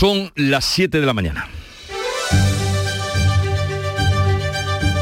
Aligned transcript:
Son 0.00 0.32
las 0.34 0.64
7 0.64 0.98
de 0.98 1.04
la 1.04 1.12
mañana. 1.12 1.46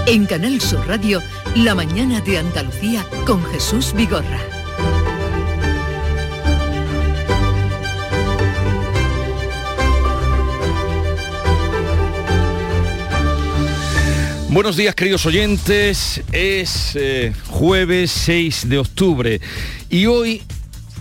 En 0.08 0.26
Canal 0.26 0.60
Sur 0.60 0.88
Radio, 0.88 1.22
La 1.54 1.76
mañana 1.76 2.20
de 2.20 2.38
Andalucía 2.38 3.06
con 3.24 3.40
Jesús 3.44 3.92
Vigorra. 3.94 4.40
Buenos 14.48 14.76
días 14.76 14.96
queridos 14.96 15.24
oyentes, 15.26 16.22
es 16.32 16.96
eh, 16.96 17.32
jueves 17.46 18.10
6 18.10 18.68
de 18.68 18.78
octubre 18.78 19.40
y 19.90 20.06
hoy 20.06 20.42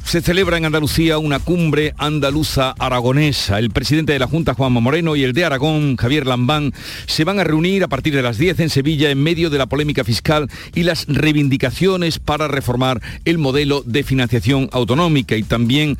se 0.07 0.21
celebra 0.21 0.55
en 0.55 0.63
Andalucía 0.63 1.17
una 1.17 1.39
cumbre 1.39 1.93
andaluza 1.97 2.73
aragonesa. 2.79 3.59
El 3.59 3.71
presidente 3.71 4.13
de 4.13 4.19
la 4.19 4.27
Junta, 4.27 4.53
Juanma 4.53 4.79
Moreno, 4.79 5.17
y 5.17 5.23
el 5.23 5.33
de 5.33 5.43
Aragón, 5.43 5.97
Javier 5.97 6.25
Lambán, 6.25 6.73
se 7.07 7.25
van 7.25 7.41
a 7.41 7.43
reunir 7.43 7.83
a 7.83 7.89
partir 7.89 8.15
de 8.15 8.21
las 8.21 8.37
10 8.37 8.61
en 8.61 8.69
Sevilla 8.69 9.11
en 9.11 9.21
medio 9.21 9.49
de 9.49 9.57
la 9.57 9.65
polémica 9.65 10.05
fiscal 10.05 10.49
y 10.73 10.83
las 10.83 11.07
reivindicaciones 11.09 12.19
para 12.19 12.47
reformar 12.47 13.01
el 13.25 13.37
modelo 13.37 13.83
de 13.85 14.03
financiación 14.03 14.69
autonómica 14.71 15.35
y 15.35 15.43
también 15.43 15.97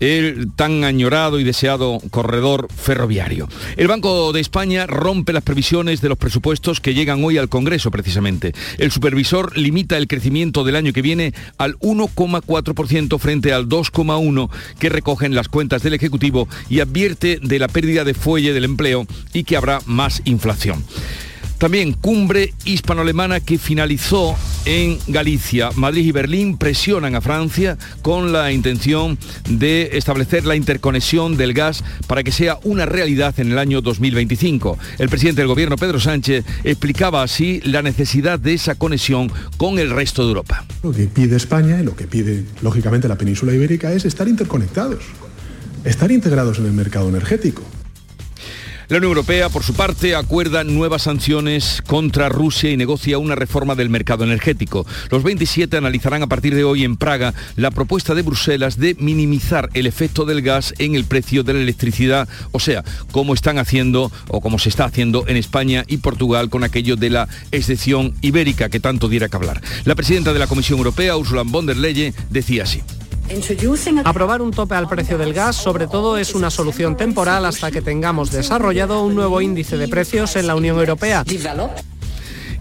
el 0.00 0.50
tan 0.56 0.84
añorado 0.84 1.38
y 1.38 1.44
deseado 1.44 2.00
corredor 2.10 2.68
ferroviario. 2.74 3.46
El 3.76 3.88
Banco 3.88 4.32
de 4.32 4.40
España 4.40 4.86
rompe 4.86 5.34
las 5.34 5.42
previsiones 5.42 6.00
de 6.00 6.08
los 6.08 6.16
presupuestos 6.16 6.80
que 6.80 6.94
llegan 6.94 7.22
hoy 7.22 7.36
al 7.36 7.50
Congreso 7.50 7.90
precisamente. 7.90 8.54
El 8.78 8.90
supervisor 8.90 9.58
limita 9.58 9.98
el 9.98 10.08
crecimiento 10.08 10.64
del 10.64 10.76
año 10.76 10.94
que 10.94 11.02
viene 11.02 11.34
al 11.58 11.78
1,4% 11.80 13.18
frente 13.18 13.49
al 13.52 13.68
2,1 13.68 14.50
que 14.78 14.88
recogen 14.88 15.34
las 15.34 15.48
cuentas 15.48 15.82
del 15.82 15.94
Ejecutivo 15.94 16.48
y 16.68 16.80
advierte 16.80 17.38
de 17.42 17.58
la 17.58 17.68
pérdida 17.68 18.04
de 18.04 18.14
fuelle 18.14 18.52
del 18.52 18.64
empleo 18.64 19.06
y 19.32 19.44
que 19.44 19.56
habrá 19.56 19.80
más 19.86 20.22
inflación. 20.24 20.84
También 21.60 21.92
cumbre 21.92 22.54
hispano-alemana 22.64 23.40
que 23.40 23.58
finalizó 23.58 24.34
en 24.64 24.98
Galicia. 25.08 25.68
Madrid 25.74 26.06
y 26.06 26.10
Berlín 26.10 26.56
presionan 26.56 27.14
a 27.14 27.20
Francia 27.20 27.76
con 28.00 28.32
la 28.32 28.50
intención 28.50 29.18
de 29.46 29.90
establecer 29.92 30.46
la 30.46 30.56
interconexión 30.56 31.36
del 31.36 31.52
gas 31.52 31.84
para 32.06 32.22
que 32.22 32.32
sea 32.32 32.58
una 32.64 32.86
realidad 32.86 33.38
en 33.38 33.52
el 33.52 33.58
año 33.58 33.82
2025. 33.82 34.78
El 34.98 35.10
presidente 35.10 35.42
del 35.42 35.48
gobierno, 35.48 35.76
Pedro 35.76 36.00
Sánchez, 36.00 36.46
explicaba 36.64 37.22
así 37.22 37.60
la 37.62 37.82
necesidad 37.82 38.38
de 38.38 38.54
esa 38.54 38.76
conexión 38.76 39.30
con 39.58 39.78
el 39.78 39.90
resto 39.90 40.22
de 40.22 40.28
Europa. 40.28 40.64
Lo 40.82 40.92
que 40.92 41.08
pide 41.08 41.36
España 41.36 41.78
y 41.78 41.84
lo 41.84 41.94
que 41.94 42.06
pide, 42.06 42.46
lógicamente, 42.62 43.06
la 43.06 43.18
península 43.18 43.52
ibérica 43.52 43.92
es 43.92 44.06
estar 44.06 44.26
interconectados, 44.28 45.04
estar 45.84 46.10
integrados 46.10 46.58
en 46.58 46.64
el 46.64 46.72
mercado 46.72 47.10
energético. 47.10 47.62
La 48.90 48.96
Unión 48.96 49.10
Europea, 49.10 49.48
por 49.50 49.62
su 49.62 49.74
parte, 49.74 50.16
acuerda 50.16 50.64
nuevas 50.64 51.02
sanciones 51.02 51.80
contra 51.86 52.28
Rusia 52.28 52.72
y 52.72 52.76
negocia 52.76 53.18
una 53.18 53.36
reforma 53.36 53.76
del 53.76 53.88
mercado 53.88 54.24
energético. 54.24 54.84
Los 55.10 55.22
27 55.22 55.76
analizarán 55.76 56.24
a 56.24 56.26
partir 56.26 56.56
de 56.56 56.64
hoy 56.64 56.82
en 56.82 56.96
Praga 56.96 57.32
la 57.54 57.70
propuesta 57.70 58.16
de 58.16 58.22
Bruselas 58.22 58.78
de 58.80 58.96
minimizar 58.98 59.68
el 59.74 59.86
efecto 59.86 60.24
del 60.24 60.42
gas 60.42 60.74
en 60.78 60.96
el 60.96 61.04
precio 61.04 61.44
de 61.44 61.54
la 61.54 61.60
electricidad, 61.60 62.28
o 62.50 62.58
sea, 62.58 62.82
como 63.12 63.32
están 63.32 63.58
haciendo 63.58 64.10
o 64.26 64.40
como 64.40 64.58
se 64.58 64.70
está 64.70 64.86
haciendo 64.86 65.24
en 65.28 65.36
España 65.36 65.84
y 65.86 65.98
Portugal 65.98 66.50
con 66.50 66.64
aquello 66.64 66.96
de 66.96 67.10
la 67.10 67.28
excepción 67.52 68.14
ibérica 68.22 68.70
que 68.70 68.80
tanto 68.80 69.08
diera 69.08 69.28
que 69.28 69.36
hablar. 69.36 69.62
La 69.84 69.94
presidenta 69.94 70.32
de 70.32 70.40
la 70.40 70.48
Comisión 70.48 70.78
Europea, 70.78 71.16
Ursula 71.16 71.44
von 71.46 71.64
der 71.64 71.76
Leyen, 71.76 72.12
decía 72.28 72.64
así. 72.64 72.82
Aprobar 74.04 74.42
un 74.42 74.50
tope 74.50 74.74
al 74.74 74.88
precio 74.88 75.16
del 75.16 75.32
gas 75.32 75.56
sobre 75.56 75.86
todo 75.86 76.16
es 76.16 76.34
una 76.34 76.50
solución 76.50 76.96
temporal 76.96 77.44
hasta 77.44 77.70
que 77.70 77.80
tengamos 77.80 78.30
desarrollado 78.30 79.02
un 79.02 79.14
nuevo 79.14 79.40
índice 79.40 79.76
de 79.76 79.88
precios 79.88 80.36
en 80.36 80.46
la 80.46 80.56
Unión 80.56 80.78
Europea. 80.78 81.24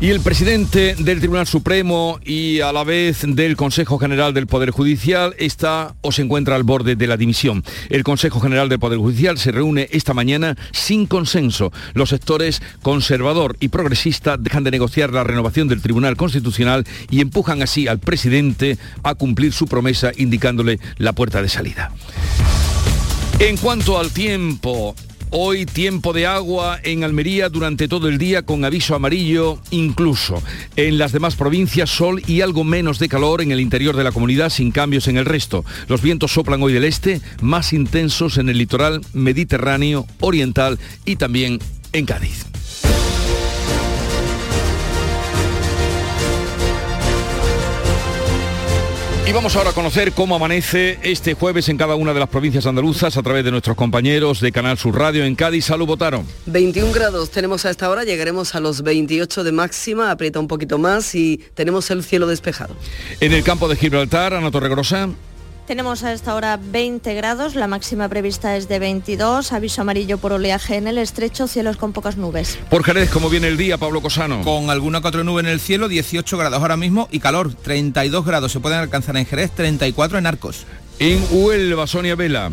Y 0.01 0.11
el 0.11 0.21
presidente 0.21 0.95
del 0.97 1.19
Tribunal 1.19 1.45
Supremo 1.45 2.21
y 2.23 2.61
a 2.61 2.71
la 2.71 2.85
vez 2.85 3.25
del 3.27 3.57
Consejo 3.57 3.99
General 3.99 4.33
del 4.33 4.47
Poder 4.47 4.71
Judicial 4.71 5.35
está 5.37 5.93
o 5.99 6.13
se 6.13 6.21
encuentra 6.21 6.55
al 6.55 6.63
borde 6.63 6.95
de 6.95 7.05
la 7.05 7.17
dimisión. 7.17 7.65
El 7.89 8.05
Consejo 8.05 8.39
General 8.39 8.69
del 8.69 8.79
Poder 8.79 8.97
Judicial 8.97 9.37
se 9.37 9.51
reúne 9.51 9.89
esta 9.91 10.13
mañana 10.13 10.55
sin 10.71 11.05
consenso. 11.05 11.73
Los 11.95 12.09
sectores 12.09 12.61
conservador 12.81 13.57
y 13.59 13.67
progresista 13.67 14.37
dejan 14.37 14.63
de 14.63 14.71
negociar 14.71 15.11
la 15.11 15.25
renovación 15.25 15.67
del 15.67 15.81
Tribunal 15.81 16.15
Constitucional 16.15 16.85
y 17.09 17.19
empujan 17.19 17.61
así 17.61 17.89
al 17.89 17.99
presidente 17.99 18.77
a 19.03 19.15
cumplir 19.15 19.51
su 19.51 19.67
promesa 19.67 20.11
indicándole 20.15 20.79
la 20.97 21.11
puerta 21.11 21.41
de 21.41 21.49
salida. 21.49 21.91
En 23.39 23.57
cuanto 23.57 23.99
al 23.99 24.11
tiempo, 24.11 24.95
Hoy 25.31 25.67
tiempo 25.67 26.11
de 26.11 26.25
agua 26.25 26.79
en 26.81 27.03
Almería 27.03 27.49
durante 27.49 27.87
todo 27.87 28.07
el 28.07 28.17
día 28.17 28.41
con 28.41 28.65
aviso 28.65 28.95
amarillo 28.95 29.59
incluso. 29.69 30.41
En 30.75 30.97
las 30.97 31.11
demás 31.11 31.35
provincias 31.35 31.91
sol 31.91 32.19
y 32.25 32.41
algo 32.41 32.63
menos 32.63 32.97
de 32.97 33.09
calor 33.09 33.43
en 33.43 33.51
el 33.51 33.59
interior 33.59 33.95
de 33.95 34.03
la 34.03 34.11
comunidad 34.11 34.49
sin 34.49 34.71
cambios 34.71 35.07
en 35.07 35.17
el 35.17 35.25
resto. 35.25 35.63
Los 35.87 36.01
vientos 36.01 36.31
soplan 36.31 36.63
hoy 36.63 36.73
del 36.73 36.83
este, 36.83 37.21
más 37.41 37.73
intensos 37.73 38.39
en 38.39 38.49
el 38.49 38.57
litoral 38.57 39.01
mediterráneo, 39.13 40.07
oriental 40.19 40.79
y 41.05 41.17
también 41.17 41.59
en 41.93 42.05
Cádiz. 42.07 42.47
Y 49.29 49.31
vamos 49.31 49.55
ahora 49.55 49.69
a 49.69 49.73
conocer 49.73 50.13
cómo 50.13 50.35
amanece 50.35 50.97
este 51.03 51.35
jueves 51.35 51.69
en 51.69 51.77
cada 51.77 51.93
una 51.93 52.15
de 52.15 52.19
las 52.19 52.29
provincias 52.29 52.65
andaluzas 52.65 53.15
a 53.15 53.21
través 53.21 53.45
de 53.45 53.51
nuestros 53.51 53.77
compañeros 53.77 54.41
de 54.41 54.51
Canal 54.51 54.75
Sur 54.79 54.97
Radio 54.97 55.23
en 55.23 55.35
Cádiz. 55.35 55.65
Salud, 55.65 55.85
votaron. 55.85 56.25
21 56.47 56.91
grados 56.91 57.29
tenemos 57.29 57.63
a 57.63 57.69
esta 57.69 57.91
hora, 57.91 58.03
llegaremos 58.03 58.55
a 58.55 58.59
los 58.59 58.81
28 58.81 59.43
de 59.43 59.51
máxima, 59.51 60.09
aprieta 60.09 60.39
un 60.39 60.47
poquito 60.47 60.79
más 60.79 61.13
y 61.13 61.39
tenemos 61.53 61.91
el 61.91 62.03
cielo 62.03 62.25
despejado. 62.25 62.75
En 63.19 63.31
el 63.31 63.43
campo 63.43 63.67
de 63.67 63.75
Gibraltar, 63.75 64.33
Ana 64.33 64.49
Torregrosa. 64.49 65.09
Tenemos 65.69 66.03
a 66.03 66.13
esta 66.13 66.33
hora 66.33 66.59
20 66.59 67.13
grados, 67.13 67.53
la 67.53 67.67
máxima 67.67 68.09
prevista 68.09 68.57
es 68.57 68.67
de 68.67 68.79
22, 68.79 69.53
aviso 69.53 69.81
amarillo 69.83 70.17
por 70.17 70.33
oleaje 70.33 70.77
en 70.77 70.87
el 70.87 70.97
estrecho, 70.97 71.47
cielos 71.47 71.77
con 71.77 71.93
pocas 71.93 72.17
nubes. 72.17 72.57
Por 72.71 72.83
Jerez, 72.83 73.11
¿cómo 73.11 73.29
viene 73.29 73.49
el 73.49 73.55
día, 73.55 73.77
Pablo 73.77 74.01
Cosano? 74.01 74.41
Con 74.41 74.71
alguna 74.71 74.99
cuatro 75.01 75.23
nube 75.23 75.41
en 75.41 75.45
el 75.45 75.59
cielo, 75.59 75.87
18 75.87 76.39
grados 76.39 76.59
ahora 76.59 76.75
mismo 76.75 77.07
y 77.11 77.19
calor, 77.19 77.53
32 77.53 78.25
grados 78.25 78.51
se 78.51 78.59
pueden 78.59 78.79
alcanzar 78.79 79.15
en 79.17 79.27
Jerez, 79.27 79.51
34 79.51 80.17
en 80.17 80.25
Arcos. 80.25 80.65
En 80.97 81.23
Huelva, 81.29 81.85
Sonia 81.85 82.15
Vela. 82.15 82.49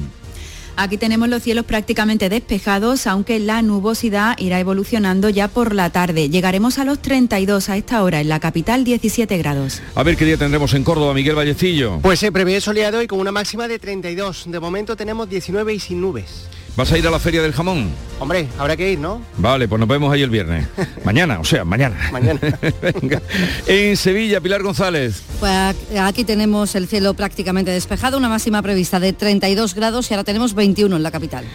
Aquí 0.78 0.98
tenemos 0.98 1.28
los 1.28 1.42
cielos 1.42 1.64
prácticamente 1.64 2.28
despejados, 2.28 3.06
aunque 3.06 3.38
la 3.38 3.62
nubosidad 3.62 4.36
irá 4.38 4.60
evolucionando 4.60 5.30
ya 5.30 5.48
por 5.48 5.74
la 5.74 5.90
tarde. 5.90 6.28
Llegaremos 6.28 6.78
a 6.78 6.84
los 6.84 7.00
32 7.00 7.70
a 7.70 7.76
esta 7.78 8.02
hora, 8.02 8.20
en 8.20 8.28
la 8.28 8.40
capital 8.40 8.84
17 8.84 9.38
grados. 9.38 9.80
A 9.94 10.02
ver 10.02 10.16
qué 10.16 10.26
día 10.26 10.36
tendremos 10.36 10.74
en 10.74 10.84
Córdoba, 10.84 11.14
Miguel 11.14 11.34
Vallecillo. 11.34 12.00
Pues 12.02 12.20
se 12.20 12.30
prevé 12.30 12.60
soleado 12.60 13.02
y 13.02 13.06
con 13.06 13.20
una 13.20 13.32
máxima 13.32 13.68
de 13.68 13.78
32. 13.78 14.44
De 14.48 14.60
momento 14.60 14.96
tenemos 14.96 15.28
19 15.30 15.72
y 15.72 15.80
sin 15.80 16.00
nubes. 16.00 16.46
¿Vas 16.76 16.92
a 16.92 16.98
ir 16.98 17.06
a 17.06 17.10
la 17.10 17.18
Feria 17.18 17.40
del 17.40 17.54
Jamón? 17.54 17.88
Hombre, 18.20 18.48
habrá 18.58 18.76
que 18.76 18.92
ir, 18.92 18.98
¿no? 18.98 19.22
Vale, 19.38 19.66
pues 19.66 19.80
nos 19.80 19.88
vemos 19.88 20.12
ahí 20.12 20.20
el 20.20 20.28
viernes. 20.28 20.66
mañana, 21.04 21.40
o 21.40 21.44
sea, 21.44 21.64
mañana. 21.64 21.96
Mañana. 22.12 22.38
Venga. 22.82 23.22
En 23.66 23.96
Sevilla, 23.96 24.42
Pilar 24.42 24.62
González. 24.62 25.22
Pues 25.40 25.74
aquí 25.98 26.24
tenemos 26.24 26.74
el 26.74 26.86
cielo 26.86 27.14
prácticamente 27.14 27.70
despejado, 27.70 28.18
una 28.18 28.28
máxima 28.28 28.60
prevista 28.60 29.00
de 29.00 29.14
32 29.14 29.74
grados 29.74 30.10
y 30.10 30.14
ahora 30.14 30.24
tenemos 30.24 30.52
21 30.52 30.94
en 30.94 31.02
la 31.02 31.10
capital. 31.10 31.46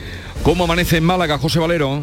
¿Cómo 0.42 0.64
amanece 0.64 0.98
en 0.98 1.04
Málaga, 1.04 1.38
José 1.38 1.60
Valero? 1.60 2.02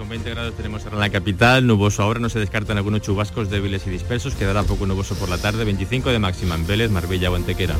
Con 0.00 0.08
20 0.08 0.30
grados 0.30 0.54
tenemos 0.54 0.82
ahora 0.84 0.96
en 0.96 1.00
la 1.00 1.10
capital, 1.10 1.66
nuboso 1.66 2.02
ahora, 2.02 2.20
no 2.20 2.30
se 2.30 2.38
descartan 2.38 2.78
algunos 2.78 3.02
chubascos 3.02 3.50
débiles 3.50 3.86
y 3.86 3.90
dispersos, 3.90 4.34
quedará 4.34 4.62
poco 4.62 4.86
nuboso 4.86 5.14
por 5.14 5.28
la 5.28 5.36
tarde, 5.36 5.62
25 5.62 6.08
de 6.08 6.18
máxima 6.18 6.54
en 6.54 6.66
Vélez, 6.66 6.90
Marbella 6.90 7.30
o 7.30 7.34
Antequera. 7.34 7.74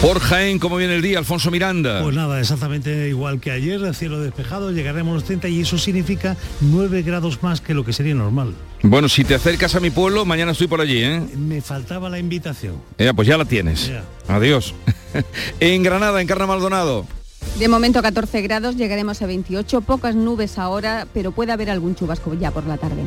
Por 0.00 0.20
Jaén, 0.20 0.60
¿cómo 0.60 0.76
viene 0.76 0.94
el 0.94 1.02
día? 1.02 1.18
Alfonso 1.18 1.50
Miranda. 1.50 2.00
Pues 2.00 2.14
nada, 2.14 2.38
exactamente 2.38 3.08
igual 3.08 3.40
que 3.40 3.50
ayer, 3.50 3.92
cielo 3.92 4.20
despejado, 4.20 4.70
llegaremos 4.70 5.10
a 5.10 5.14
los 5.16 5.24
30 5.24 5.48
y 5.48 5.62
eso 5.62 5.78
significa 5.78 6.36
9 6.60 7.02
grados 7.02 7.42
más 7.42 7.60
que 7.60 7.74
lo 7.74 7.84
que 7.84 7.92
sería 7.92 8.14
normal. 8.14 8.54
Bueno, 8.82 9.08
si 9.08 9.24
te 9.24 9.34
acercas 9.34 9.74
a 9.74 9.80
mi 9.80 9.90
pueblo, 9.90 10.24
mañana 10.24 10.52
estoy 10.52 10.68
por 10.68 10.80
allí, 10.80 11.02
¿eh? 11.02 11.20
Me 11.36 11.60
faltaba 11.60 12.08
la 12.08 12.20
invitación. 12.20 12.76
Ya, 12.98 13.12
pues 13.14 13.26
ya 13.26 13.36
la 13.36 13.46
tienes. 13.46 13.88
Ya. 13.88 14.04
Adiós. 14.28 14.76
en 15.58 15.82
Granada, 15.82 16.20
en 16.20 16.28
Carna 16.28 16.46
Maldonado. 16.46 17.17
De 17.58 17.68
momento 17.68 18.02
14 18.02 18.42
grados, 18.42 18.76
llegaremos 18.76 19.20
a 19.22 19.26
28, 19.26 19.80
pocas 19.80 20.14
nubes 20.14 20.58
ahora, 20.58 21.06
pero 21.12 21.32
puede 21.32 21.52
haber 21.52 21.70
algún 21.70 21.94
chubasco 21.94 22.34
ya 22.34 22.50
por 22.50 22.66
la 22.66 22.78
tarde. 22.78 23.02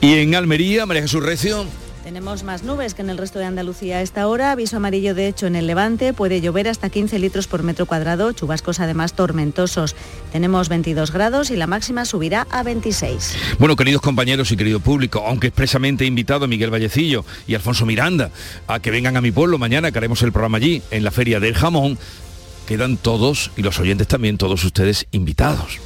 Y 0.00 0.14
en 0.14 0.34
Almería, 0.34 0.84
María 0.86 1.02
Jesús 1.02 1.22
Recio. 1.22 1.64
Tenemos 2.04 2.44
más 2.44 2.64
nubes 2.64 2.92
que 2.92 3.00
en 3.00 3.08
el 3.08 3.16
resto 3.16 3.38
de 3.38 3.46
Andalucía 3.46 3.96
a 3.96 4.02
esta 4.02 4.28
hora. 4.28 4.52
Aviso 4.52 4.76
amarillo 4.76 5.14
de 5.14 5.26
hecho 5.26 5.46
en 5.46 5.56
el 5.56 5.66
Levante. 5.66 6.12
Puede 6.12 6.42
llover 6.42 6.68
hasta 6.68 6.90
15 6.90 7.18
litros 7.18 7.46
por 7.46 7.62
metro 7.62 7.86
cuadrado. 7.86 8.30
Chubascos 8.32 8.78
además 8.78 9.14
tormentosos. 9.14 9.96
Tenemos 10.30 10.68
22 10.68 11.12
grados 11.12 11.50
y 11.50 11.56
la 11.56 11.66
máxima 11.66 12.04
subirá 12.04 12.46
a 12.50 12.62
26. 12.62 13.36
Bueno, 13.58 13.74
queridos 13.74 14.02
compañeros 14.02 14.52
y 14.52 14.56
querido 14.58 14.80
público, 14.80 15.24
aunque 15.26 15.46
expresamente 15.46 16.04
he 16.04 16.06
invitado 16.06 16.44
a 16.44 16.48
Miguel 16.48 16.70
Vallecillo 16.70 17.24
y 17.46 17.54
Alfonso 17.54 17.86
Miranda 17.86 18.30
a 18.66 18.80
que 18.80 18.90
vengan 18.90 19.16
a 19.16 19.22
mi 19.22 19.32
pueblo 19.32 19.56
mañana, 19.56 19.90
que 19.90 19.96
haremos 19.96 20.22
el 20.22 20.30
programa 20.30 20.58
allí, 20.58 20.82
en 20.90 21.04
la 21.04 21.10
Feria 21.10 21.40
del 21.40 21.54
Jamón, 21.54 21.98
quedan 22.66 22.96
todos, 22.96 23.50
y 23.56 23.62
los 23.62 23.78
oyentes 23.78 24.08
también, 24.08 24.38
todos 24.38 24.64
ustedes 24.64 25.06
invitados. 25.12 25.80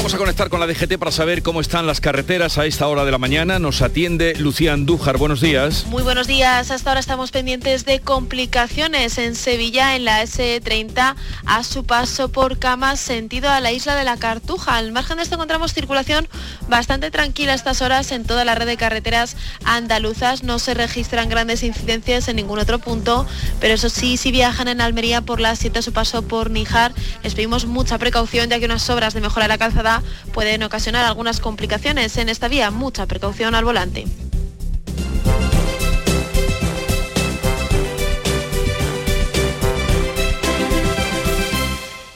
Vamos 0.00 0.14
a 0.14 0.16
conectar 0.16 0.48
con 0.48 0.60
la 0.60 0.66
DGT 0.66 0.96
para 0.96 1.12
saber 1.12 1.42
cómo 1.42 1.60
están 1.60 1.86
las 1.86 2.00
carreteras 2.00 2.56
a 2.56 2.64
esta 2.64 2.88
hora 2.88 3.04
de 3.04 3.10
la 3.10 3.18
mañana. 3.18 3.58
Nos 3.58 3.82
atiende 3.82 4.34
Lucía 4.34 4.72
Andújar. 4.72 5.18
Buenos 5.18 5.42
días. 5.42 5.84
Muy 5.88 6.02
buenos 6.02 6.26
días. 6.26 6.70
Hasta 6.70 6.88
ahora 6.88 7.00
estamos 7.00 7.32
pendientes 7.32 7.84
de 7.84 8.00
complicaciones 8.00 9.18
en 9.18 9.34
Sevilla, 9.36 9.94
en 9.96 10.06
la 10.06 10.22
S30, 10.22 11.16
a 11.44 11.64
su 11.64 11.84
paso 11.84 12.30
por 12.30 12.58
Camas, 12.58 12.98
sentido 12.98 13.50
a 13.50 13.60
la 13.60 13.72
isla 13.72 13.94
de 13.94 14.04
la 14.04 14.16
Cartuja. 14.16 14.78
Al 14.78 14.90
margen 14.90 15.18
de 15.18 15.24
esto 15.24 15.34
encontramos 15.34 15.74
circulación 15.74 16.26
bastante 16.66 17.10
tranquila 17.10 17.52
a 17.52 17.56
estas 17.56 17.82
horas 17.82 18.10
en 18.10 18.24
toda 18.24 18.46
la 18.46 18.54
red 18.54 18.66
de 18.66 18.78
carreteras 18.78 19.36
andaluzas. 19.66 20.42
No 20.42 20.58
se 20.58 20.72
registran 20.72 21.28
grandes 21.28 21.62
incidencias 21.62 22.26
en 22.28 22.36
ningún 22.36 22.58
otro 22.58 22.78
punto, 22.78 23.26
pero 23.60 23.74
eso 23.74 23.90
sí, 23.90 24.16
si 24.16 24.32
viajan 24.32 24.68
en 24.68 24.80
Almería 24.80 25.20
por 25.20 25.40
la 25.40 25.54
7 25.56 25.80
a 25.80 25.82
su 25.82 25.92
paso 25.92 26.22
por 26.22 26.50
Níjar, 26.50 26.94
les 27.22 27.34
pedimos 27.34 27.66
mucha 27.66 27.98
precaución 27.98 28.48
ya 28.48 28.58
que 28.58 28.64
unas 28.64 28.88
obras 28.88 29.12
de 29.12 29.20
mejora 29.20 29.44
de 29.44 29.48
la 29.48 29.58
calzada 29.58 29.90
pueden 30.32 30.62
ocasionar 30.62 31.04
algunas 31.04 31.40
complicaciones 31.40 32.16
en 32.16 32.28
esta 32.28 32.48
vía. 32.48 32.70
Mucha 32.70 33.06
precaución 33.06 33.54
al 33.54 33.64
volante. 33.64 34.06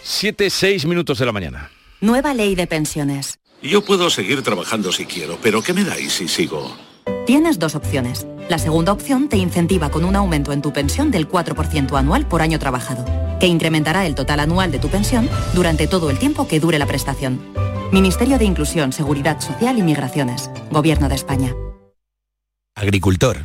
Siete, 0.02 0.48
seis 0.48 0.86
minutos 0.86 1.19
de 1.19 1.26
la 1.26 1.32
mañana. 1.32 1.70
Nueva 2.00 2.34
ley 2.34 2.54
de 2.54 2.66
pensiones. 2.66 3.38
Yo 3.62 3.84
puedo 3.84 4.10
seguir 4.10 4.42
trabajando 4.42 4.92
si 4.92 5.06
quiero, 5.06 5.38
pero 5.42 5.62
¿qué 5.62 5.72
me 5.72 5.84
dais 5.84 6.12
si 6.12 6.28
sigo? 6.28 6.76
Tienes 7.26 7.58
dos 7.58 7.75
opciones. 7.75 8.26
La 8.48 8.58
segunda 8.58 8.92
opción 8.92 9.28
te 9.28 9.38
incentiva 9.38 9.90
con 9.90 10.04
un 10.04 10.14
aumento 10.14 10.52
en 10.52 10.60
tu 10.60 10.72
pensión 10.72 11.10
del 11.10 11.28
4% 11.28 11.98
anual 11.98 12.26
por 12.26 12.42
año 12.42 12.58
trabajado, 12.58 13.04
que 13.40 13.46
incrementará 13.46 14.06
el 14.06 14.14
total 14.14 14.40
anual 14.40 14.70
de 14.70 14.78
tu 14.78 14.88
pensión 14.88 15.28
durante 15.54 15.86
todo 15.86 16.10
el 16.10 16.19
tiempo 16.19 16.46
que 16.46 16.60
dure 16.60 16.78
la 16.78 16.86
prestación. 16.86 17.40
Ministerio 17.92 18.38
de 18.38 18.44
Inclusión, 18.44 18.92
Seguridad 18.92 19.40
Social 19.40 19.78
y 19.78 19.82
Migraciones. 19.82 20.50
Gobierno 20.70 21.08
de 21.08 21.14
España. 21.14 21.54
Agricultor, 22.76 23.44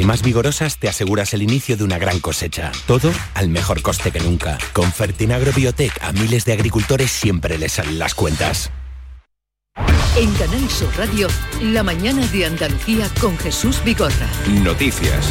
y 0.01 0.05
más 0.05 0.23
vigorosas 0.23 0.77
te 0.77 0.89
aseguras 0.89 1.33
el 1.33 1.43
inicio 1.43 1.77
de 1.77 1.83
una 1.83 1.99
gran 1.99 2.19
cosecha. 2.19 2.71
Todo 2.87 3.11
al 3.35 3.49
mejor 3.49 3.83
coste 3.83 4.11
que 4.11 4.19
nunca. 4.19 4.57
Con 4.73 4.91
Fertinagro 4.91 5.51
Biotech 5.53 5.93
a 6.01 6.11
miles 6.11 6.43
de 6.45 6.53
agricultores 6.53 7.11
siempre 7.11 7.57
les 7.59 7.73
salen 7.73 7.99
las 7.99 8.15
cuentas. 8.15 8.71
En 10.17 10.33
Canal 10.33 10.69
Sur 10.69 10.89
Radio, 10.97 11.27
la 11.61 11.83
mañana 11.83 12.25
de 12.27 12.45
Andalucía 12.45 13.09
con 13.21 13.37
Jesús 13.37 13.81
Vigorra. 13.83 14.27
Noticias. 14.63 15.29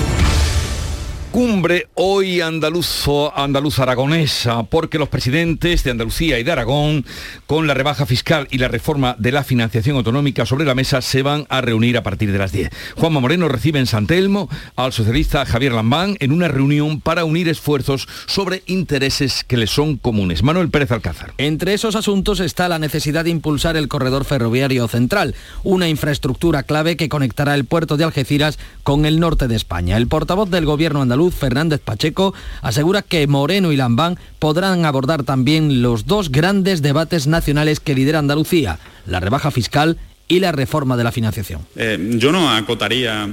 Cumbre 1.31 1.87
hoy 1.94 2.41
andaluzo, 2.41 3.32
andaluz 3.38 3.79
aragonesa, 3.79 4.65
porque 4.65 4.99
los 4.99 5.09
presidentes 5.09 5.85
de 5.85 5.93
Andalucía 5.93 6.41
y 6.41 6.43
de 6.43 6.50
Aragón, 6.50 7.05
con 7.47 7.69
la 7.69 7.75
rebaja 7.75 8.05
fiscal 8.05 8.49
y 8.50 8.59
la 8.59 8.67
reforma 8.67 9.15
de 9.17 9.31
la 9.31 9.44
financiación 9.44 9.97
autonómica 9.97 10.44
sobre 10.44 10.65
la 10.65 10.75
mesa, 10.75 11.00
se 11.03 11.23
van 11.23 11.47
a 11.49 11.61
reunir 11.61 11.97
a 11.97 12.03
partir 12.03 12.32
de 12.32 12.38
las 12.38 12.50
10. 12.50 12.71
Juanma 12.97 13.21
Moreno 13.21 13.47
recibe 13.47 13.79
en 13.79 13.87
San 13.87 14.09
Telmo 14.09 14.49
al 14.75 14.93
socialista 14.93 15.47
Javier 15.47 15.71
Lambán 15.71 16.17
en 16.19 16.32
una 16.32 16.49
reunión 16.49 17.00
para 17.00 17.25
unir 17.25 17.49
esfuerzos 17.49 18.09
sobre 18.26 18.65
intereses 18.67 19.44
que 19.44 19.56
le 19.56 19.69
son 19.69 19.99
comunes. 19.99 20.43
Manuel 20.43 20.69
Pérez 20.69 20.91
Alcázar. 20.91 21.33
Entre 21.38 21.75
esos 21.75 21.94
asuntos 21.94 22.41
está 22.41 22.69
la 22.69 22.81
necesidad 22.81 23.23
de 23.23 23.31
impulsar 23.31 23.76
el 23.76 23.87
corredor 23.87 24.25
ferroviario 24.25 24.88
central, 24.88 25.37
una 25.62 25.88
infraestructura 25.88 26.65
clave 26.65 26.97
que 26.97 27.09
conectará 27.09 27.55
el 27.55 27.67
puerto 27.67 27.97
de 27.97 28.03
Algeciras 28.03 28.59
con 28.83 29.06
el 29.06 29.21
norte 29.21 29.47
de 29.47 29.55
España. 29.55 29.97
El 29.97 30.09
portavoz 30.09 30.50
del 30.50 30.67
gobierno 30.67 31.00
andaluz 31.00 31.20
Fernández 31.29 31.81
Pacheco, 31.85 32.33
asegura 32.63 33.03
que 33.03 33.27
Moreno 33.27 33.73
y 33.73 33.77
Lambán 33.77 34.19
podrán 34.39 34.87
abordar 34.87 35.25
también 35.25 35.83
los 35.83 36.07
dos 36.07 36.31
grandes 36.31 36.81
debates 36.81 37.27
nacionales 37.27 37.81
que 37.81 37.95
lidera 37.95 38.21
Andalucía, 38.21 38.79
la 39.05 39.21
rebaja 39.21 39.51
fiscal 39.51 39.99
y 40.29 40.41
la 40.41 40.53
reforma 40.53 40.97
de 40.97 41.05
la 41.05 41.13
financiación. 41.13 41.61
Eh, 41.77 41.99
yo 42.17 42.33
no 42.33 42.51
acotaría 42.51 43.29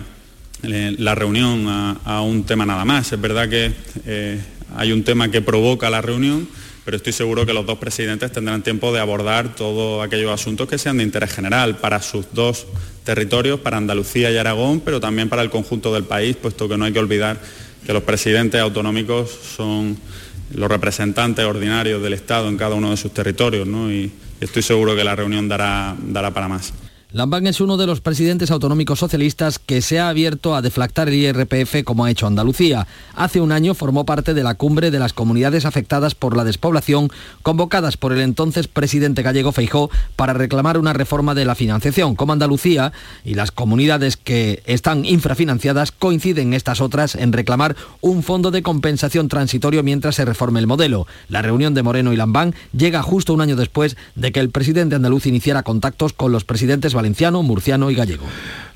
eh, 0.63 0.95
la 0.97 1.13
reunión 1.13 1.65
a, 1.67 2.21
un 2.21 2.43
tema 2.43 2.65
nada 2.65 2.83
más. 2.83 3.13
Es 3.13 3.21
verdad 3.21 3.47
que 3.47 3.71
eh, 4.05 4.41
hay 4.75 4.91
un 4.91 5.03
tema 5.03 5.29
que 5.29 5.41
provoca 5.41 5.89
la 5.91 6.01
reunión, 6.01 6.49
pero 6.83 6.97
estoy 6.97 7.13
seguro 7.13 7.45
que 7.45 7.53
los 7.53 7.65
dos 7.65 7.77
presidentes 7.77 8.31
tendrán 8.31 8.63
tiempo 8.63 8.91
de 8.91 8.99
abordar 8.99 9.55
todos 9.55 10.03
aquellos 10.03 10.31
asuntos 10.31 10.67
que 10.67 10.79
sean 10.79 10.97
de 10.97 11.03
interés 11.03 11.31
general 11.31 11.77
para 11.77 12.01
sus 12.01 12.25
dos 12.33 12.65
territorios, 13.03 13.59
para 13.59 13.77
Andalucía 13.77 14.31
y 14.31 14.37
Aragón, 14.37 14.79
pero 14.79 14.99
también 14.99 15.29
para 15.29 15.43
el 15.43 15.51
conjunto 15.51 15.93
del 15.93 16.05
país, 16.05 16.35
puesto 16.35 16.67
que 16.67 16.77
no 16.77 16.85
hay 16.85 16.93
que 16.93 16.99
olvidar 16.99 17.39
que 17.85 17.93
los 17.93 18.03
presidentes 18.03 18.59
autonómicos 18.61 19.29
son 19.29 19.97
los 20.53 20.69
representantes 20.69 21.45
ordinarios 21.45 22.01
del 22.01 22.13
Estado 22.13 22.47
en 22.49 22.57
cada 22.57 22.75
uno 22.75 22.91
de 22.91 22.97
sus 22.97 23.13
territorios, 23.13 23.67
¿no? 23.67 23.91
y 23.91 24.11
estoy 24.39 24.61
seguro 24.61 24.95
que 24.95 25.03
la 25.03 25.15
reunión 25.15 25.47
dará, 25.47 25.95
dará 25.99 26.31
para 26.31 26.47
más. 26.47 26.73
Lambán 27.13 27.47
es 27.47 27.61
uno 27.61 27.77
de 27.77 27.87
los 27.87 28.01
presidentes 28.01 28.51
autonómicos 28.51 28.99
socialistas 28.99 29.59
que 29.59 29.81
se 29.81 29.97
ha 29.97 30.09
abierto 30.09 30.55
a 30.55 30.61
deflactar 30.61 31.07
el 31.07 31.15
IRPF 31.15 31.85
como 31.85 32.03
ha 32.03 32.11
hecho 32.11 32.27
Andalucía. 32.27 32.85
Hace 33.15 33.39
un 33.39 33.53
año 33.53 33.75
formó 33.75 34.05
parte 34.05 34.33
de 34.33 34.43
la 34.43 34.55
cumbre 34.55 34.91
de 34.91 34.99
las 34.99 35.13
comunidades 35.13 35.63
afectadas 35.63 36.15
por 36.15 36.35
la 36.35 36.43
despoblación, 36.43 37.09
convocadas 37.43 37.95
por 37.95 38.11
el 38.11 38.19
entonces 38.19 38.67
presidente 38.67 39.21
gallego 39.21 39.53
Feijó 39.53 39.89
para 40.17 40.33
reclamar 40.33 40.77
una 40.77 40.91
reforma 40.91 41.33
de 41.33 41.45
la 41.45 41.55
financiación. 41.55 42.17
Como 42.17 42.33
Andalucía 42.33 42.91
y 43.23 43.35
las 43.35 43.51
comunidades 43.51 44.17
que 44.17 44.61
están 44.65 45.05
infrafinanciadas 45.05 45.93
coinciden 45.93 46.53
estas 46.53 46.81
otras 46.81 47.15
en 47.15 47.31
reclamar 47.31 47.77
un 48.01 48.21
fondo 48.21 48.51
de 48.51 48.63
compensación 48.63 49.29
transitorio 49.29 49.81
mientras 49.81 50.15
se 50.15 50.25
reforme 50.25 50.59
el 50.59 50.67
modelo. 50.67 51.07
La 51.29 51.41
reunión 51.41 51.73
de 51.73 51.83
Moreno 51.83 52.11
y 52.11 52.17
Lambán 52.17 52.53
llega 52.73 53.01
justo 53.01 53.33
un 53.33 53.39
año 53.39 53.55
después 53.55 53.95
de 54.15 54.33
que 54.33 54.41
el 54.41 54.49
presidente 54.49 54.95
andaluz 54.95 55.25
iniciara 55.25 55.63
contactos 55.63 56.11
con 56.11 56.33
los 56.33 56.43
presidentes 56.43 56.96
valenciano, 56.97 57.43
murciano 57.43 57.91
y 57.91 57.95
gallego. 57.95 58.25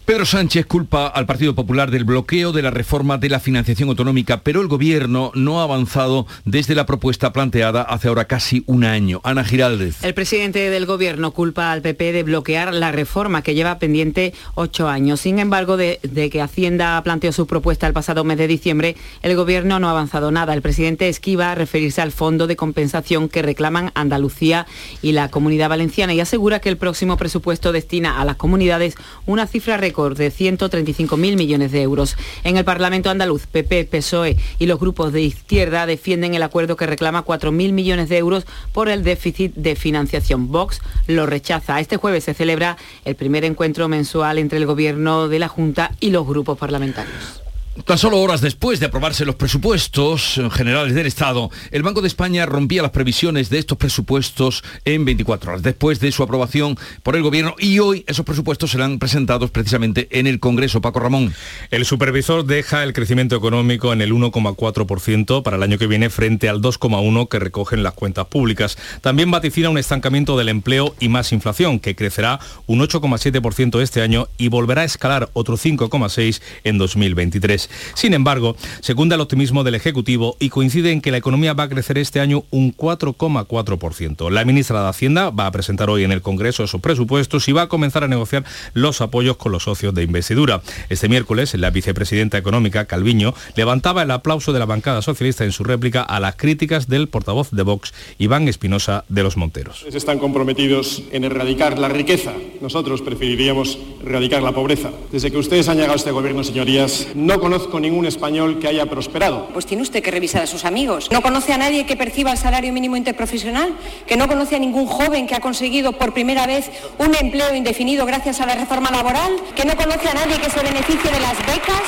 Pedro 0.06 0.26
Sánchez 0.26 0.66
culpa 0.66 1.08
al 1.08 1.26
Partido 1.26 1.56
Popular 1.56 1.92
del 1.92 2.04
bloqueo 2.04 2.52
de 2.52 2.62
la 2.62 2.72
reforma 2.72 3.18
de 3.18 3.30
la 3.30 3.40
financiación 3.40 3.88
autonómica, 3.90 4.42
pero 4.42 4.60
el 4.60 4.68
gobierno 4.68 5.32
no 5.36 5.62
ha 5.62 5.64
avanzado 5.64 6.26
desde 6.44 6.76
la 6.76 6.86
propuesta 6.86 7.32
planteada 7.32 7.84
hace 7.84 8.08
ahora 8.08 8.26
casi 8.26 8.64
un 8.66 8.84
año. 8.84 9.22
Ana 9.24 9.46
Giraldez. 9.46 10.04
El 10.04 10.14
presidente 10.14 10.70
del 10.70 10.86
gobierno 10.86 11.32
culpa 11.32 11.72
al 11.72 11.82
PP 11.82 12.12
de 12.12 12.24
bloquear 12.24 12.74
la 12.74 12.92
reforma 12.92 13.42
que 13.44 13.54
lleva 13.54 13.80
pendiente 13.80 14.34
ocho 14.56 14.90
años. 14.90 15.22
Sin 15.22 15.40
embargo, 15.40 15.78
de, 15.78 16.00
que 16.32 16.42
Hacienda 16.42 17.02
planteó 17.04 17.32
su 17.32 17.46
propuesta 17.48 17.88
el 17.88 17.94
pasado 17.94 18.24
mes 18.24 18.38
de 18.38 18.48
diciembre, 18.48 18.98
el 19.22 19.36
gobierno 19.36 19.80
no 19.80 19.88
ha 19.88 19.92
avanzado 19.92 20.32
nada. 20.32 20.54
El 20.54 20.62
presidente 20.64 21.10
esquiva 21.10 21.52
a 21.52 21.56
referirse 21.56 22.02
al 22.02 22.12
fondo 22.12 22.48
de 22.48 22.56
compensación 22.56 23.30
que 23.30 23.44
reclaman 23.44 23.92
Andalucía 23.94 24.66
y 25.02 25.12
la 25.12 25.30
Comunidad 25.30 25.70
Valenciana 25.70 26.14
y 26.14 26.20
asegura 26.20 26.60
que 26.60 26.70
el 26.70 26.78
próximo 26.78 27.18
presupuesto 27.18 27.72
destina 27.72 28.20
a 28.20 28.26
las 28.26 28.36
comunidades 28.36 28.96
una 29.26 29.48
cifra 29.48 29.78
de 29.92 30.32
135.000 30.32 31.36
millones 31.36 31.72
de 31.72 31.82
euros. 31.82 32.16
En 32.44 32.58
el 32.58 32.64
Parlamento 32.64 33.10
andaluz, 33.10 33.46
PP, 33.46 33.86
PSOE 33.86 34.38
y 34.58 34.66
los 34.66 34.80
grupos 34.80 35.12
de 35.12 35.22
izquierda 35.22 35.86
defienden 35.86 36.34
el 36.34 36.44
acuerdo 36.44 36.78
que 36.78 36.88
reclama 36.88 37.26
4.000 37.26 37.74
millones 37.74 38.10
de 38.10 38.18
euros 38.18 38.46
por 38.72 38.88
el 38.88 39.04
déficit 39.04 39.54
de 39.56 39.76
financiación. 39.76 40.52
Vox 40.52 40.82
lo 41.08 41.26
rechaza. 41.26 41.80
Este 41.80 41.98
jueves 41.98 42.24
se 42.24 42.34
celebra 42.34 42.78
el 43.04 43.16
primer 43.16 43.44
encuentro 43.44 43.90
mensual 43.90 44.38
entre 44.38 44.60
el 44.60 44.66
Gobierno 44.66 45.28
de 45.28 45.40
la 45.40 45.50
Junta 45.50 45.92
y 46.00 46.12
los 46.12 46.26
grupos 46.26 46.58
parlamentarios. 46.58 47.42
Tan 47.86 47.98
solo 47.98 48.20
horas 48.20 48.42
después 48.42 48.82
de 48.82 48.88
aprobarse 48.88 49.24
los 49.24 49.36
presupuestos 49.36 50.42
generales 50.52 50.94
del 50.94 51.06
Estado, 51.06 51.50
el 51.72 51.84
Banco 51.84 52.02
de 52.02 52.10
España 52.10 52.46
rompía 52.46 52.82
las 52.82 52.92
previsiones 52.92 53.50
de 53.50 53.60
estos 53.60 53.78
presupuestos 53.78 54.62
en 54.84 55.06
24 55.06 55.52
horas, 55.52 55.64
después 55.64 56.02
de 56.02 56.12
su 56.12 56.22
aprobación 56.22 56.78
por 57.02 57.16
el 57.16 57.24
Gobierno 57.24 57.56
y 57.58 57.80
hoy 57.80 58.04
esos 58.08 58.26
presupuestos 58.26 58.72
serán 58.72 59.00
presentados 59.00 59.52
precisamente 59.52 60.10
en 60.12 60.28
el 60.28 60.42
Congreso. 60.42 60.82
Paco 60.82 61.00
Ramón. 61.00 61.34
El 61.70 61.86
supervisor 61.86 62.46
deja 62.46 62.84
el 62.84 62.92
crecimiento 62.92 63.38
económico 63.38 63.94
en 63.94 64.02
el 64.02 64.12
1,4% 64.12 65.42
para 65.42 65.56
el 65.56 65.64
año 65.64 65.78
que 65.78 65.88
viene 65.88 66.10
frente 66.10 66.50
al 66.50 66.62
2,1% 66.62 67.30
que 67.30 67.40
recogen 67.40 67.84
las 67.84 67.94
cuentas 67.94 68.28
públicas. 68.28 68.78
También 69.00 69.32
vaticina 69.32 69.70
un 69.70 69.78
estancamiento 69.78 70.38
del 70.38 70.50
empleo 70.50 70.94
y 71.00 71.08
más 71.08 71.32
inflación, 71.32 71.80
que 71.80 71.96
crecerá 71.96 72.42
un 72.68 72.82
8,7% 72.82 73.82
este 73.82 74.02
año 74.02 74.28
y 74.38 74.50
volverá 74.50 74.82
a 74.82 74.86
escalar 74.86 75.30
otro 75.34 75.56
5,6% 75.56 76.42
en 76.66 76.78
2023. 76.78 77.62
Sin 77.94 78.14
embargo, 78.14 78.56
secunda 78.82 79.16
el 79.16 79.22
optimismo 79.22 79.64
del 79.64 79.76
Ejecutivo 79.76 80.38
y 80.40 80.50
coincide 80.50 80.92
en 80.92 81.02
que 81.02 81.12
la 81.12 81.18
economía 81.18 81.54
va 81.54 81.64
a 81.64 81.70
crecer 81.70 81.98
este 81.98 82.20
año 82.20 82.44
un 82.52 82.76
4,4%. 82.76 84.30
La 84.30 84.46
ministra 84.46 84.82
de 84.82 84.90
Hacienda 84.90 85.30
va 85.30 85.48
a 85.48 85.52
presentar 85.52 85.90
hoy 85.90 86.04
en 86.04 86.12
el 86.12 86.22
Congreso 86.22 86.64
esos 86.64 86.82
presupuestos 86.82 87.48
y 87.48 87.52
va 87.52 87.64
a 87.64 87.68
comenzar 87.68 88.04
a 88.04 88.08
negociar 88.08 88.44
los 88.74 89.02
apoyos 89.02 89.38
con 89.38 89.52
los 89.52 89.64
socios 89.64 89.94
de 89.94 90.04
investidura. 90.04 90.62
Este 90.90 91.10
miércoles, 91.10 91.54
la 91.56 91.70
vicepresidenta 91.70 92.38
económica, 92.38 92.86
Calviño, 92.86 93.34
levantaba 93.56 94.04
el 94.04 94.12
aplauso 94.12 94.54
de 94.54 94.60
la 94.60 94.66
bancada 94.66 95.02
socialista 95.02 95.44
en 95.44 95.52
su 95.52 95.64
réplica 95.64 96.02
a 96.02 96.20
las 96.20 96.36
críticas 96.36 96.88
del 96.88 97.08
portavoz 97.08 97.52
de 97.52 97.64
Vox, 97.64 97.94
Iván 98.18 98.48
Espinosa 98.48 99.06
de 99.10 99.24
los 99.24 99.38
Monteros. 99.38 99.86
Están 99.92 100.20
comprometidos 100.20 101.04
en 101.12 101.24
erradicar 101.24 101.78
la 101.78 101.90
riqueza. 101.90 102.34
Nosotros 102.62 103.02
preferiríamos 103.02 103.78
erradicar 104.04 104.42
la 104.42 104.52
pobreza. 104.52 104.90
Desde 105.12 105.32
que 105.32 105.38
ustedes 105.38 105.68
han 105.68 105.78
llegado 105.78 105.94
a 105.94 105.98
este 105.98 106.12
gobierno, 106.12 106.44
señorías, 106.44 107.08
no 107.16 107.40
conozco 107.52 107.82
ningún 107.82 108.06
español 108.06 108.60
que 108.60 108.70
haya 108.70 108.86
prosperado. 108.86 109.50
Pues 109.52 109.66
tiene 109.66 109.84
usted 109.84 110.02
que 110.02 110.10
revisar 110.10 110.42
a 110.42 110.48
sus 110.48 110.64
amigos. 110.64 111.12
¿No 111.12 111.22
conoce 111.22 111.52
a 111.52 111.58
nadie 111.58 111.86
que 111.86 111.98
perciba 111.98 112.32
el 112.32 112.38
salario 112.38 112.72
mínimo 112.72 112.96
interprofesional? 112.96 113.76
¿Que 114.08 114.16
no 114.16 114.30
conoce 114.30 114.56
a 114.56 114.60
ningún 114.60 114.86
joven 114.86 115.28
que 115.28 115.36
ha 115.36 115.42
conseguido 115.42 115.92
por 115.92 116.14
primera 116.14 116.48
vez 116.48 116.72
un 116.98 117.14
empleo 117.14 117.54
indefinido 117.54 118.06
gracias 118.06 118.40
a 118.40 118.46
la 118.46 118.56
reforma 118.56 118.90
laboral? 118.90 119.36
¿Que 119.54 119.66
no 119.66 119.76
conoce 119.76 120.08
a 120.08 120.14
nadie 120.14 120.40
que 120.40 120.50
se 120.50 120.64
beneficie 120.64 121.12
de 121.12 121.20
las 121.20 121.38
becas? 121.40 121.84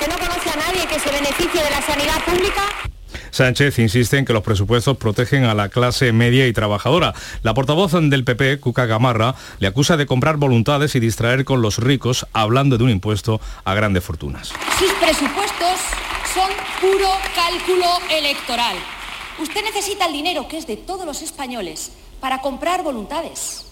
¿Que 0.00 0.08
no 0.08 0.18
conoce 0.18 0.50
a 0.50 0.56
nadie 0.56 0.84
que 0.88 0.98
se 0.98 1.10
beneficie 1.12 1.62
de 1.62 1.70
la 1.70 1.80
sanidad 1.80 2.24
pública? 2.24 2.93
Sánchez 3.34 3.80
insiste 3.80 4.16
en 4.16 4.24
que 4.24 4.32
los 4.32 4.44
presupuestos 4.44 4.96
protegen 4.96 5.42
a 5.42 5.54
la 5.54 5.68
clase 5.68 6.12
media 6.12 6.46
y 6.46 6.52
trabajadora. 6.52 7.14
La 7.42 7.52
portavoz 7.52 7.90
del 7.92 8.22
PP, 8.22 8.60
Cuca 8.60 8.86
Gamarra, 8.86 9.34
le 9.58 9.66
acusa 9.66 9.96
de 9.96 10.06
comprar 10.06 10.36
voluntades 10.36 10.94
y 10.94 11.00
distraer 11.00 11.44
con 11.44 11.60
los 11.60 11.78
ricos 11.78 12.28
hablando 12.32 12.78
de 12.78 12.84
un 12.84 12.90
impuesto 12.90 13.40
a 13.64 13.74
grandes 13.74 14.04
fortunas. 14.04 14.52
Sus 14.78 14.92
presupuestos 14.92 15.80
son 16.32 16.48
puro 16.80 17.08
cálculo 17.34 17.86
electoral. 18.08 18.76
Usted 19.40 19.64
necesita 19.64 20.06
el 20.06 20.12
dinero, 20.12 20.46
que 20.46 20.58
es 20.58 20.68
de 20.68 20.76
todos 20.76 21.04
los 21.04 21.20
españoles, 21.20 21.90
para 22.20 22.40
comprar 22.40 22.84
voluntades. 22.84 23.66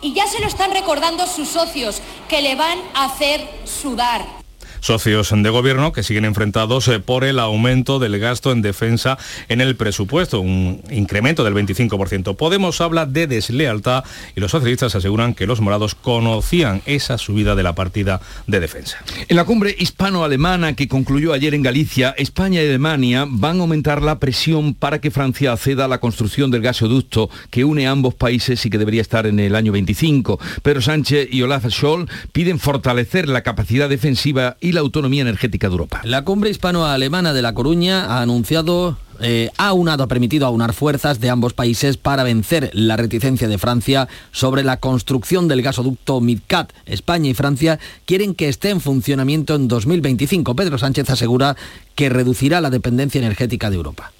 Y 0.00 0.14
ya 0.14 0.28
se 0.28 0.38
lo 0.38 0.46
están 0.46 0.70
recordando 0.70 1.26
sus 1.26 1.48
socios, 1.48 2.00
que 2.28 2.40
le 2.40 2.54
van 2.54 2.78
a 2.94 3.06
hacer 3.06 3.40
sudar 3.64 4.37
socios 4.80 5.32
de 5.34 5.50
gobierno 5.50 5.92
que 5.92 6.02
siguen 6.02 6.24
enfrentados 6.24 6.88
eh, 6.88 7.00
por 7.00 7.24
el 7.24 7.38
aumento 7.38 7.98
del 7.98 8.18
gasto 8.18 8.52
en 8.52 8.62
defensa 8.62 9.18
en 9.48 9.60
el 9.60 9.76
presupuesto, 9.76 10.40
un 10.40 10.82
incremento 10.90 11.44
del 11.44 11.54
25%. 11.54 12.36
Podemos 12.36 12.80
habla 12.80 13.06
de 13.06 13.26
deslealtad 13.26 14.04
y 14.36 14.40
los 14.40 14.50
socialistas 14.50 14.94
aseguran 14.94 15.34
que 15.34 15.46
los 15.46 15.60
morados 15.60 15.94
conocían 15.94 16.82
esa 16.86 17.18
subida 17.18 17.54
de 17.54 17.62
la 17.62 17.74
partida 17.74 18.20
de 18.46 18.60
defensa. 18.60 18.98
En 19.28 19.36
la 19.36 19.44
cumbre 19.44 19.74
hispano-alemana 19.78 20.74
que 20.74 20.88
concluyó 20.88 21.32
ayer 21.32 21.54
en 21.54 21.62
Galicia, 21.62 22.14
España 22.16 22.62
y 22.62 22.68
Alemania 22.68 23.26
van 23.28 23.58
a 23.58 23.60
aumentar 23.60 24.02
la 24.02 24.18
presión 24.18 24.74
para 24.74 25.00
que 25.00 25.10
Francia 25.10 25.52
acceda 25.52 25.84
a 25.84 25.88
la 25.88 26.00
construcción 26.00 26.50
del 26.50 26.62
gasoducto 26.62 27.30
que 27.50 27.64
une 27.64 27.86
a 27.86 27.90
ambos 27.90 28.14
países 28.14 28.64
y 28.64 28.70
que 28.70 28.78
debería 28.78 29.02
estar 29.02 29.26
en 29.26 29.40
el 29.40 29.54
año 29.54 29.72
25. 29.72 30.38
Pedro 30.62 30.80
Sánchez 30.80 31.28
y 31.30 31.42
Olaf 31.42 31.66
Scholz 31.68 32.10
piden 32.32 32.58
fortalecer 32.58 33.28
la 33.28 33.42
capacidad 33.42 33.88
defensiva 33.88 34.56
la 34.72 34.80
autonomía 34.80 35.22
energética 35.22 35.68
de 35.68 35.72
Europa. 35.72 36.00
La 36.04 36.24
cumbre 36.24 36.50
hispano-alemana 36.50 37.32
de 37.32 37.42
La 37.42 37.54
Coruña 37.54 38.06
ha 38.06 38.22
anunciado 38.22 38.96
eh, 39.20 39.50
ha 39.56 39.72
unado, 39.72 40.04
ha 40.04 40.08
permitido 40.08 40.46
aunar 40.46 40.72
fuerzas 40.72 41.20
de 41.20 41.30
ambos 41.30 41.52
países 41.52 41.96
para 41.96 42.22
vencer 42.22 42.70
la 42.72 42.96
reticencia 42.96 43.48
de 43.48 43.58
Francia 43.58 44.08
sobre 44.30 44.62
la 44.62 44.78
construcción 44.78 45.48
del 45.48 45.62
gasoducto 45.62 46.20
MidCat. 46.20 46.72
España 46.86 47.28
y 47.28 47.34
Francia 47.34 47.80
quieren 48.06 48.34
que 48.34 48.48
esté 48.48 48.70
en 48.70 48.80
funcionamiento 48.80 49.56
en 49.56 49.66
2025. 49.66 50.54
Pedro 50.54 50.78
Sánchez 50.78 51.10
asegura 51.10 51.56
que 51.94 52.08
reducirá 52.08 52.60
la 52.60 52.70
dependencia 52.70 53.18
energética 53.18 53.70
de 53.70 53.76
Europa. 53.76 54.12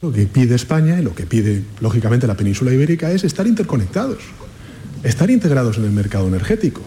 Lo 0.00 0.10
que 0.12 0.24
pide 0.24 0.54
España 0.54 0.98
y 0.98 1.02
lo 1.02 1.14
que 1.14 1.26
pide, 1.26 1.62
lógicamente, 1.80 2.26
la 2.26 2.36
península 2.36 2.72
ibérica 2.72 3.10
es 3.10 3.22
estar 3.24 3.46
interconectados, 3.46 4.22
estar 5.02 5.30
integrados 5.30 5.76
en 5.76 5.84
el 5.84 5.90
mercado 5.90 6.26
energético. 6.26 6.80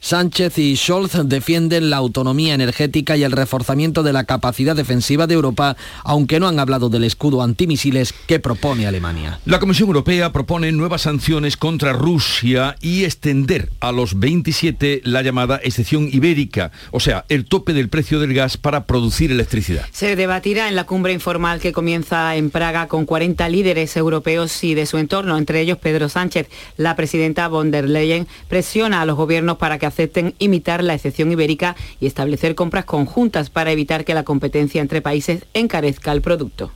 Sánchez 0.00 0.58
y 0.58 0.76
Scholz 0.76 1.12
defienden 1.24 1.90
la 1.90 1.96
autonomía 1.96 2.54
energética 2.54 3.16
y 3.16 3.24
el 3.24 3.32
reforzamiento 3.32 4.02
de 4.02 4.12
la 4.12 4.24
capacidad 4.24 4.76
defensiva 4.76 5.26
de 5.26 5.34
Europa, 5.34 5.76
aunque 6.04 6.38
no 6.38 6.46
han 6.46 6.60
hablado 6.60 6.88
del 6.88 7.04
escudo 7.04 7.42
antimisiles 7.42 8.14
que 8.26 8.38
propone 8.38 8.86
Alemania. 8.86 9.40
La 9.46 9.58
Comisión 9.58 9.88
Europea 9.88 10.32
propone 10.32 10.70
nuevas 10.72 11.02
sanciones 11.02 11.56
contra 11.56 11.92
Rusia 11.92 12.76
y 12.80 13.04
extender 13.04 13.70
a 13.80 13.90
los 13.92 14.18
27 14.20 15.00
la 15.04 15.22
llamada 15.22 15.60
excepción 15.62 16.08
ibérica, 16.12 16.70
o 16.92 17.00
sea, 17.00 17.24
el 17.28 17.44
tope 17.44 17.72
del 17.72 17.88
precio 17.88 18.20
del 18.20 18.34
gas 18.34 18.56
para 18.56 18.84
producir 18.84 19.32
electricidad. 19.32 19.86
Se 19.92 20.14
debatirá 20.14 20.68
en 20.68 20.76
la 20.76 20.84
cumbre 20.84 21.12
informal 21.12 21.60
que 21.60 21.72
comienza 21.72 22.36
en 22.36 22.50
Praga 22.50 22.86
con 22.86 23.06
40 23.06 23.48
líderes 23.48 23.96
europeos 23.96 24.62
y 24.62 24.74
de 24.74 24.86
su 24.86 24.98
entorno, 24.98 25.36
entre 25.36 25.60
ellos 25.60 25.78
Pedro 25.78 26.08
Sánchez. 26.08 26.48
La 26.76 26.96
presidenta 26.96 27.48
von 27.48 27.70
der 27.70 27.88
Leyen 27.88 28.26
presiona 28.48 29.00
a 29.00 29.06
los 29.06 29.16
gobiernos 29.16 29.56
para 29.56 29.78
que 29.78 29.85
acepten 29.86 30.34
imitar 30.38 30.84
la 30.84 30.94
excepción 30.94 31.32
ibérica 31.32 31.76
y 32.00 32.06
establecer 32.06 32.54
compras 32.54 32.84
conjuntas 32.84 33.50
para 33.50 33.72
evitar 33.72 34.04
que 34.04 34.14
la 34.14 34.24
competencia 34.24 34.80
entre 34.80 35.02
países 35.02 35.44
encarezca 35.54 36.12
el 36.12 36.22
producto. 36.22 36.72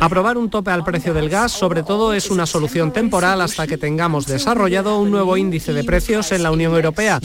Aprobar 0.00 0.36
un 0.36 0.50
tope 0.50 0.72
al 0.72 0.84
precio 0.84 1.14
del 1.14 1.28
gas, 1.28 1.52
sobre 1.52 1.84
todo, 1.84 2.12
es 2.12 2.28
una 2.30 2.44
solución 2.44 2.92
temporal 2.92 3.40
hasta 3.40 3.68
que 3.68 3.78
tengamos 3.78 4.26
desarrollado 4.26 4.98
un 4.98 5.12
nuevo 5.12 5.36
índice 5.36 5.72
de 5.72 5.84
precios 5.84 6.32
en 6.32 6.42
la 6.42 6.50
Unión 6.50 6.74
Europea 6.74 7.20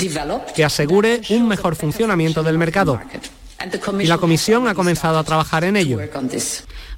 que 0.56 0.64
asegure 0.64 1.22
un 1.32 1.48
mejor 1.48 1.76
funcionamiento 1.76 2.44
del 2.44 2.60
mercado. 2.60 3.00
Y 4.00 4.06
la 4.06 4.20
Comisión 4.20 4.68
ha 4.68 4.76
comenzado 4.76 5.18
a 5.18 5.24
trabajar 5.24 5.64
en 5.64 5.76
ello. 5.76 6.00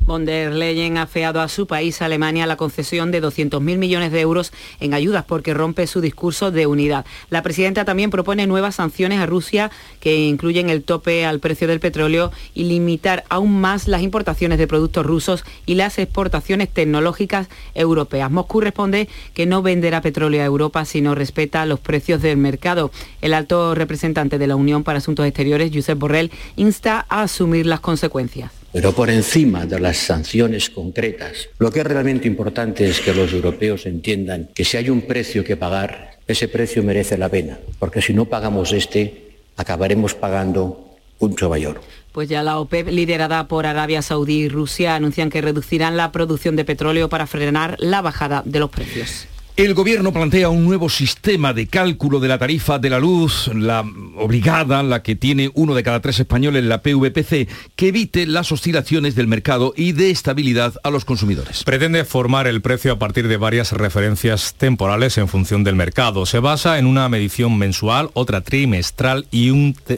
Von 0.01 0.25
der 0.25 0.51
Leyen 0.53 0.97
ha 0.97 1.05
feado 1.05 1.39
a 1.39 1.47
su 1.47 1.67
país, 1.67 2.01
Alemania, 2.01 2.47
la 2.47 2.57
concesión 2.57 3.11
de 3.11 3.21
200.000 3.21 3.59
millones 3.77 4.11
de 4.11 4.21
euros 4.21 4.51
en 4.79 4.93
ayudas 4.93 5.23
porque 5.23 5.53
rompe 5.53 5.85
su 5.85 6.01
discurso 6.01 6.49
de 6.49 6.65
unidad. 6.65 7.05
La 7.29 7.43
presidenta 7.43 7.85
también 7.85 8.09
propone 8.09 8.47
nuevas 8.47 8.75
sanciones 8.75 9.19
a 9.19 9.27
Rusia 9.27 9.69
que 9.99 10.25
incluyen 10.25 10.69
el 10.69 10.83
tope 10.83 11.25
al 11.25 11.39
precio 11.39 11.67
del 11.67 11.79
petróleo 11.79 12.31
y 12.55 12.63
limitar 12.63 13.23
aún 13.29 13.61
más 13.61 13.87
las 13.87 14.01
importaciones 14.01 14.57
de 14.57 14.67
productos 14.67 15.05
rusos 15.05 15.43
y 15.65 15.75
las 15.75 15.99
exportaciones 15.99 16.69
tecnológicas 16.69 17.47
europeas. 17.75 18.31
Moscú 18.31 18.61
responde 18.61 19.09
que 19.33 19.45
no 19.45 19.61
venderá 19.61 20.01
petróleo 20.01 20.41
a 20.41 20.45
Europa 20.45 20.85
si 20.85 21.01
no 21.01 21.13
respeta 21.13 21.65
los 21.65 21.79
precios 21.79 22.21
del 22.21 22.37
mercado. 22.37 22.91
El 23.21 23.33
alto 23.33 23.75
representante 23.75 24.37
de 24.37 24.47
la 24.47 24.55
Unión 24.55 24.83
para 24.83 24.97
Asuntos 24.97 25.27
Exteriores, 25.27 25.71
Josep 25.73 25.99
Borrell, 25.99 26.31
insta 26.55 27.05
a 27.09 27.21
asumir 27.21 27.65
las 27.65 27.79
consecuencias. 27.79 28.58
Pero 28.71 28.93
por 28.93 29.09
encima 29.09 29.65
de 29.65 29.79
las 29.79 29.97
sanciones 29.97 30.69
concretas, 30.69 31.49
lo 31.57 31.71
que 31.71 31.79
es 31.79 31.85
realmente 31.85 32.27
importante 32.27 32.87
es 32.87 32.99
que 32.99 33.13
los 33.13 33.33
europeos 33.33 33.87
entiendan 33.87 34.49
que 34.53 34.63
si 34.63 34.77
hay 34.77 34.89
un 34.89 35.01
precio 35.01 35.43
que 35.43 35.57
pagar, 35.57 36.19
ese 36.27 36.47
precio 36.47 36.83
merece 36.83 37.17
la 37.17 37.29
pena, 37.29 37.57
porque 37.79 38.01
si 38.01 38.13
no 38.13 38.25
pagamos 38.25 38.71
este, 38.71 39.31
acabaremos 39.57 40.13
pagando 40.13 40.97
mucho 41.19 41.49
mayor. 41.49 41.81
Pues 42.11 42.29
ya 42.29 42.43
la 42.43 42.59
OPEP, 42.59 42.89
liderada 42.89 43.47
por 43.47 43.65
Arabia 43.65 44.01
Saudí 44.01 44.41
y 44.41 44.49
Rusia, 44.49 44.95
anuncian 44.95 45.29
que 45.29 45.41
reducirán 45.41 45.97
la 45.97 46.11
producción 46.11 46.55
de 46.55 46.65
petróleo 46.65 47.09
para 47.09 47.27
frenar 47.27 47.75
la 47.79 48.01
bajada 48.01 48.43
de 48.45 48.59
los 48.59 48.69
precios. 48.69 49.27
El 49.55 49.73
gobierno 49.73 50.13
plantea 50.13 50.47
un 50.47 50.63
nuevo 50.63 50.87
sistema 50.87 51.51
de 51.53 51.67
cálculo 51.67 52.21
de 52.21 52.29
la 52.29 52.37
tarifa 52.37 52.79
de 52.79 52.89
la 52.89 52.97
luz, 52.97 53.51
la 53.53 53.83
obligada, 54.15 54.81
la 54.83 55.03
que 55.03 55.17
tiene 55.17 55.51
uno 55.53 55.75
de 55.75 55.83
cada 55.83 55.99
tres 55.99 56.17
españoles, 56.21 56.63
la 56.63 56.81
PVPC, 56.81 57.49
que 57.75 57.87
evite 57.89 58.25
las 58.25 58.53
oscilaciones 58.53 59.15
del 59.15 59.27
mercado 59.27 59.73
y 59.75 59.91
dé 59.91 60.11
estabilidad 60.11 60.75
a 60.81 60.89
los 60.89 61.03
consumidores. 61.03 61.65
Pretende 61.65 62.05
formar 62.05 62.47
el 62.47 62.61
precio 62.61 62.93
a 62.93 62.99
partir 62.99 63.27
de 63.27 63.35
varias 63.35 63.73
referencias 63.73 64.53
temporales 64.53 65.17
en 65.17 65.27
función 65.27 65.65
del 65.65 65.75
mercado. 65.75 66.25
Se 66.25 66.39
basa 66.39 66.79
en 66.79 66.85
una 66.85 67.09
medición 67.09 67.57
mensual, 67.57 68.11
otra 68.13 68.39
trimestral 68.39 69.27
y 69.29 69.49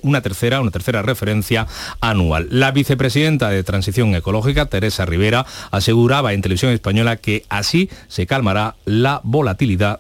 una 0.02 0.22
tercera, 0.22 0.60
una 0.60 0.72
tercera 0.72 1.04
referencia 1.04 1.68
anual. 2.00 2.48
La 2.50 2.72
vicepresidenta 2.72 3.50
de 3.50 3.64
Transición 3.64 4.16
Ecológica, 4.16 4.66
Teresa 4.66 5.06
Rivera, 5.06 5.46
aseguraba 5.70 6.34
en 6.34 6.42
televisión 6.42 6.72
española 6.72 7.18
que 7.18 7.46
así 7.48 7.92
se 8.08 8.26
calmará 8.26 8.76
la 8.86 9.22
volatilidad 9.24 9.51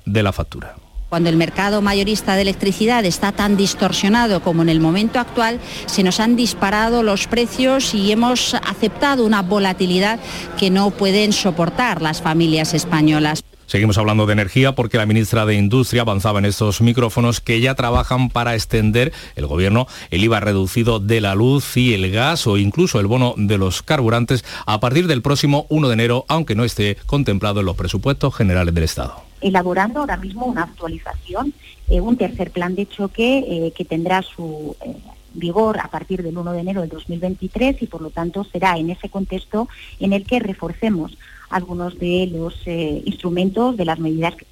de 0.06 0.24
la 0.24 0.32
factura. 0.32 0.76
Cuando 1.10 1.30
el 1.30 1.36
mercado 1.36 1.82
mayorista 1.82 2.36
de 2.36 2.44
electricidad 2.44 3.04
está 3.04 3.34
tan 3.34 3.58
distorsionado 3.58 4.42
como 4.42 4.62
en 4.62 4.70
el 4.70 4.80
momento 4.80 5.20
actual, 5.20 5.60
se 5.86 6.04
nos 6.04 6.22
han 6.22 6.38
disparado 6.38 7.04
los 7.04 7.28
precios 7.28 7.94
y 7.94 8.14
hemos 8.14 8.54
aceptado 8.54 9.26
una 9.26 9.42
volatilidad 9.42 10.22
que 10.58 10.70
no 10.70 10.90
pueden 10.92 11.34
soportar 11.34 12.02
las 12.02 12.22
familias 12.22 12.74
españolas. 12.74 13.44
Seguimos 13.66 13.98
hablando 13.98 14.26
de 14.26 14.34
energía 14.34 14.74
porque 14.74 14.98
la 14.98 15.06
ministra 15.06 15.46
de 15.46 15.56
Industria 15.56 16.04
avanzaba 16.04 16.40
en 16.40 16.46
estos 16.46 16.80
micrófonos 16.80 17.42
que 17.42 17.60
ya 17.60 17.76
trabajan 17.76 18.30
para 18.30 18.56
extender 18.56 19.12
el 19.36 19.48
gobierno 19.48 19.88
el 20.12 20.24
IVA 20.24 20.40
reducido 20.40 21.00
de 21.00 21.20
la 21.20 21.36
luz 21.36 21.76
y 21.76 21.94
el 21.94 22.10
gas 22.10 22.48
o 22.48 22.58
incluso 22.58 23.02
el 23.02 23.08
bono 23.08 23.34
de 23.36 23.58
los 23.58 23.82
carburantes 23.82 24.46
a 24.66 24.80
partir 24.80 25.08
del 25.08 25.22
próximo 25.22 25.66
1 25.68 25.90
de 25.90 25.94
enero, 25.94 26.26
aunque 26.30 26.56
no 26.56 26.64
esté 26.64 26.98
contemplado 27.06 27.60
en 27.60 27.66
los 27.66 27.76
presupuestos 27.76 28.34
generales 28.34 28.74
del 28.74 28.86
Estado 28.86 29.31
elaborando 29.42 30.00
ahora 30.00 30.18
mismo 30.18 30.46
una 30.46 30.64
actualización, 30.64 31.54
eh, 31.90 32.00
un 32.00 32.18
tercer 32.18 32.52
plan 32.52 32.76
de 32.76 32.88
choque 32.88 33.40
eh, 33.40 33.74
que 33.76 33.86
tendrá 33.86 34.22
su, 34.22 34.76
eh, 34.86 34.96
vigor 35.34 35.80
a 35.80 35.88
partir 35.88 36.24
del 36.24 36.38
1 36.38 36.52
de 36.52 36.60
enero 36.60 36.82
del 36.82 36.90
2023 36.90 37.82
y 37.82 37.88
por 37.88 38.02
lo 38.02 38.10
tanto 38.10 38.44
será 38.44 38.78
en 38.78 38.90
ese 38.90 39.08
contexto 39.10 39.70
en 40.00 40.12
el 40.12 40.26
que 40.26 40.40
reforcemos 40.40 41.18
algunos 41.50 41.98
de 42.00 42.30
los 42.32 42.54
instrumentos 42.68 43.78
de 43.78 43.86
las 43.86 43.98
medidas 44.00 44.36
que 44.36 44.46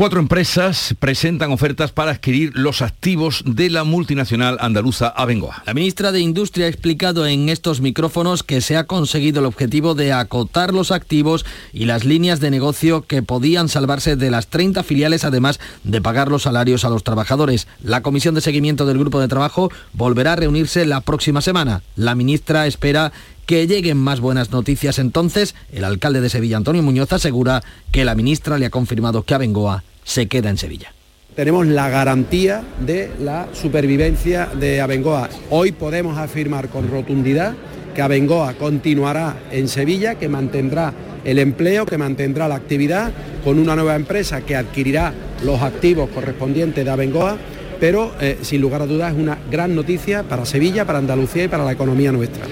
Cuatro 0.00 0.18
empresas 0.18 0.94
presentan 0.98 1.52
ofertas 1.52 1.92
para 1.92 2.12
adquirir 2.12 2.52
los 2.54 2.80
activos 2.80 3.42
de 3.44 3.68
la 3.68 3.84
multinacional 3.84 4.56
andaluza 4.58 5.08
Abengoa. 5.08 5.62
La 5.66 5.74
ministra 5.74 6.10
de 6.10 6.20
Industria 6.20 6.64
ha 6.64 6.68
explicado 6.70 7.26
en 7.26 7.50
estos 7.50 7.82
micrófonos 7.82 8.42
que 8.42 8.62
se 8.62 8.78
ha 8.78 8.84
conseguido 8.84 9.40
el 9.40 9.44
objetivo 9.44 9.94
de 9.94 10.14
acotar 10.14 10.72
los 10.72 10.90
activos 10.90 11.44
y 11.74 11.84
las 11.84 12.06
líneas 12.06 12.40
de 12.40 12.50
negocio 12.50 13.02
que 13.02 13.22
podían 13.22 13.68
salvarse 13.68 14.16
de 14.16 14.30
las 14.30 14.46
30 14.46 14.82
filiales, 14.84 15.26
además 15.26 15.60
de 15.84 16.00
pagar 16.00 16.30
los 16.30 16.44
salarios 16.44 16.86
a 16.86 16.88
los 16.88 17.04
trabajadores. 17.04 17.68
La 17.82 18.00
comisión 18.00 18.34
de 18.34 18.40
seguimiento 18.40 18.86
del 18.86 18.98
grupo 18.98 19.20
de 19.20 19.28
trabajo 19.28 19.70
volverá 19.92 20.32
a 20.32 20.36
reunirse 20.36 20.86
la 20.86 21.02
próxima 21.02 21.42
semana. 21.42 21.82
La 21.94 22.14
ministra 22.14 22.66
espera 22.66 23.12
que 23.44 23.66
lleguen 23.66 23.98
más 23.98 24.20
buenas 24.20 24.50
noticias 24.50 24.98
entonces. 24.98 25.54
El 25.72 25.84
alcalde 25.84 26.22
de 26.22 26.30
Sevilla, 26.30 26.56
Antonio 26.56 26.82
Muñoz, 26.82 27.12
asegura 27.12 27.62
que 27.92 28.06
la 28.06 28.14
ministra 28.14 28.56
le 28.56 28.64
ha 28.64 28.70
confirmado 28.70 29.24
que 29.24 29.34
Abengoa 29.34 29.84
se 30.10 30.26
queda 30.26 30.50
en 30.50 30.58
Sevilla. 30.58 30.92
Tenemos 31.36 31.68
la 31.68 31.88
garantía 31.88 32.62
de 32.84 33.12
la 33.20 33.46
supervivencia 33.52 34.46
de 34.46 34.80
Abengoa. 34.80 35.28
Hoy 35.50 35.70
podemos 35.70 36.18
afirmar 36.18 36.68
con 36.68 36.90
rotundidad 36.90 37.54
que 37.94 38.02
Abengoa 38.02 38.54
continuará 38.54 39.36
en 39.52 39.68
Sevilla, 39.68 40.16
que 40.16 40.28
mantendrá 40.28 40.92
el 41.22 41.38
empleo, 41.38 41.86
que 41.86 41.96
mantendrá 41.96 42.48
la 42.48 42.56
actividad 42.56 43.12
con 43.44 43.60
una 43.60 43.76
nueva 43.76 43.94
empresa 43.94 44.40
que 44.40 44.56
adquirirá 44.56 45.14
los 45.44 45.62
activos 45.62 46.10
correspondientes 46.10 46.84
de 46.84 46.90
Abengoa, 46.90 47.38
pero 47.78 48.12
eh, 48.20 48.38
sin 48.42 48.60
lugar 48.60 48.82
a 48.82 48.86
dudas 48.86 49.12
es 49.12 49.18
una 49.18 49.38
gran 49.48 49.76
noticia 49.76 50.24
para 50.24 50.44
Sevilla, 50.44 50.84
para 50.84 50.98
Andalucía 50.98 51.44
y 51.44 51.48
para 51.48 51.64
la 51.64 51.72
economía 51.72 52.10
nuestra. 52.10 52.46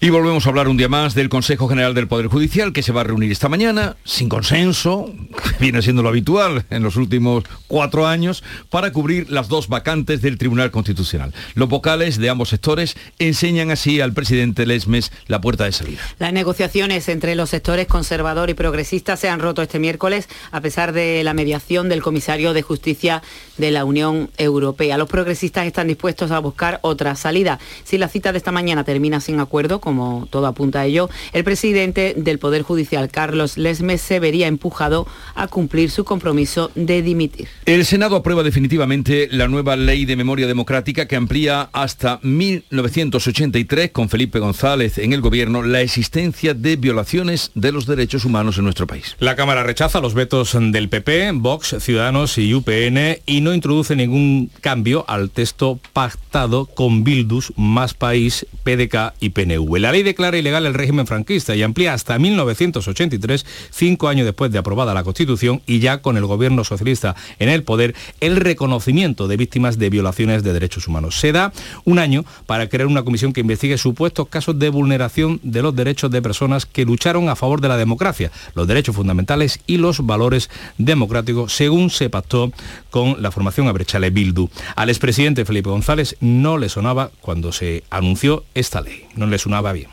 Y 0.00 0.10
volvemos 0.10 0.46
a 0.46 0.50
hablar 0.50 0.68
un 0.68 0.76
día 0.76 0.88
más 0.88 1.16
del 1.16 1.28
Consejo 1.28 1.66
General 1.66 1.92
del 1.92 2.06
Poder 2.06 2.28
Judicial 2.28 2.72
que 2.72 2.84
se 2.84 2.92
va 2.92 3.00
a 3.00 3.04
reunir 3.04 3.32
esta 3.32 3.48
mañana, 3.48 3.96
sin 4.04 4.28
consenso, 4.28 5.12
viene 5.60 5.82
siendo 5.82 6.04
lo 6.04 6.08
habitual 6.08 6.64
en 6.70 6.84
los 6.84 6.94
últimos 6.94 7.42
cuatro 7.66 8.06
años, 8.06 8.44
para 8.70 8.92
cubrir 8.92 9.28
las 9.28 9.48
dos 9.48 9.66
vacantes 9.66 10.22
del 10.22 10.38
Tribunal 10.38 10.70
Constitucional. 10.70 11.34
Los 11.56 11.68
vocales 11.68 12.18
de 12.18 12.30
ambos 12.30 12.50
sectores 12.50 12.96
enseñan 13.18 13.72
así 13.72 14.00
al 14.00 14.12
presidente 14.12 14.66
Lesmes 14.66 15.10
la 15.26 15.40
puerta 15.40 15.64
de 15.64 15.72
salida. 15.72 16.00
Las 16.20 16.32
negociaciones 16.32 17.08
entre 17.08 17.34
los 17.34 17.50
sectores 17.50 17.88
conservador 17.88 18.50
y 18.50 18.54
progresista 18.54 19.16
se 19.16 19.28
han 19.28 19.40
roto 19.40 19.62
este 19.62 19.80
miércoles 19.80 20.28
a 20.52 20.60
pesar 20.60 20.92
de 20.92 21.24
la 21.24 21.34
mediación 21.34 21.88
del 21.88 22.02
comisario 22.02 22.52
de 22.52 22.62
Justicia 22.62 23.20
de 23.56 23.72
la 23.72 23.84
Unión 23.84 24.30
Europea. 24.38 24.96
Los 24.96 25.08
progresistas 25.08 25.66
están 25.66 25.88
dispuestos 25.88 26.30
a 26.30 26.38
buscar 26.38 26.78
otra 26.82 27.16
salida. 27.16 27.58
Si 27.82 27.98
la 27.98 28.06
cita 28.06 28.30
de 28.30 28.38
esta 28.38 28.52
mañana 28.52 28.84
termina 28.84 29.20
sin 29.20 29.40
acuerdo, 29.40 29.80
como 29.88 30.28
todo 30.28 30.46
apunta 30.46 30.80
a 30.80 30.84
ello, 30.84 31.08
el 31.32 31.44
presidente 31.44 32.12
del 32.14 32.38
Poder 32.38 32.60
Judicial, 32.60 33.08
Carlos 33.08 33.56
Lesmes, 33.56 34.02
se 34.02 34.20
vería 34.20 34.46
empujado 34.46 35.06
a 35.34 35.48
cumplir 35.48 35.90
su 35.90 36.04
compromiso 36.04 36.70
de 36.74 37.00
dimitir. 37.00 37.48
El 37.64 37.86
Senado 37.86 38.14
aprueba 38.14 38.42
definitivamente 38.42 39.28
la 39.30 39.48
nueva 39.48 39.76
ley 39.76 40.04
de 40.04 40.14
memoria 40.14 40.46
democrática 40.46 41.08
que 41.08 41.16
amplía 41.16 41.70
hasta 41.72 42.20
1983, 42.22 43.90
con 43.90 44.10
Felipe 44.10 44.40
González 44.40 44.98
en 44.98 45.14
el 45.14 45.22
gobierno, 45.22 45.62
la 45.62 45.80
existencia 45.80 46.52
de 46.52 46.76
violaciones 46.76 47.50
de 47.54 47.72
los 47.72 47.86
derechos 47.86 48.26
humanos 48.26 48.58
en 48.58 48.64
nuestro 48.64 48.86
país. 48.86 49.16
La 49.20 49.36
Cámara 49.36 49.62
rechaza 49.62 50.02
los 50.02 50.12
vetos 50.12 50.54
del 50.60 50.90
PP, 50.90 51.30
Vox, 51.36 51.76
Ciudadanos 51.80 52.36
y 52.36 52.52
UPN 52.52 53.20
y 53.24 53.40
no 53.40 53.54
introduce 53.54 53.96
ningún 53.96 54.50
cambio 54.60 55.06
al 55.08 55.30
texto 55.30 55.80
pactado 55.94 56.66
con 56.66 57.04
Bildus, 57.04 57.54
Más 57.56 57.94
País, 57.94 58.46
PDK 58.64 59.14
y 59.20 59.30
PNV. 59.30 59.77
La 59.78 59.92
ley 59.92 60.02
declara 60.02 60.38
ilegal 60.38 60.66
el 60.66 60.74
régimen 60.74 61.06
franquista 61.06 61.54
y 61.54 61.62
amplía 61.62 61.94
hasta 61.94 62.18
1983, 62.18 63.46
cinco 63.70 64.08
años 64.08 64.24
después 64.24 64.50
de 64.50 64.58
aprobada 64.58 64.94
la 64.94 65.04
Constitución 65.04 65.62
y 65.66 65.78
ya 65.78 66.02
con 66.02 66.16
el 66.16 66.26
gobierno 66.26 66.64
socialista 66.64 67.14
en 67.38 67.48
el 67.48 67.62
poder, 67.62 67.94
el 68.20 68.36
reconocimiento 68.36 69.28
de 69.28 69.36
víctimas 69.36 69.78
de 69.78 69.90
violaciones 69.90 70.42
de 70.42 70.52
derechos 70.52 70.88
humanos. 70.88 71.18
Se 71.18 71.32
da 71.32 71.52
un 71.84 71.98
año 71.98 72.24
para 72.46 72.68
crear 72.68 72.86
una 72.86 73.02
comisión 73.02 73.32
que 73.32 73.40
investigue 73.40 73.78
supuestos 73.78 74.28
casos 74.28 74.58
de 74.58 74.68
vulneración 74.68 75.40
de 75.42 75.62
los 75.62 75.74
derechos 75.74 76.10
de 76.10 76.22
personas 76.22 76.66
que 76.66 76.84
lucharon 76.84 77.28
a 77.28 77.36
favor 77.36 77.60
de 77.60 77.68
la 77.68 77.76
democracia, 77.76 78.30
los 78.54 78.66
derechos 78.66 78.96
fundamentales 78.96 79.60
y 79.66 79.76
los 79.76 80.04
valores 80.04 80.50
democráticos, 80.78 81.54
según 81.54 81.90
se 81.90 82.10
pactó 82.10 82.52
con 82.90 83.22
la 83.22 83.30
formación 83.30 83.68
Abrechale 83.68 84.10
Bildu. 84.10 84.48
Al 84.76 84.88
expresidente 84.88 85.44
Felipe 85.44 85.70
González 85.70 86.16
no 86.20 86.58
le 86.58 86.68
sonaba 86.68 87.10
cuando 87.20 87.52
se 87.52 87.84
anunció 87.90 88.44
esta 88.54 88.80
ley, 88.80 89.04
no 89.14 89.26
le 89.26 89.38
sonaba 89.38 89.67
bien. 89.72 89.90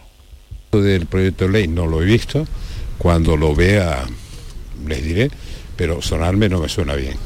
Del 0.72 1.06
proyecto 1.06 1.46
de 1.46 1.52
ley 1.52 1.68
no 1.68 1.88
lo 1.88 2.02
he 2.02 2.06
visto, 2.06 2.46
cuando 2.98 3.38
lo 3.38 3.56
vea 3.56 4.06
les 4.86 5.04
diré, 5.04 5.32
pero 5.78 6.02
sonarme 6.02 6.50
no 6.50 6.60
me 6.60 6.70
suena 6.70 6.96
bien. 6.96 7.18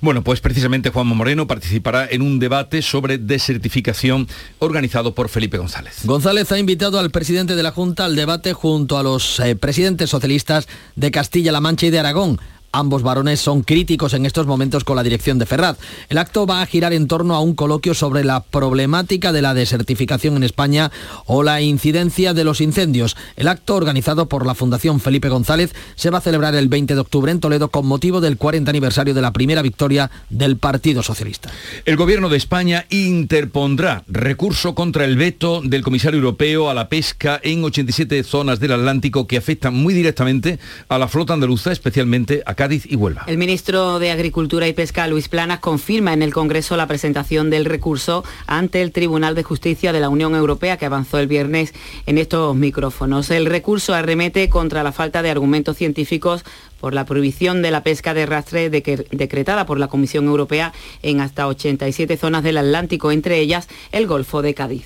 Bueno, 0.00 0.24
pues 0.24 0.40
precisamente 0.40 0.90
Juanma 0.90 1.14
Moreno 1.14 1.46
participará 1.46 2.08
en 2.10 2.22
un 2.22 2.38
debate 2.38 2.80
sobre 2.80 3.18
desertificación 3.18 4.26
organizado 4.58 5.14
por 5.14 5.28
Felipe 5.28 5.58
González. 5.58 5.98
González 6.04 6.50
ha 6.52 6.58
invitado 6.58 6.98
al 6.98 7.10
presidente 7.10 7.54
de 7.54 7.62
la 7.62 7.70
Junta 7.70 8.06
al 8.06 8.16
debate 8.16 8.52
junto 8.54 8.98
a 8.98 9.02
los 9.02 9.40
eh, 9.40 9.56
presidentes 9.56 10.08
socialistas 10.10 10.68
de 10.96 11.10
Castilla-La 11.10 11.60
Mancha 11.60 11.86
y 11.86 11.90
de 11.90 11.98
Aragón. 11.98 12.40
Ambos 12.72 13.02
varones 13.02 13.40
son 13.40 13.62
críticos 13.62 14.14
en 14.14 14.26
estos 14.26 14.46
momentos 14.46 14.84
con 14.84 14.94
la 14.94 15.02
dirección 15.02 15.40
de 15.40 15.46
Ferraz. 15.46 15.78
El 16.08 16.18
acto 16.18 16.46
va 16.46 16.62
a 16.62 16.66
girar 16.66 16.92
en 16.92 17.08
torno 17.08 17.34
a 17.34 17.40
un 17.40 17.56
coloquio 17.56 17.94
sobre 17.94 18.22
la 18.22 18.44
problemática 18.44 19.32
de 19.32 19.42
la 19.42 19.54
desertificación 19.54 20.36
en 20.36 20.44
España 20.44 20.92
o 21.26 21.42
la 21.42 21.60
incidencia 21.62 22.32
de 22.32 22.44
los 22.44 22.60
incendios. 22.60 23.16
El 23.34 23.48
acto, 23.48 23.74
organizado 23.74 24.28
por 24.28 24.46
la 24.46 24.54
Fundación 24.54 25.00
Felipe 25.00 25.28
González, 25.28 25.74
se 25.96 26.10
va 26.10 26.18
a 26.18 26.20
celebrar 26.20 26.54
el 26.54 26.68
20 26.68 26.94
de 26.94 27.00
octubre 27.00 27.32
en 27.32 27.40
Toledo 27.40 27.70
con 27.70 27.86
motivo 27.86 28.20
del 28.20 28.36
40 28.36 28.70
aniversario 28.70 29.14
de 29.14 29.22
la 29.22 29.32
primera 29.32 29.62
victoria 29.62 30.08
del 30.28 30.56
Partido 30.56 31.02
Socialista. 31.02 31.50
El 31.84 31.96
Gobierno 31.96 32.28
de 32.28 32.36
España 32.36 32.86
interpondrá 32.90 34.04
recurso 34.06 34.76
contra 34.76 35.04
el 35.04 35.16
veto 35.16 35.60
del 35.60 35.82
comisario 35.82 36.18
europeo 36.18 36.70
a 36.70 36.74
la 36.74 36.88
pesca 36.88 37.40
en 37.42 37.64
87 37.64 38.22
zonas 38.22 38.60
del 38.60 38.72
Atlántico 38.72 39.26
que 39.26 39.38
afectan 39.38 39.74
muy 39.74 39.92
directamente 39.92 40.60
a 40.88 40.98
la 40.98 41.08
flota 41.08 41.32
andaluza, 41.32 41.72
especialmente 41.72 42.44
a 42.46 42.59
Cádiz 42.60 42.84
y 42.84 42.94
Huelva. 42.94 43.24
El 43.26 43.38
ministro 43.38 43.98
de 43.98 44.10
Agricultura 44.10 44.68
y 44.68 44.74
Pesca, 44.74 45.08
Luis 45.08 45.30
Planas, 45.30 45.60
confirma 45.60 46.12
en 46.12 46.20
el 46.20 46.34
Congreso 46.34 46.76
la 46.76 46.86
presentación 46.86 47.48
del 47.48 47.64
recurso 47.64 48.22
ante 48.46 48.82
el 48.82 48.92
Tribunal 48.92 49.34
de 49.34 49.42
Justicia 49.42 49.94
de 49.94 50.00
la 50.00 50.10
Unión 50.10 50.34
Europea 50.34 50.76
que 50.76 50.84
avanzó 50.84 51.18
el 51.18 51.26
viernes 51.26 51.72
en 52.04 52.18
estos 52.18 52.54
micrófonos. 52.54 53.30
El 53.30 53.46
recurso 53.46 53.94
arremete 53.94 54.50
contra 54.50 54.82
la 54.82 54.92
falta 54.92 55.22
de 55.22 55.30
argumentos 55.30 55.78
científicos 55.78 56.44
por 56.78 56.92
la 56.92 57.06
prohibición 57.06 57.62
de 57.62 57.70
la 57.70 57.82
pesca 57.82 58.12
de 58.12 58.26
rastre 58.26 58.68
decretada 58.68 59.64
por 59.64 59.78
la 59.78 59.88
Comisión 59.88 60.26
Europea 60.26 60.74
en 61.02 61.22
hasta 61.22 61.48
87 61.48 62.18
zonas 62.18 62.42
del 62.42 62.58
Atlántico, 62.58 63.10
entre 63.10 63.38
ellas 63.38 63.68
el 63.90 64.06
Golfo 64.06 64.42
de 64.42 64.52
Cádiz. 64.52 64.84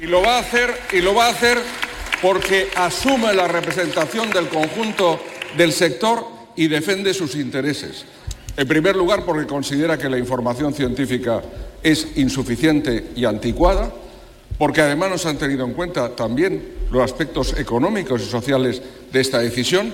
Y 0.00 0.06
lo 0.06 0.20
va 0.20 0.38
a 0.38 0.40
hacer 0.40 0.74
y 0.92 1.00
lo 1.00 1.14
va 1.14 1.26
a 1.26 1.30
hacer 1.30 1.58
porque 2.20 2.70
asume 2.74 3.32
la 3.34 3.46
representación 3.46 4.30
del 4.30 4.48
conjunto 4.48 5.20
del 5.56 5.72
sector 5.72 6.33
y 6.56 6.68
defiende 6.68 7.14
sus 7.14 7.34
intereses. 7.34 8.04
En 8.56 8.68
primer 8.68 8.94
lugar, 8.94 9.24
porque 9.24 9.46
considera 9.46 9.98
que 9.98 10.08
la 10.08 10.18
información 10.18 10.72
científica 10.72 11.42
es 11.82 12.16
insuficiente 12.16 13.10
y 13.16 13.24
anticuada, 13.24 13.92
porque 14.58 14.80
además 14.80 15.10
no 15.10 15.18
se 15.18 15.28
han 15.28 15.38
tenido 15.38 15.64
en 15.64 15.74
cuenta 15.74 16.14
también 16.14 16.62
los 16.92 17.02
aspectos 17.02 17.58
económicos 17.58 18.22
y 18.22 18.26
sociales 18.26 18.80
de 19.12 19.20
esta 19.20 19.40
decisión. 19.40 19.92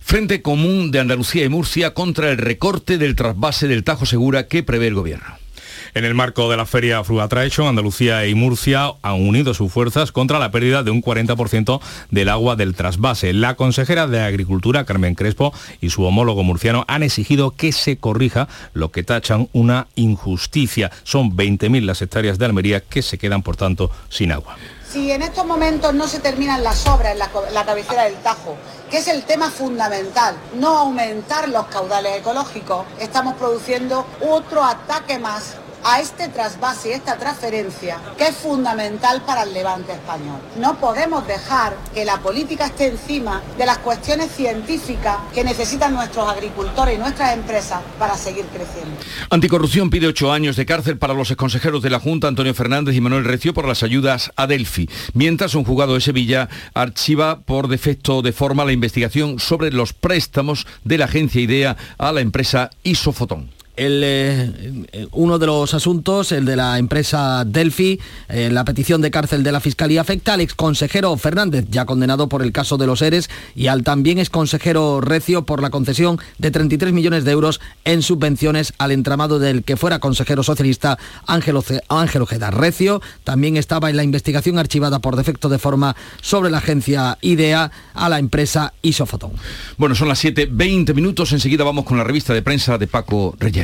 Frente 0.00 0.42
Común 0.42 0.90
de 0.90 1.00
Andalucía 1.00 1.44
y 1.44 1.48
Murcia 1.48 1.94
contra 1.94 2.30
el 2.30 2.38
recorte 2.38 2.98
del 2.98 3.16
trasvase 3.16 3.68
del 3.68 3.84
Tajo 3.84 4.04
Segura 4.04 4.48
que 4.48 4.62
prevé 4.62 4.88
el 4.88 4.94
Gobierno. 4.94 5.43
En 5.92 6.04
el 6.04 6.14
marco 6.14 6.50
de 6.50 6.56
la 6.56 6.66
feria 6.66 7.04
Frugatration, 7.04 7.66
Andalucía 7.66 8.26
y 8.26 8.34
Murcia 8.34 8.92
han 9.02 9.26
unido 9.26 9.52
sus 9.54 9.70
fuerzas 9.70 10.12
contra 10.12 10.38
la 10.38 10.50
pérdida 10.50 10.82
de 10.82 10.90
un 10.90 11.02
40% 11.02 11.80
del 12.10 12.28
agua 12.28 12.56
del 12.56 12.74
trasvase. 12.74 13.32
La 13.32 13.54
consejera 13.54 14.06
de 14.06 14.20
Agricultura, 14.20 14.84
Carmen 14.84 15.14
Crespo, 15.14 15.52
y 15.80 15.90
su 15.90 16.04
homólogo 16.04 16.42
murciano 16.42 16.84
han 16.88 17.02
exigido 17.02 17.50
que 17.52 17.72
se 17.72 17.98
corrija 17.98 18.48
lo 18.72 18.90
que 18.90 19.02
tachan 19.02 19.48
una 19.52 19.86
injusticia. 19.94 20.90
Son 21.02 21.36
20.000 21.36 21.82
las 21.82 22.00
hectáreas 22.02 22.38
de 22.38 22.46
Almería 22.46 22.80
que 22.80 23.02
se 23.02 23.18
quedan, 23.18 23.42
por 23.42 23.56
tanto, 23.56 23.90
sin 24.08 24.32
agua. 24.32 24.56
Si 24.88 25.10
en 25.10 25.22
estos 25.22 25.44
momentos 25.44 25.92
no 25.92 26.06
se 26.06 26.20
terminan 26.20 26.62
las 26.62 26.86
obras 26.86 27.12
en 27.12 27.18
la 27.18 27.64
cabecera 27.64 28.04
del 28.04 28.14
Tajo, 28.16 28.56
que 28.90 28.98
es 28.98 29.08
el 29.08 29.24
tema 29.24 29.50
fundamental, 29.50 30.36
no 30.54 30.78
aumentar 30.78 31.48
los 31.48 31.66
caudales 31.66 32.18
ecológicos, 32.18 32.86
estamos 33.00 33.34
produciendo 33.34 34.06
otro 34.20 34.62
ataque 34.62 35.18
más 35.18 35.56
a 35.84 36.00
este 36.00 36.28
trasvase 36.28 36.88
y 36.88 36.92
esta 36.92 37.16
transferencia 37.18 37.98
que 38.16 38.28
es 38.28 38.36
fundamental 38.36 39.22
para 39.22 39.42
el 39.42 39.52
levante 39.52 39.92
español. 39.92 40.40
No 40.58 40.78
podemos 40.80 41.26
dejar 41.26 41.76
que 41.92 42.04
la 42.04 42.18
política 42.18 42.66
esté 42.66 42.88
encima 42.88 43.42
de 43.58 43.66
las 43.66 43.78
cuestiones 43.78 44.30
científicas 44.32 45.18
que 45.34 45.44
necesitan 45.44 45.94
nuestros 45.94 46.28
agricultores 46.28 46.96
y 46.96 46.98
nuestras 46.98 47.34
empresas 47.34 47.80
para 47.98 48.16
seguir 48.16 48.46
creciendo. 48.46 48.96
Anticorrupción 49.30 49.90
pide 49.90 50.06
ocho 50.06 50.32
años 50.32 50.56
de 50.56 50.66
cárcel 50.66 50.98
para 50.98 51.14
los 51.14 51.30
exconsejeros 51.30 51.82
de 51.82 51.90
la 51.90 52.00
Junta, 52.00 52.28
Antonio 52.28 52.54
Fernández 52.54 52.94
y 52.94 53.00
Manuel 53.00 53.24
Recio, 53.24 53.52
por 53.52 53.68
las 53.68 53.82
ayudas 53.82 54.32
a 54.36 54.46
Delphi, 54.46 54.88
mientras 55.12 55.54
un 55.54 55.64
juzgado 55.64 55.94
de 55.94 56.00
Sevilla 56.00 56.48
archiva 56.72 57.40
por 57.40 57.68
defecto 57.68 58.22
de 58.22 58.32
forma 58.32 58.64
la 58.64 58.72
investigación 58.72 59.38
sobre 59.38 59.70
los 59.70 59.92
préstamos 59.92 60.66
de 60.84 60.98
la 60.98 61.04
agencia 61.04 61.40
IDEA 61.40 61.76
a 61.98 62.12
la 62.12 62.20
empresa 62.20 62.70
Isofotón. 62.82 63.63
El, 63.76 64.02
eh, 64.04 65.08
uno 65.12 65.38
de 65.38 65.46
los 65.46 65.74
asuntos, 65.74 66.32
el 66.32 66.44
de 66.44 66.56
la 66.56 66.78
empresa 66.78 67.44
Delphi, 67.44 68.00
eh, 68.28 68.50
la 68.50 68.64
petición 68.64 69.00
de 69.00 69.10
cárcel 69.10 69.42
de 69.42 69.52
la 69.52 69.60
Fiscalía 69.60 70.00
afecta 70.00 70.34
al 70.34 70.40
exconsejero 70.40 71.16
Fernández, 71.16 71.66
ya 71.70 71.84
condenado 71.84 72.28
por 72.28 72.42
el 72.42 72.52
caso 72.52 72.76
de 72.76 72.86
los 72.86 73.02
ERES, 73.02 73.28
y 73.54 73.66
al 73.66 73.82
también 73.82 74.18
exconsejero 74.18 75.00
Recio 75.00 75.44
por 75.44 75.60
la 75.60 75.70
concesión 75.70 76.18
de 76.38 76.50
33 76.50 76.92
millones 76.92 77.24
de 77.24 77.32
euros 77.32 77.60
en 77.84 78.02
subvenciones 78.02 78.72
al 78.78 78.92
entramado 78.92 79.38
del 79.38 79.64
que 79.64 79.76
fuera 79.76 79.98
consejero 79.98 80.42
socialista 80.42 80.98
Ángel 81.26 81.56
Ojeda. 81.56 82.50
Recio 82.50 83.02
también 83.24 83.56
estaba 83.56 83.90
en 83.90 83.96
la 83.96 84.04
investigación 84.04 84.58
archivada 84.58 85.00
por 85.00 85.16
defecto 85.16 85.48
de 85.48 85.58
forma 85.58 85.96
sobre 86.20 86.50
la 86.50 86.58
agencia 86.58 87.18
IDEA 87.20 87.70
a 87.94 88.08
la 88.08 88.18
empresa 88.18 88.72
Isofotón. 88.82 89.32
Bueno, 89.78 89.94
son 89.94 90.08
las 90.08 90.24
7.20 90.24 90.94
minutos, 90.94 91.32
enseguida 91.32 91.64
vamos 91.64 91.84
con 91.84 91.98
la 91.98 92.04
revista 92.04 92.34
de 92.34 92.42
prensa 92.42 92.78
de 92.78 92.86
Paco 92.86 93.34
Reyero. 93.38 93.63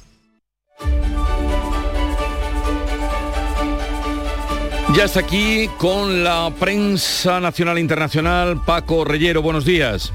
Ya 4.93 5.05
está 5.05 5.21
aquí 5.21 5.69
con 5.77 6.21
la 6.21 6.53
prensa 6.59 7.39
nacional 7.39 7.77
e 7.77 7.81
internacional, 7.81 8.61
Paco 8.65 9.05
Reyero, 9.05 9.41
buenos 9.41 9.63
días. 9.63 10.11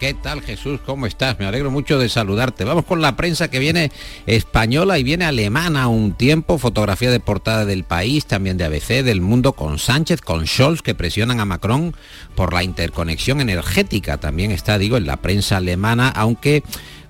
¿Qué 0.00 0.14
tal 0.14 0.42
Jesús? 0.42 0.80
¿Cómo 0.84 1.06
estás? 1.06 1.38
Me 1.38 1.46
alegro 1.46 1.70
mucho 1.70 1.98
de 1.98 2.08
saludarte. 2.08 2.64
Vamos 2.64 2.84
con 2.84 3.00
la 3.00 3.16
prensa 3.16 3.48
que 3.48 3.60
viene 3.60 3.92
española 4.26 4.98
y 4.98 5.04
viene 5.04 5.24
alemana 5.24 5.88
un 5.88 6.12
tiempo. 6.12 6.58
Fotografía 6.58 7.10
de 7.10 7.20
portada 7.20 7.64
del 7.64 7.84
país, 7.84 8.26
también 8.26 8.58
de 8.58 8.64
ABC, 8.64 9.04
del 9.04 9.20
mundo, 9.20 9.52
con 9.52 9.78
Sánchez, 9.78 10.20
con 10.20 10.46
Scholz, 10.46 10.82
que 10.82 10.94
presionan 10.94 11.40
a 11.40 11.46
Macron 11.46 11.94
por 12.34 12.52
la 12.52 12.62
interconexión 12.62 13.40
energética. 13.40 14.18
También 14.18 14.50
está, 14.50 14.76
digo, 14.76 14.98
en 14.98 15.06
la 15.06 15.16
prensa 15.16 15.58
alemana, 15.58 16.08
aunque 16.10 16.62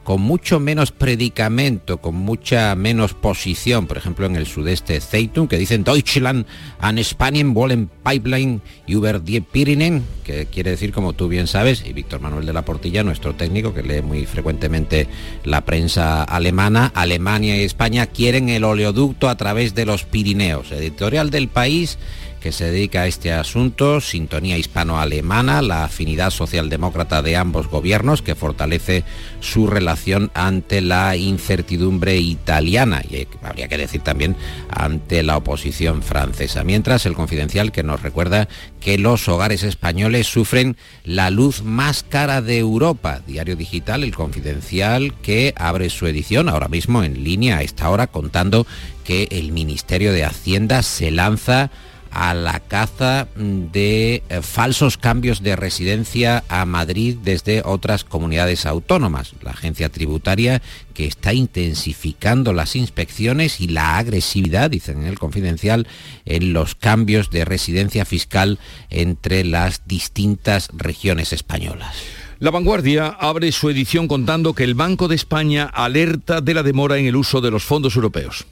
con 0.06 0.20
mucho 0.20 0.60
menos 0.60 0.92
predicamento, 0.92 1.96
con 1.98 2.14
mucha 2.14 2.76
menos 2.76 3.12
posición, 3.12 3.88
por 3.88 3.98
ejemplo 3.98 4.24
en 4.24 4.36
el 4.36 4.46
sudeste 4.46 5.00
Zeitung, 5.00 5.48
que 5.48 5.58
dicen 5.58 5.82
Deutschland 5.82 6.46
an 6.78 7.02
Spanien 7.02 7.54
wollen 7.54 7.90
Pipeline 8.04 8.60
über 8.86 9.20
die 9.20 9.40
Pyrenäen, 9.40 10.04
que 10.22 10.46
quiere 10.46 10.70
decir, 10.70 10.92
como 10.92 11.12
tú 11.14 11.26
bien 11.26 11.48
sabes, 11.48 11.84
y 11.84 11.92
Víctor 11.92 12.20
Manuel 12.20 12.46
de 12.46 12.52
la 12.52 12.64
Portilla, 12.64 13.02
nuestro 13.02 13.34
técnico, 13.34 13.74
que 13.74 13.82
lee 13.82 14.00
muy 14.00 14.26
frecuentemente 14.26 15.08
la 15.42 15.64
prensa 15.64 16.22
alemana, 16.22 16.92
Alemania 16.94 17.56
y 17.56 17.64
España 17.64 18.06
quieren 18.06 18.48
el 18.48 18.62
oleoducto 18.62 19.28
a 19.28 19.36
través 19.36 19.74
de 19.74 19.86
los 19.86 20.04
Pirineos. 20.04 20.70
Editorial 20.70 21.30
del 21.30 21.48
país 21.48 21.98
que 22.40 22.52
se 22.52 22.70
dedica 22.70 23.02
a 23.02 23.06
este 23.06 23.32
asunto, 23.32 24.00
sintonía 24.00 24.58
hispano-alemana, 24.58 25.62
la 25.62 25.84
afinidad 25.84 26.30
socialdemócrata 26.30 27.22
de 27.22 27.36
ambos 27.36 27.68
gobiernos 27.68 28.22
que 28.22 28.34
fortalece 28.34 29.04
su 29.40 29.66
relación 29.66 30.30
ante 30.34 30.80
la 30.80 31.16
incertidumbre 31.16 32.16
italiana 32.16 33.02
y 33.08 33.26
habría 33.42 33.68
que 33.68 33.78
decir 33.78 34.02
también 34.02 34.36
ante 34.68 35.22
la 35.22 35.36
oposición 35.36 36.02
francesa. 36.02 36.64
Mientras 36.64 37.06
el 37.06 37.14
confidencial 37.14 37.72
que 37.72 37.82
nos 37.82 38.02
recuerda 38.02 38.48
que 38.80 38.98
los 38.98 39.28
hogares 39.28 39.62
españoles 39.62 40.26
sufren 40.26 40.76
la 41.04 41.30
luz 41.30 41.62
más 41.62 42.04
cara 42.04 42.42
de 42.42 42.58
Europa. 42.58 43.20
Diario 43.26 43.56
Digital, 43.56 44.04
el 44.04 44.14
confidencial 44.14 45.14
que 45.22 45.54
abre 45.56 45.90
su 45.90 46.06
edición 46.06 46.48
ahora 46.48 46.68
mismo 46.68 47.02
en 47.02 47.24
línea 47.24 47.58
a 47.58 47.62
esta 47.62 47.90
hora 47.90 48.06
contando 48.06 48.66
que 49.04 49.28
el 49.30 49.52
Ministerio 49.52 50.12
de 50.12 50.24
Hacienda 50.24 50.82
se 50.82 51.10
lanza 51.10 51.70
a 52.10 52.34
la 52.34 52.60
caza 52.60 53.28
de 53.36 54.22
eh, 54.28 54.42
falsos 54.42 54.96
cambios 54.96 55.42
de 55.42 55.56
residencia 55.56 56.44
a 56.48 56.64
Madrid 56.64 57.16
desde 57.22 57.62
otras 57.64 58.04
comunidades 58.04 58.66
autónomas. 58.66 59.32
La 59.42 59.50
agencia 59.50 59.88
tributaria 59.88 60.62
que 60.94 61.06
está 61.06 61.34
intensificando 61.34 62.52
las 62.52 62.76
inspecciones 62.76 63.60
y 63.60 63.68
la 63.68 63.98
agresividad, 63.98 64.70
dicen 64.70 65.02
en 65.02 65.08
el 65.08 65.18
confidencial, 65.18 65.86
en 66.24 66.52
los 66.52 66.74
cambios 66.74 67.30
de 67.30 67.44
residencia 67.44 68.04
fiscal 68.04 68.58
entre 68.90 69.44
las 69.44 69.86
distintas 69.86 70.68
regiones 70.72 71.32
españolas. 71.32 71.96
La 72.38 72.50
vanguardia 72.50 73.06
abre 73.06 73.50
su 73.52 73.70
edición 73.70 74.08
contando 74.08 74.52
que 74.52 74.64
el 74.64 74.74
Banco 74.74 75.08
de 75.08 75.14
España 75.14 75.64
alerta 75.64 76.42
de 76.42 76.52
la 76.54 76.62
demora 76.62 76.98
en 76.98 77.06
el 77.06 77.16
uso 77.16 77.40
de 77.40 77.50
los 77.50 77.64
fondos 77.64 77.96
europeos 77.96 78.46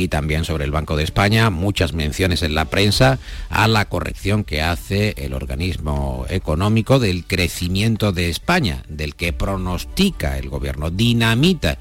y 0.00 0.08
también 0.08 0.44
sobre 0.44 0.64
el 0.64 0.70
Banco 0.70 0.96
de 0.96 1.04
España, 1.04 1.50
muchas 1.50 1.92
menciones 1.92 2.42
en 2.42 2.54
la 2.54 2.66
prensa 2.66 3.18
a 3.50 3.68
la 3.68 3.86
corrección 3.86 4.44
que 4.44 4.62
hace 4.62 5.14
el 5.16 5.34
organismo 5.34 6.26
económico 6.28 6.98
del 6.98 7.24
crecimiento 7.24 8.12
de 8.12 8.30
España, 8.30 8.84
del 8.88 9.14
que 9.14 9.32
pronostica 9.32 10.38
el 10.38 10.48
gobierno, 10.48 10.90
dinamita 10.90 11.78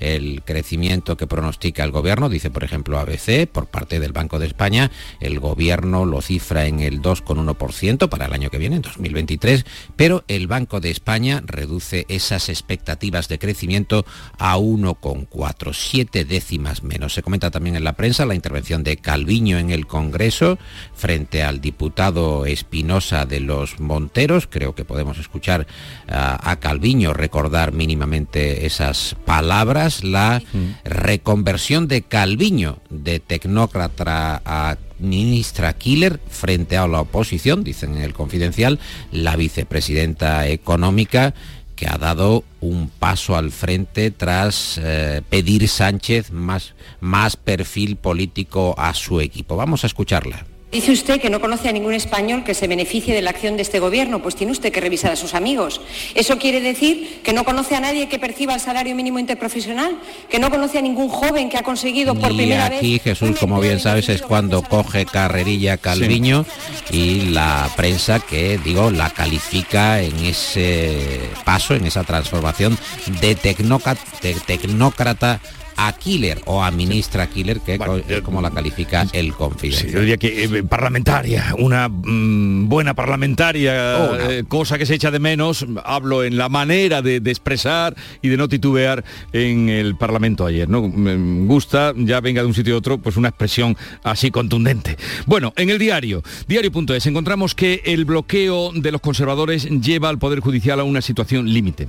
el 0.00 0.42
crecimiento 0.44 1.16
que 1.16 1.26
pronostica 1.26 1.84
el 1.84 1.92
gobierno, 1.92 2.28
dice 2.28 2.50
por 2.50 2.64
ejemplo 2.64 2.98
ABC, 2.98 3.46
por 3.46 3.66
parte 3.66 4.00
del 4.00 4.12
Banco 4.12 4.38
de 4.38 4.46
España, 4.46 4.90
el 5.20 5.38
gobierno 5.38 6.06
lo 6.06 6.22
cifra 6.22 6.66
en 6.66 6.80
el 6.80 7.00
2,1% 7.02 8.08
para 8.08 8.26
el 8.26 8.32
año 8.32 8.50
que 8.50 8.58
viene, 8.58 8.76
en 8.76 8.82
2023, 8.82 9.64
pero 9.96 10.24
el 10.26 10.46
Banco 10.46 10.80
de 10.80 10.90
España 10.90 11.42
reduce 11.44 12.06
esas 12.08 12.48
expectativas 12.48 13.28
de 13.28 13.38
crecimiento 13.38 14.04
a 14.38 14.56
1,4, 14.56 15.74
siete 15.74 16.24
décimas 16.24 16.82
menos. 16.82 17.14
Se 17.14 17.22
comenta 17.22 17.50
también 17.50 17.76
en 17.76 17.84
la 17.84 17.92
prensa 17.92 18.24
la 18.24 18.34
intervención 18.34 18.82
de 18.82 18.96
Calviño 18.96 19.58
en 19.58 19.70
el 19.70 19.86
Congreso 19.86 20.58
frente 20.94 21.42
al 21.42 21.60
diputado 21.60 22.46
Espinosa 22.46 23.26
de 23.26 23.40
los 23.40 23.80
Monteros. 23.80 24.46
Creo 24.46 24.74
que 24.74 24.84
podemos 24.84 25.18
escuchar 25.18 25.66
a 26.08 26.56
Calviño 26.56 27.12
recordar 27.12 27.72
mínimamente 27.72 28.66
esas 28.66 29.16
palabras 29.26 29.89
la 30.04 30.42
reconversión 30.84 31.88
de 31.88 32.02
Calviño 32.02 32.78
de 32.90 33.20
tecnócrata 33.20 34.42
a 34.44 34.76
ministra 34.98 35.72
Killer 35.72 36.20
frente 36.28 36.76
a 36.76 36.86
la 36.86 37.00
oposición, 37.00 37.64
dicen 37.64 37.96
en 37.96 38.02
el 38.02 38.12
confidencial, 38.12 38.78
la 39.12 39.36
vicepresidenta 39.36 40.46
económica 40.48 41.34
que 41.74 41.86
ha 41.86 41.96
dado 41.96 42.44
un 42.60 42.90
paso 42.90 43.36
al 43.36 43.50
frente 43.50 44.10
tras 44.10 44.78
eh, 44.82 45.22
pedir 45.30 45.66
Sánchez 45.66 46.30
más, 46.30 46.74
más 47.00 47.36
perfil 47.36 47.96
político 47.96 48.74
a 48.76 48.92
su 48.92 49.20
equipo. 49.20 49.56
Vamos 49.56 49.84
a 49.84 49.86
escucharla. 49.86 50.49
Dice 50.70 50.92
usted 50.92 51.20
que 51.20 51.30
no 51.30 51.40
conoce 51.40 51.68
a 51.68 51.72
ningún 51.72 51.94
español 51.94 52.44
que 52.44 52.54
se 52.54 52.68
beneficie 52.68 53.12
de 53.12 53.22
la 53.22 53.30
acción 53.30 53.56
de 53.56 53.62
este 53.62 53.80
gobierno, 53.80 54.22
pues 54.22 54.36
tiene 54.36 54.52
usted 54.52 54.70
que 54.70 54.80
revisar 54.80 55.10
a 55.10 55.16
sus 55.16 55.34
amigos. 55.34 55.80
¿Eso 56.14 56.38
quiere 56.38 56.60
decir 56.60 57.22
que 57.24 57.32
no 57.32 57.44
conoce 57.44 57.74
a 57.74 57.80
nadie 57.80 58.08
que 58.08 58.20
perciba 58.20 58.54
el 58.54 58.60
salario 58.60 58.94
mínimo 58.94 59.18
interprofesional? 59.18 59.98
¿Que 60.28 60.38
no 60.38 60.48
conoce 60.48 60.78
a 60.78 60.82
ningún 60.82 61.08
joven 61.08 61.48
que 61.48 61.58
ha 61.58 61.64
conseguido 61.64 62.14
por 62.14 62.36
primera 62.36 62.68
vez... 62.68 62.84
Y 62.84 62.94
aquí, 62.94 62.98
Jesús, 63.00 63.36
como 63.40 63.60
bien 63.60 63.80
sabes, 63.80 64.08
es 64.08 64.22
cuando 64.22 64.62
coge 64.62 65.06
carrerilla 65.06 65.76
Calviño 65.76 66.46
y 66.92 67.30
la 67.30 67.68
prensa 67.76 68.20
que, 68.20 68.56
digo, 68.58 68.92
la 68.92 69.10
califica 69.10 70.00
en 70.00 70.24
ese 70.24 71.18
paso, 71.44 71.74
en 71.74 71.84
esa 71.84 72.04
transformación 72.04 72.78
de 73.20 73.34
tecnócrata 73.34 75.40
a 75.86 75.92
killer 75.94 76.42
o 76.44 76.62
a 76.62 76.70
ministra 76.70 77.26
killer, 77.26 77.60
que 77.60 77.78
es 78.08 78.20
como 78.20 78.42
la 78.42 78.50
califica 78.50 79.06
el 79.12 79.32
confidencial. 79.32 79.92
yo 79.92 80.00
diría 80.00 80.16
que 80.18 80.44
eh, 80.44 80.62
parlamentaria, 80.62 81.54
una 81.58 81.88
mm, 81.88 82.68
buena 82.68 82.92
parlamentaria, 82.92 84.28
eh, 84.30 84.44
cosa 84.46 84.76
que 84.76 84.84
se 84.84 84.94
echa 84.94 85.10
de 85.10 85.18
menos, 85.18 85.64
hablo 85.84 86.22
en 86.22 86.36
la 86.36 86.50
manera 86.50 87.00
de, 87.00 87.20
de 87.20 87.30
expresar 87.30 87.96
y 88.20 88.28
de 88.28 88.36
no 88.36 88.48
titubear 88.48 89.04
en 89.32 89.70
el 89.70 89.96
Parlamento 89.96 90.44
ayer, 90.44 90.68
¿no? 90.68 90.86
Me 90.86 91.46
gusta, 91.46 91.94
ya 91.96 92.20
venga 92.20 92.42
de 92.42 92.48
un 92.48 92.54
sitio 92.54 92.74
a 92.74 92.78
otro, 92.78 92.98
pues 92.98 93.16
una 93.16 93.28
expresión 93.28 93.74
así 94.02 94.30
contundente. 94.30 94.98
Bueno, 95.24 95.54
en 95.56 95.70
el 95.70 95.78
diario, 95.78 96.22
diario.es, 96.46 97.06
encontramos 97.06 97.54
que 97.54 97.80
el 97.86 98.04
bloqueo 98.04 98.72
de 98.74 98.92
los 98.92 99.00
conservadores 99.00 99.64
lleva 99.64 100.10
al 100.10 100.18
Poder 100.18 100.40
Judicial 100.40 100.80
a 100.80 100.84
una 100.84 101.00
situación 101.00 101.48
límite. 101.48 101.88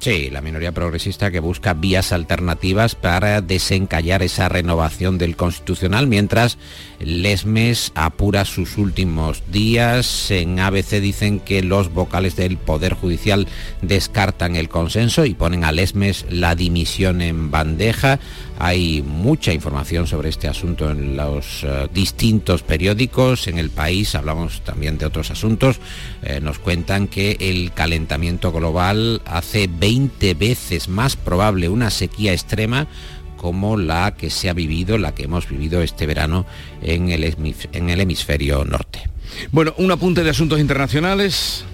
Sí, 0.00 0.28
la 0.30 0.42
minoría 0.42 0.72
progresista 0.72 1.30
que 1.30 1.40
busca 1.40 1.72
vías 1.72 2.12
alternativas 2.12 2.94
para 2.94 3.40
desencallar 3.40 4.22
esa 4.22 4.50
renovación 4.50 5.16
del 5.16 5.34
constitucional, 5.34 6.06
mientras 6.06 6.58
Lesmes 7.00 7.90
apura 7.94 8.44
sus 8.44 8.76
últimos 8.76 9.42
días. 9.50 10.30
En 10.30 10.60
ABC 10.60 11.00
dicen 11.00 11.40
que 11.40 11.62
los 11.62 11.92
vocales 11.92 12.36
del 12.36 12.58
Poder 12.58 12.92
Judicial 12.92 13.48
descartan 13.80 14.56
el 14.56 14.68
consenso 14.68 15.24
y 15.24 15.32
ponen 15.32 15.64
a 15.64 15.72
Lesmes 15.72 16.26
la 16.28 16.54
dimisión 16.54 17.22
en 17.22 17.50
bandeja. 17.50 18.18
Hay 18.58 19.02
mucha 19.02 19.52
información 19.52 20.06
sobre 20.06 20.28
este 20.28 20.48
asunto 20.48 20.90
en 20.90 21.16
los 21.16 21.64
eh, 21.64 21.88
distintos 21.92 22.62
periódicos. 22.62 23.48
En 23.48 23.58
el 23.58 23.70
país 23.70 24.14
hablamos 24.14 24.62
también 24.62 24.96
de 24.96 25.06
otros 25.06 25.30
asuntos. 25.30 25.80
Eh, 26.22 26.40
nos 26.40 26.58
cuentan 26.58 27.08
que 27.08 27.36
el 27.40 27.72
calentamiento 27.72 28.52
global 28.52 29.22
hace 29.26 29.68
20 29.68 30.34
veces 30.34 30.88
más 30.88 31.16
probable 31.16 31.68
una 31.68 31.90
sequía 31.90 32.32
extrema 32.32 32.86
como 33.36 33.76
la 33.76 34.14
que 34.14 34.30
se 34.30 34.48
ha 34.48 34.54
vivido, 34.54 34.96
la 34.96 35.14
que 35.14 35.24
hemos 35.24 35.48
vivido 35.48 35.82
este 35.82 36.06
verano 36.06 36.46
en 36.80 37.10
el, 37.10 37.24
en 37.72 37.90
el 37.90 38.00
hemisferio 38.00 38.64
norte. 38.64 39.02
Bueno, 39.52 39.74
un 39.76 39.90
apunte 39.90 40.22
de 40.22 40.30
asuntos 40.30 40.60
internacionales. 40.60 41.64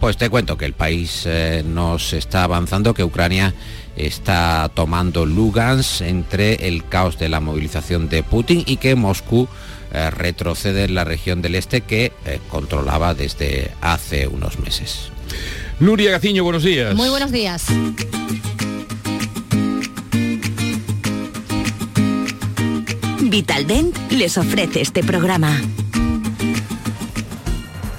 Pues 0.00 0.16
te 0.16 0.30
cuento 0.30 0.56
que 0.56 0.64
el 0.64 0.72
país 0.72 1.24
eh, 1.26 1.62
nos 1.66 2.14
está 2.14 2.44
avanzando, 2.44 2.94
que 2.94 3.04
Ucrania 3.04 3.52
está 3.96 4.70
tomando 4.74 5.26
Lugansk 5.26 6.02
entre 6.02 6.68
el 6.68 6.86
caos 6.86 7.18
de 7.18 7.28
la 7.28 7.40
movilización 7.40 8.08
de 8.08 8.22
Putin 8.22 8.62
y 8.66 8.76
que 8.76 8.94
Moscú 8.94 9.48
eh, 9.92 10.10
retrocede 10.10 10.84
en 10.84 10.94
la 10.94 11.04
región 11.04 11.42
del 11.42 11.54
este 11.54 11.80
que 11.80 12.12
eh, 12.24 12.40
controlaba 12.48 13.14
desde 13.14 13.72
hace 13.80 14.28
unos 14.28 14.58
meses. 14.58 15.10
Nuria 15.80 16.12
Gaciño, 16.12 16.44
buenos 16.44 16.62
días. 16.62 16.94
Muy 16.94 17.08
buenos 17.08 17.32
días. 17.32 17.66
Vitaldent 23.22 23.96
les 24.10 24.36
ofrece 24.38 24.80
este 24.80 25.02
programa. 25.02 25.60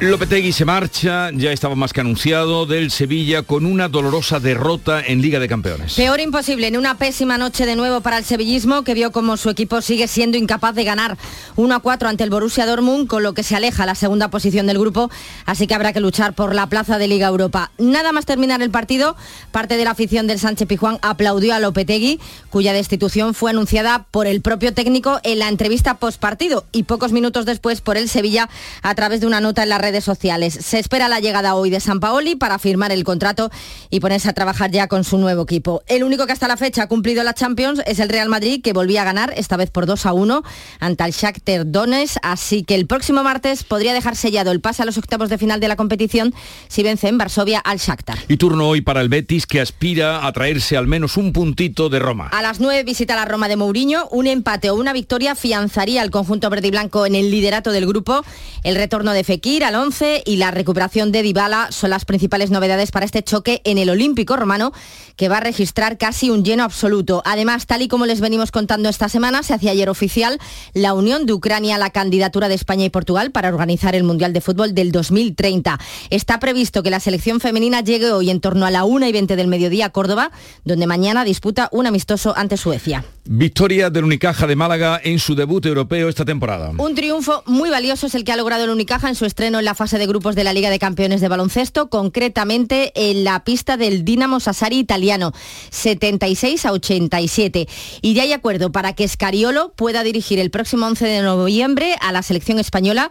Lopetegui 0.02 0.52
se 0.52 0.66
marcha, 0.66 1.30
ya 1.32 1.52
estaba 1.52 1.76
más 1.76 1.94
que 1.94 2.02
anunciado, 2.02 2.66
del 2.66 2.90
Sevilla 2.90 3.44
con 3.44 3.68
una 3.68 3.88
dolorosa 3.88 4.40
derrota 4.40 5.00
en 5.00 5.22
Liga 5.22 5.40
de 5.40 5.48
Campeones. 5.48 5.94
Peor 5.94 6.20
imposible, 6.20 6.66
en 6.66 6.76
una 6.76 6.98
pésima 6.98 7.38
noche 7.38 7.68
de 7.68 7.76
nuevo 7.76 8.02
para 8.02 8.18
el 8.18 8.26
sevillismo, 8.26 8.84
que 8.84 8.96
vio 8.96 9.12
como 9.12 9.38
su 9.38 9.52
equipo 9.52 9.80
sigue 9.80 10.08
siendo 10.08 10.40
incapaz 10.40 10.74
de 10.74 10.86
ganar 10.86 11.20
1 11.56 11.76
a 11.76 11.80
4 11.82 12.10
ante 12.10 12.24
el 12.24 12.32
Borussia 12.32 12.66
Dortmund, 12.66 13.08
con 13.08 13.22
lo 13.22 13.36
que 13.36 13.44
se 13.44 13.56
aleja 13.56 13.86
la 13.86 13.94
segunda 13.94 14.32
posición 14.32 14.66
del 14.66 14.80
grupo, 14.80 15.12
así 15.46 15.68
que 15.68 15.76
habrá 15.76 15.94
que 15.94 16.00
luchar 16.00 16.34
por 16.34 16.56
la 16.56 16.66
plaza 16.66 16.98
de 16.98 17.08
Liga 17.08 17.28
Europa. 17.28 17.70
Nada 17.78 18.12
más 18.12 18.26
terminar 18.26 18.64
el 18.64 18.72
partido, 18.72 19.16
parte 19.52 19.78
de 19.78 19.84
la 19.84 19.92
afición 19.92 20.26
del 20.26 20.40
Sánchez 20.40 20.68
Pijuán 20.68 20.98
aplaudió 21.04 21.54
a 21.54 21.60
Lopetegui, 21.60 22.20
cuya 22.50 22.74
destitución 22.74 23.36
fue 23.36 23.52
anunciada 23.52 24.08
por 24.10 24.26
el 24.26 24.42
propio 24.42 24.74
técnico 24.74 25.20
en 25.22 25.38
la 25.38 25.48
entrevista 25.48 25.98
postpartido 25.98 26.66
y 26.72 26.84
pocos 26.84 27.12
minutos 27.12 27.46
después 27.46 27.82
por 27.82 27.98
el 27.98 28.10
Sevilla 28.10 28.50
a 28.82 28.96
través 28.96 29.22
de 29.22 29.28
una 29.28 29.42
nota 29.42 29.62
en 29.62 29.70
la 29.70 29.78
red 29.78 29.91
sociales. 30.00 30.54
Se 30.54 30.80
espera 30.80 31.10
la 31.10 31.20
llegada 31.20 31.56
hoy 31.56 31.70
de 31.70 31.82
San 31.82 32.00
Paoli 32.00 32.38
para 32.38 32.60
firmar 32.60 32.94
el 32.94 33.04
contrato 33.04 33.52
y 33.90 34.00
ponerse 34.00 34.30
a 34.30 34.34
trabajar 34.34 34.72
ya 34.72 34.88
con 34.88 35.04
su 35.04 35.18
nuevo 35.18 35.44
equipo. 35.44 35.84
El 35.88 36.06
único 36.06 36.26
que 36.26 36.32
hasta 36.32 36.48
la 36.48 36.56
fecha 36.56 36.84
ha 36.84 36.88
cumplido 36.88 37.24
la 37.24 37.34
Champions 37.34 37.82
es 37.86 38.00
el 38.00 38.08
Real 38.08 38.30
Madrid, 38.30 38.62
que 38.64 38.72
volvía 38.72 39.02
a 39.02 39.06
ganar, 39.06 39.34
esta 39.36 39.58
vez 39.58 39.70
por 39.70 39.86
2 39.86 40.06
a 40.06 40.14
1, 40.14 40.44
ante 40.80 41.04
el 41.04 41.12
Shakhtar 41.12 41.70
Donetsk, 41.70 42.18
así 42.22 42.64
que 42.64 42.76
el 42.76 42.88
próximo 42.88 43.24
martes 43.24 43.64
podría 43.64 43.94
dejar 43.94 44.16
sellado 44.16 44.52
el 44.52 44.62
pase 44.62 44.84
a 44.84 44.86
los 44.86 44.98
octavos 44.98 45.30
de 45.30 45.38
final 45.38 45.60
de 45.60 45.68
la 45.68 45.76
competición 45.76 46.34
si 46.68 46.84
vence 46.84 47.08
en 47.08 47.18
Varsovia 47.18 47.60
al 47.60 47.80
Shakhtar. 47.80 48.20
Y 48.28 48.38
turno 48.38 48.68
hoy 48.68 48.82
para 48.82 49.02
el 49.02 49.10
Betis, 49.10 49.48
que 49.48 49.60
aspira 49.60 50.26
a 50.26 50.32
traerse 50.32 50.78
al 50.78 50.88
menos 50.88 51.18
un 51.18 51.34
puntito 51.34 51.90
de 51.90 52.00
Roma. 52.00 52.28
A 52.28 52.42
las 52.42 52.60
9 52.60 52.84
visita 52.84 53.16
la 53.16 53.26
Roma 53.26 53.48
de 53.48 53.56
Mourinho, 53.56 54.08
un 54.12 54.28
empate 54.28 54.70
o 54.70 54.76
una 54.76 54.94
victoria 54.94 55.32
afianzaría 55.32 56.02
al 56.02 56.12
conjunto 56.12 56.50
verde 56.50 56.68
y 56.68 56.72
blanco 56.72 57.06
en 57.06 57.16
el 57.16 57.32
liderato 57.32 57.72
del 57.72 57.88
grupo. 57.88 58.24
El 58.64 58.76
retorno 58.76 59.12
de 59.12 59.24
Fekir, 59.24 59.64
Alonso 59.64 59.81
y 60.26 60.36
la 60.36 60.52
recuperación 60.52 61.12
de 61.12 61.24
Dybala 61.24 61.72
son 61.72 61.90
las 61.90 62.06
principales 62.06 62.52
novedades 62.52 62.92
para 62.92 63.04
este 63.04 63.24
choque 63.24 63.62
en 63.64 63.80
el 63.80 63.90
Olímpico 63.90 64.36
Romano 64.36 64.74
que 65.16 65.28
va 65.28 65.38
a 65.38 65.40
registrar 65.40 65.98
casi 65.98 66.30
un 66.30 66.46
lleno 66.46 66.64
absoluto. 66.64 67.24
Además, 67.26 67.66
tal 67.66 67.82
y 67.82 67.88
como 67.88 68.06
les 68.06 68.22
venimos 68.22 68.52
contando 68.52 68.90
esta 68.90 69.10
semana, 69.10 69.42
se 69.42 69.56
hacía 69.56 69.72
ayer 69.72 69.90
oficial 69.90 70.38
la 70.74 70.94
unión 70.94 71.26
de 71.26 71.34
Ucrania 71.34 71.76
a 71.76 71.78
la 71.80 71.90
candidatura 71.90 72.48
de 72.48 72.56
España 72.56 72.86
y 72.86 72.90
Portugal 72.92 73.32
para 73.32 73.50
organizar 73.50 73.96
el 73.96 74.04
Mundial 74.04 74.34
de 74.34 74.42
Fútbol 74.42 74.76
del 74.76 74.92
2030. 74.92 75.80
Está 76.12 76.40
previsto 76.40 76.84
que 76.84 76.92
la 76.92 77.00
selección 77.00 77.40
femenina 77.40 77.82
llegue 77.82 78.12
hoy 78.12 78.30
en 78.30 78.40
torno 78.40 78.68
a 78.68 78.72
la 78.72 78.84
1 78.84 79.08
y 79.08 79.12
20 79.12 79.36
del 79.36 79.48
mediodía 79.48 79.88
a 79.88 79.90
Córdoba, 79.90 80.32
donde 80.64 80.86
mañana 80.86 81.24
disputa 81.24 81.70
un 81.72 81.88
amistoso 81.88 82.38
ante 82.38 82.56
Suecia. 82.56 83.04
Victoria 83.26 83.90
del 83.90 84.04
Unicaja 84.04 84.48
de 84.48 84.56
Málaga 84.56 85.00
en 85.04 85.20
su 85.20 85.36
debut 85.36 85.66
europeo 85.66 86.10
esta 86.10 86.26
temporada. 86.26 86.72
Un 86.78 86.96
triunfo 86.96 87.44
muy 87.46 87.70
valioso 87.70 88.08
es 88.08 88.16
el 88.16 88.24
que 88.24 88.32
ha 88.32 88.38
logrado 88.38 88.64
el 88.64 88.70
Unicaja 88.70 89.10
en 89.10 89.16
su 89.16 89.26
estreno 89.26 89.60
en 89.60 89.66
fase 89.76 89.98
de 89.98 90.08
grupos 90.08 90.36
de 90.36 90.44
la 90.44 90.54
Liga 90.54 90.70
de 90.70 90.80
Campeones 90.80 91.22
de 91.22 91.28
Baloncesto, 91.28 91.90
concretamente 91.90 92.92
en 92.96 93.24
la 93.24 93.44
pista 93.44 93.78
del 93.78 94.04
Dinamo 94.06 94.40
Sassari 94.40 94.80
italiano, 94.80 95.32
76 95.70 96.66
a 96.66 96.72
87. 96.72 97.68
Y 98.02 98.14
ya 98.14 98.24
hay 98.24 98.34
acuerdo 98.34 98.72
para 98.72 98.94
que 98.94 99.08
Scariolo 99.08 99.74
pueda 99.74 100.04
dirigir 100.04 100.40
el 100.40 100.52
próximo 100.52 100.86
11 100.86 101.06
de 101.06 101.22
noviembre 101.22 101.96
a 102.02 102.12
la 102.12 102.24
selección 102.24 102.60
española 102.60 103.10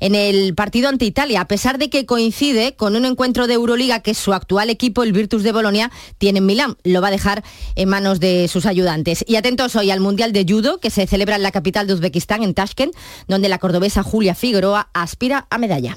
en 0.00 0.14
el 0.14 0.54
partido 0.54 0.88
ante 0.88 1.04
Italia, 1.04 1.40
a 1.40 1.48
pesar 1.48 1.78
de 1.78 1.90
que 1.90 2.06
coincide 2.06 2.74
con 2.74 2.96
un 2.96 3.04
encuentro 3.04 3.46
de 3.46 3.54
Euroliga 3.54 4.00
que 4.00 4.14
su 4.14 4.32
actual 4.32 4.70
equipo, 4.70 5.02
el 5.02 5.12
Virtus 5.12 5.42
de 5.42 5.52
Bolonia, 5.52 5.90
tiene 6.18 6.38
en 6.38 6.46
Milán. 6.46 6.76
Lo 6.84 7.00
va 7.00 7.08
a 7.08 7.12
dejar 7.12 7.44
en 7.76 7.88
manos 7.88 8.20
de 8.20 8.48
sus 8.48 8.66
ayudantes. 8.66 9.24
Y 9.26 9.36
atentos 9.36 9.76
hoy 9.76 9.90
al 9.90 10.00
Mundial 10.00 10.32
de 10.32 10.44
Judo, 10.48 10.78
que 10.78 10.90
se 10.90 11.06
celebra 11.06 11.36
en 11.36 11.42
la 11.42 11.52
capital 11.52 11.86
de 11.86 11.94
Uzbekistán, 11.94 12.42
en 12.42 12.54
Tashkent, 12.54 12.94
donde 13.28 13.48
la 13.48 13.58
cordobesa 13.58 14.02
Julia 14.02 14.34
Figueroa 14.34 14.88
aspira 14.92 15.46
a 15.50 15.58
medalla. 15.58 15.96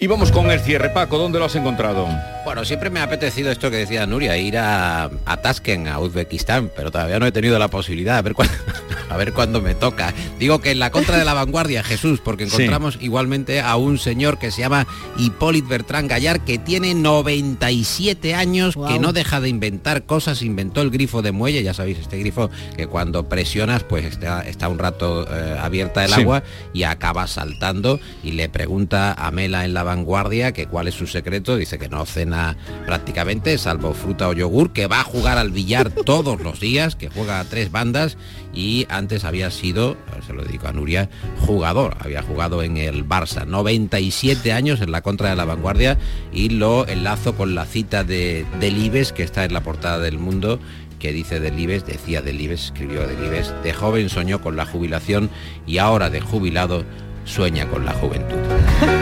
Y 0.00 0.06
vamos 0.06 0.30
con 0.30 0.48
el 0.52 0.60
cierre, 0.60 0.90
Paco, 0.90 1.18
¿dónde 1.18 1.40
lo 1.40 1.46
has 1.46 1.56
encontrado? 1.56 2.06
Bueno, 2.44 2.64
siempre 2.64 2.88
me 2.88 3.00
ha 3.00 3.02
apetecido 3.02 3.50
esto 3.50 3.68
que 3.68 3.78
decía 3.78 4.06
Nuria, 4.06 4.36
ir 4.38 4.56
a, 4.56 5.10
a 5.26 5.36
Tashkent, 5.38 5.88
a 5.88 5.98
Uzbekistán, 5.98 6.70
pero 6.76 6.92
todavía 6.92 7.18
no 7.18 7.26
he 7.26 7.32
tenido 7.32 7.58
la 7.58 7.66
posibilidad, 7.66 8.16
a 8.16 8.22
ver, 8.22 8.34
cuándo, 8.34 8.54
a 9.10 9.16
ver 9.16 9.32
cuándo 9.32 9.60
me 9.60 9.74
toca. 9.74 10.14
Digo 10.38 10.60
que 10.60 10.70
en 10.70 10.78
la 10.78 10.92
contra 10.92 11.18
de 11.18 11.24
la 11.24 11.34
vanguardia, 11.34 11.82
Jesús, 11.82 12.20
porque 12.24 12.44
encontramos 12.44 12.96
igualmente 13.00 13.60
a 13.60 13.74
un 13.74 13.98
señor 13.98 14.38
que 14.38 14.52
se 14.52 14.60
llama 14.60 14.86
Hipólito 15.18 15.66
Bertrand 15.66 16.08
Gallar, 16.08 16.44
que 16.44 16.58
tiene 16.58 16.94
97 16.94 18.36
años, 18.36 18.76
que 18.88 19.00
no 19.00 19.12
deja 19.12 19.40
de 19.40 19.48
inventar 19.48 20.04
cosas, 20.04 20.42
inventó 20.42 20.80
el 20.80 20.90
grifo 20.90 21.22
de 21.22 21.32
muelle, 21.32 21.64
ya 21.64 21.74
sabéis, 21.74 21.98
este 21.98 22.18
grifo 22.18 22.50
que 22.76 22.86
cuando 22.86 23.28
presionas, 23.28 23.82
pues 23.82 24.04
está, 24.04 24.42
está 24.42 24.68
un 24.68 24.78
rato 24.78 25.26
eh, 25.28 25.58
abierta 25.60 26.04
el 26.04 26.12
Sí. 26.12 26.20
agua 26.20 26.44
y 26.72 26.84
acaba 26.84 27.26
saltando 27.26 27.98
y 28.22 28.30
le 28.30 28.48
pregunta 28.48 29.12
a 29.12 29.30
Mela 29.32 29.64
en 29.64 29.74
la 29.74 29.87
vanguardia 29.88 30.52
que 30.52 30.66
cuál 30.66 30.86
es 30.86 30.94
su 30.94 31.06
secreto, 31.06 31.56
dice 31.56 31.78
que 31.78 31.88
no 31.88 32.04
cena 32.04 32.58
prácticamente, 32.84 33.56
salvo 33.56 33.94
fruta 33.94 34.28
o 34.28 34.34
yogur, 34.34 34.74
que 34.74 34.86
va 34.86 35.00
a 35.00 35.04
jugar 35.04 35.38
al 35.38 35.50
billar 35.50 35.90
todos 36.04 36.42
los 36.42 36.60
días, 36.60 36.94
que 36.94 37.08
juega 37.08 37.40
a 37.40 37.44
tres 37.44 37.70
bandas 37.72 38.18
y 38.52 38.86
antes 38.90 39.24
había 39.24 39.50
sido, 39.50 39.96
se 40.26 40.34
lo 40.34 40.44
dedico 40.44 40.68
a 40.68 40.72
Nuria, 40.72 41.08
jugador, 41.40 41.96
había 42.00 42.20
jugado 42.20 42.62
en 42.62 42.76
el 42.76 43.08
Barça, 43.08 43.46
97 43.46 44.52
años 44.52 44.82
en 44.82 44.92
la 44.92 45.00
contra 45.00 45.30
de 45.30 45.36
la 45.36 45.46
vanguardia 45.46 45.96
y 46.34 46.50
lo 46.50 46.86
enlazo 46.86 47.34
con 47.34 47.54
la 47.54 47.64
cita 47.64 48.04
de 48.04 48.44
Delibes 48.60 49.14
que 49.14 49.22
está 49.22 49.46
en 49.46 49.54
la 49.54 49.62
portada 49.62 50.00
del 50.00 50.18
mundo 50.18 50.60
que 50.98 51.12
dice 51.12 51.40
Delibes, 51.40 51.86
decía 51.86 52.20
Delibes, 52.20 52.66
escribió 52.66 53.06
Delibes, 53.06 53.54
de 53.62 53.72
joven 53.72 54.10
soñó 54.10 54.42
con 54.42 54.56
la 54.56 54.66
jubilación 54.66 55.30
y 55.66 55.78
ahora 55.78 56.10
de 56.10 56.20
jubilado 56.20 56.84
sueña 57.24 57.66
con 57.68 57.84
la 57.84 57.92
juventud. 57.92 58.36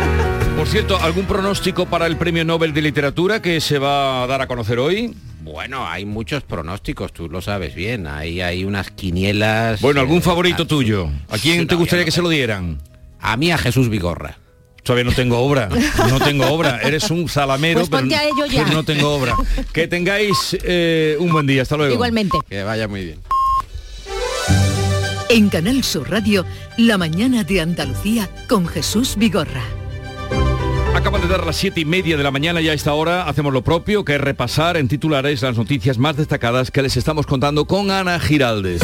Por 0.67 0.73
cierto, 0.73 0.99
¿algún 1.01 1.27
pronóstico 1.27 1.87
para 1.87 2.09
el 2.09 2.17
Premio 2.17 2.45
Nobel 2.45 2.75
de 2.75 2.83
Literatura 2.83 3.41
que 3.41 3.61
se 3.61 3.79
va 3.79 4.25
a 4.25 4.27
dar 4.27 4.43
a 4.43 4.49
conocer 4.49 4.81
hoy? 4.81 5.15
Bueno, 5.43 5.87
hay 5.89 6.05
muchos 6.05 6.43
pronósticos, 6.43 7.13
tú 7.13 7.29
lo 7.29 7.41
sabes 7.41 7.73
bien. 7.77 8.09
Hay, 8.09 8.41
hay 8.41 8.65
unas 8.65 8.91
quinielas. 8.91 9.81
Bueno, 9.81 10.01
¿algún 10.01 10.23
favorito 10.23 10.67
tuyo? 10.67 11.09
¿A 11.29 11.39
quién 11.39 11.69
te 11.69 11.77
gustaría 11.77 12.05
que 12.05 12.11
se 12.11 12.21
lo 12.21 12.29
dieran? 12.29 12.79
A 13.21 13.37
mí 13.37 13.53
a 13.53 13.59
Jesús 13.59 13.89
Vigorra. 13.89 14.39
Todavía 14.83 15.05
no 15.05 15.13
tengo 15.13 15.39
obra, 15.39 15.69
no 16.11 16.19
tengo 16.19 16.47
obra. 16.47 16.81
Eres 16.83 17.13
un 17.13 17.29
salamero, 17.29 17.79
Pues 17.87 17.89
ponte 17.89 18.17
pero, 18.17 18.21
a 18.21 18.25
ello 18.25 18.53
ya. 18.53 18.65
pero 18.65 18.75
no 18.75 18.83
tengo 18.83 19.15
obra. 19.15 19.37
Que 19.73 19.87
tengáis 19.87 20.57
eh, 20.65 21.17
un 21.21 21.31
buen 21.31 21.47
día. 21.47 21.63
Hasta 21.63 21.77
luego. 21.77 21.95
Igualmente. 21.95 22.39
Que 22.51 22.65
vaya 22.65 22.89
muy 22.89 23.05
bien. 23.05 23.21
En 25.29 25.49
Canal 25.49 25.85
Sur 25.85 26.11
Radio, 26.11 26.45
La 26.77 26.99
mañana 26.99 27.45
de 27.45 27.61
Andalucía 27.61 28.29
con 28.49 28.67
Jesús 28.67 29.15
Vigorra. 29.17 29.63
Acaban 30.97 31.21
de 31.21 31.29
dar 31.29 31.45
las 31.45 31.57
siete 31.57 31.81
y 31.81 31.85
media 31.85 32.17
de 32.17 32.23
la 32.23 32.31
mañana 32.31 32.63
y 32.63 32.71
a 32.71 32.73
esta 32.73 32.95
hora 32.95 33.29
hacemos 33.29 33.53
lo 33.53 33.63
propio, 33.63 34.03
que 34.03 34.15
es 34.15 34.21
repasar 34.21 34.79
en 34.79 34.89
titulares 34.89 35.43
las 35.43 35.59
noticias 35.59 35.99
más 35.99 36.17
destacadas 36.17 36.71
que 36.71 36.81
les 36.81 36.97
estamos 36.97 37.27
contando 37.27 37.67
con 37.67 37.91
Ana 37.91 38.19
Giraldes. 38.19 38.81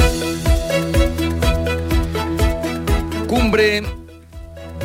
Cumbre 3.27 3.83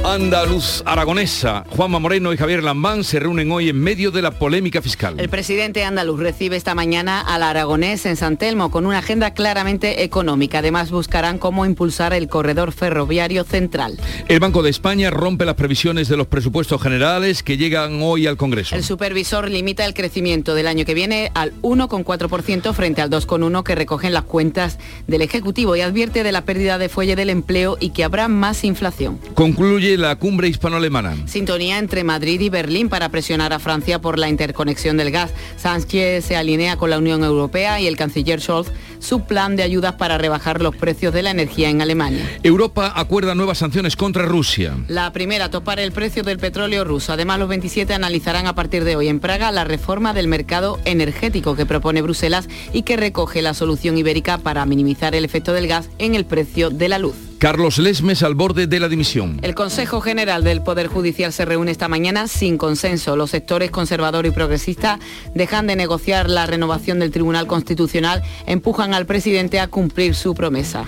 andaluz 0.04 0.84
aragonesa. 0.86 1.66
Juanma 1.70 2.00
Moreno 2.00 2.34
y 2.34 2.38
Javier 2.38 2.64
Lambán 2.64 3.04
se 3.04 3.20
reúnen 3.20 3.52
hoy 3.52 3.70
en 3.70 3.80
medio 3.80 4.12
de 4.12 4.22
la 4.22 4.32
polémica 4.32 4.82
fiscal. 4.82 5.20
El 5.20 5.30
presidente 5.30 5.84
andaluz 5.84 6.20
recibe 6.20 6.56
esta 6.56 6.76
mañana 6.76 7.22
al 7.22 7.44
aragonés 7.44 8.06
en 8.06 8.16
San 8.16 8.38
Telmo 8.38 8.72
con 8.72 8.86
una 8.86 9.00
agenda 9.00 9.34
claramente 9.34 10.04
económica. 10.04 10.60
Además 10.60 10.92
buscarán 10.92 11.40
cómo 11.40 11.66
impulsar 11.66 12.14
el 12.14 12.28
corredor 12.28 12.72
ferroviario 12.72 13.44
central. 13.44 13.98
El 14.28 14.40
Banco 14.40 14.64
de 14.64 14.70
España 14.70 15.10
rompe 15.10 15.46
las 15.46 15.56
previsiones 15.56 16.08
de 16.08 16.18
los 16.18 16.28
presupuestos 16.28 16.82
generales 16.82 17.44
que 17.44 17.58
llegan 17.58 18.02
hoy 18.02 18.28
al 18.28 18.38
Congreso. 18.38 18.76
El 18.76 18.84
supervisor 18.84 19.50
limita 19.50 19.86
el 19.86 19.94
crecimiento 19.94 20.56
del 20.56 20.68
año 20.68 20.86
que 20.86 20.94
viene 20.94 21.32
al 21.34 21.54
1,4% 21.62 22.74
frente 22.74 23.02
al 23.02 23.10
2,1% 23.10 23.64
que 23.64 23.76
recogen 23.76 24.14
las 24.14 24.24
cuentas 24.24 24.80
del 25.08 25.22
Ejecutivo 25.22 25.76
y 25.76 25.82
advierte 25.82 26.24
de 26.24 26.32
la 26.32 26.46
pérdida 26.46 26.78
de 26.78 26.90
fuelle 26.90 27.16
del 27.16 27.30
empleo 27.30 27.78
y 27.80 27.90
que 27.90 28.04
habrá 28.04 28.28
más 28.28 28.64
inflación. 28.64 29.20
Concluye 29.34 29.87
la 29.96 30.18
cumbre 30.18 30.50
hispano-alemana. 30.50 31.16
Sintonía 31.28 31.78
entre 31.78 32.04
Madrid 32.04 32.42
y 32.42 32.50
Berlín 32.50 32.90
para 32.90 33.10
presionar 33.10 33.54
a 33.54 33.60
Francia 33.60 34.02
por 34.02 34.20
la 34.20 34.28
interconexión 34.28 34.98
del 34.98 35.12
gas. 35.12 35.32
Sánchez 35.56 36.26
se 36.26 36.36
alinea 36.36 36.76
con 36.76 36.90
la 36.90 36.98
Unión 36.98 37.24
Europea 37.24 37.80
y 37.80 37.88
el 37.88 37.96
canciller 37.96 38.42
Scholz 38.42 38.72
su 39.00 39.22
plan 39.22 39.56
de 39.56 39.64
ayudas 39.64 39.94
para 39.94 40.18
rebajar 40.18 40.62
los 40.62 40.76
precios 40.76 41.14
de 41.14 41.22
la 41.22 41.32
energía 41.32 41.70
en 41.70 41.82
Alemania. 41.82 42.28
Europa 42.44 42.92
acuerda 42.96 43.36
nuevas 43.36 43.60
sanciones 43.60 43.96
contra 43.96 44.26
Rusia. 44.26 44.76
La 44.88 45.14
primera, 45.14 45.50
topar 45.50 45.80
el 45.80 45.92
precio 45.92 46.24
del 46.24 46.40
petróleo 46.40 46.84
ruso. 46.84 47.14
Además, 47.14 47.40
los 47.40 47.48
27 47.48 47.94
analizarán 47.94 48.48
a 48.48 48.56
partir 48.56 48.84
de 48.84 48.96
hoy 48.96 49.08
en 49.08 49.20
Praga 49.20 49.52
la 49.52 49.64
reforma 49.64 50.14
del 50.14 50.28
mercado 50.28 50.80
energético 50.86 51.56
que 51.56 51.66
propone 51.66 52.02
Bruselas 52.02 52.50
y 52.74 52.82
que 52.82 52.98
recoge 52.98 53.42
la 53.42 53.54
solución 53.54 53.98
ibérica 53.98 54.40
para 54.40 54.66
minimizar 54.66 55.14
el 55.16 55.26
efecto 55.26 55.54
del 55.54 55.68
gas 55.68 55.90
en 56.00 56.16
el 56.16 56.26
precio 56.26 56.70
de 56.70 56.90
la 56.90 57.00
luz. 57.00 57.16
Carlos 57.40 57.78
Lesmes 57.78 58.24
al 58.24 58.34
borde 58.34 58.66
de 58.66 58.80
la 58.80 58.90
dimisión. 58.90 59.40
El 59.44 59.54
Consejo 59.54 60.02
General 60.02 60.44
del 60.44 60.64
Poder 60.64 60.88
Judicial 60.88 61.32
se 61.32 61.46
reúne 61.46 61.70
esta 61.70 61.88
mañana 61.88 62.28
sin 62.28 62.58
consenso. 62.58 63.16
Los 63.16 63.30
sectores 63.30 63.70
conservador 63.70 64.26
y 64.26 64.32
progresista 64.32 65.00
dejan 65.36 65.68
de 65.68 65.76
negociar 65.76 66.32
la 66.32 66.48
renovación 66.48 66.98
del 66.98 67.12
Tribunal 67.12 67.46
Constitucional, 67.46 68.24
empujan 68.48 68.96
al 68.96 69.06
presidente 69.06 69.60
a 69.60 69.68
cumplir 69.68 70.16
su 70.16 70.34
promesa. 70.34 70.86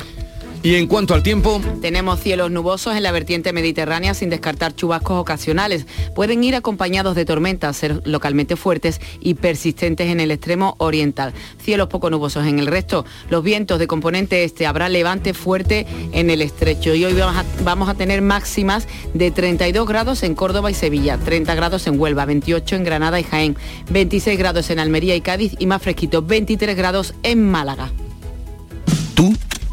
Y 0.62 0.76
en 0.76 0.88
cuanto 0.88 1.14
al 1.14 1.24
tiempo, 1.24 1.62
Tenemos 1.82 2.20
cielos 2.20 2.52
nubosos 2.52 2.96
en 2.96 3.04
la 3.04 3.14
vertiente 3.14 3.54
mediterránea 3.54 4.14
sin 4.14 4.30
descartar 4.30 4.76
chubascos 4.76 5.18
ocasionales. 5.18 5.86
Pueden 6.14 6.44
ir 6.44 6.56
acompañados 6.56 7.16
de 7.16 7.24
tormentas, 7.24 7.78
ser 7.78 8.02
localmente 8.06 8.58
fuertes 8.58 9.00
y 9.22 9.36
persistentes 9.36 10.08
en 10.08 10.20
el 10.20 10.32
extremo 10.32 10.76
oriental. 10.80 11.34
Cielos 11.64 11.88
poco 11.88 12.10
nubosos 12.10 12.46
en 12.46 12.60
el 12.60 12.68
resto. 12.68 13.06
Los 13.30 13.44
vientos 13.44 13.80
de 13.80 13.88
componente 13.88 14.44
este 14.44 14.68
habrá 14.68 14.90
levante 14.90 15.34
fuerte 15.34 15.88
en 16.12 16.30
el 16.30 16.42
estrecho. 16.42 16.94
Y 16.94 17.06
hoy 17.06 17.14
vamos 17.14 17.38
a, 17.38 17.46
vamos 17.64 17.88
a 17.88 17.94
tener 17.94 18.22
máximas 18.22 18.88
de 19.14 19.32
32 19.32 19.88
grados 19.88 20.24
en 20.24 20.36
Córdoba 20.36 20.70
y 20.70 20.74
Sevilla, 20.74 21.18
30 21.18 21.56
grados 21.56 21.88
en 21.88 21.98
Huelva, 21.98 22.26
28 22.26 22.76
en 22.76 22.84
Granada 22.84 23.20
y 23.20 23.24
Jaén, 23.24 23.56
26 23.92 24.38
grados 24.38 24.70
en 24.70 24.80
Almería 24.80 25.16
y 25.16 25.22
Cádiz 25.22 25.54
y 25.58 25.66
más 25.66 25.82
fresquito, 25.82 26.22
23 26.22 26.76
grados 26.76 27.14
en 27.24 27.50
Málaga. 27.50 27.92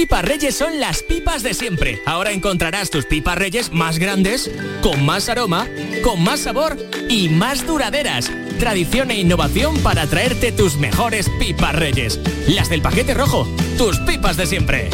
Pipas 0.00 0.24
Reyes 0.24 0.56
son 0.56 0.80
las 0.80 1.02
pipas 1.02 1.42
de 1.42 1.52
siempre. 1.52 2.00
Ahora 2.06 2.32
encontrarás 2.32 2.88
tus 2.88 3.04
pipas 3.04 3.36
Reyes 3.36 3.70
más 3.70 3.98
grandes, 3.98 4.50
con 4.80 5.04
más 5.04 5.28
aroma, 5.28 5.68
con 6.02 6.24
más 6.24 6.40
sabor 6.40 6.78
y 7.10 7.28
más 7.28 7.66
duraderas. 7.66 8.32
Tradición 8.58 9.10
e 9.10 9.18
innovación 9.18 9.78
para 9.80 10.06
traerte 10.06 10.52
tus 10.52 10.76
mejores 10.76 11.28
pipas 11.38 11.76
Reyes. 11.76 12.18
Las 12.48 12.70
del 12.70 12.80
paquete 12.80 13.12
rojo, 13.12 13.46
tus 13.76 13.98
pipas 13.98 14.38
de 14.38 14.46
siempre. 14.46 14.88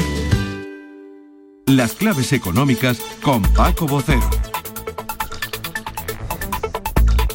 Las 1.66 1.92
claves 1.92 2.32
económicas 2.32 2.98
con 3.22 3.42
Paco 3.54 3.86
Bocero. 3.86 4.28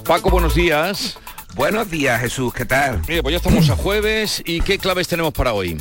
Paco, 0.05 0.29
buenos 0.29 0.55
días. 0.55 1.17
Buenos 1.55 1.89
días, 1.89 2.19
Jesús, 2.19 2.53
¿qué 2.53 2.65
tal? 2.65 3.01
Mira, 3.07 3.21
pues 3.21 3.31
ya 3.31 3.37
estamos 3.37 3.69
a 3.69 3.77
jueves 3.77 4.43
y 4.45 4.59
¿qué 4.59 4.77
claves 4.77 5.07
tenemos 5.07 5.31
para 5.31 5.53
hoy? 5.53 5.77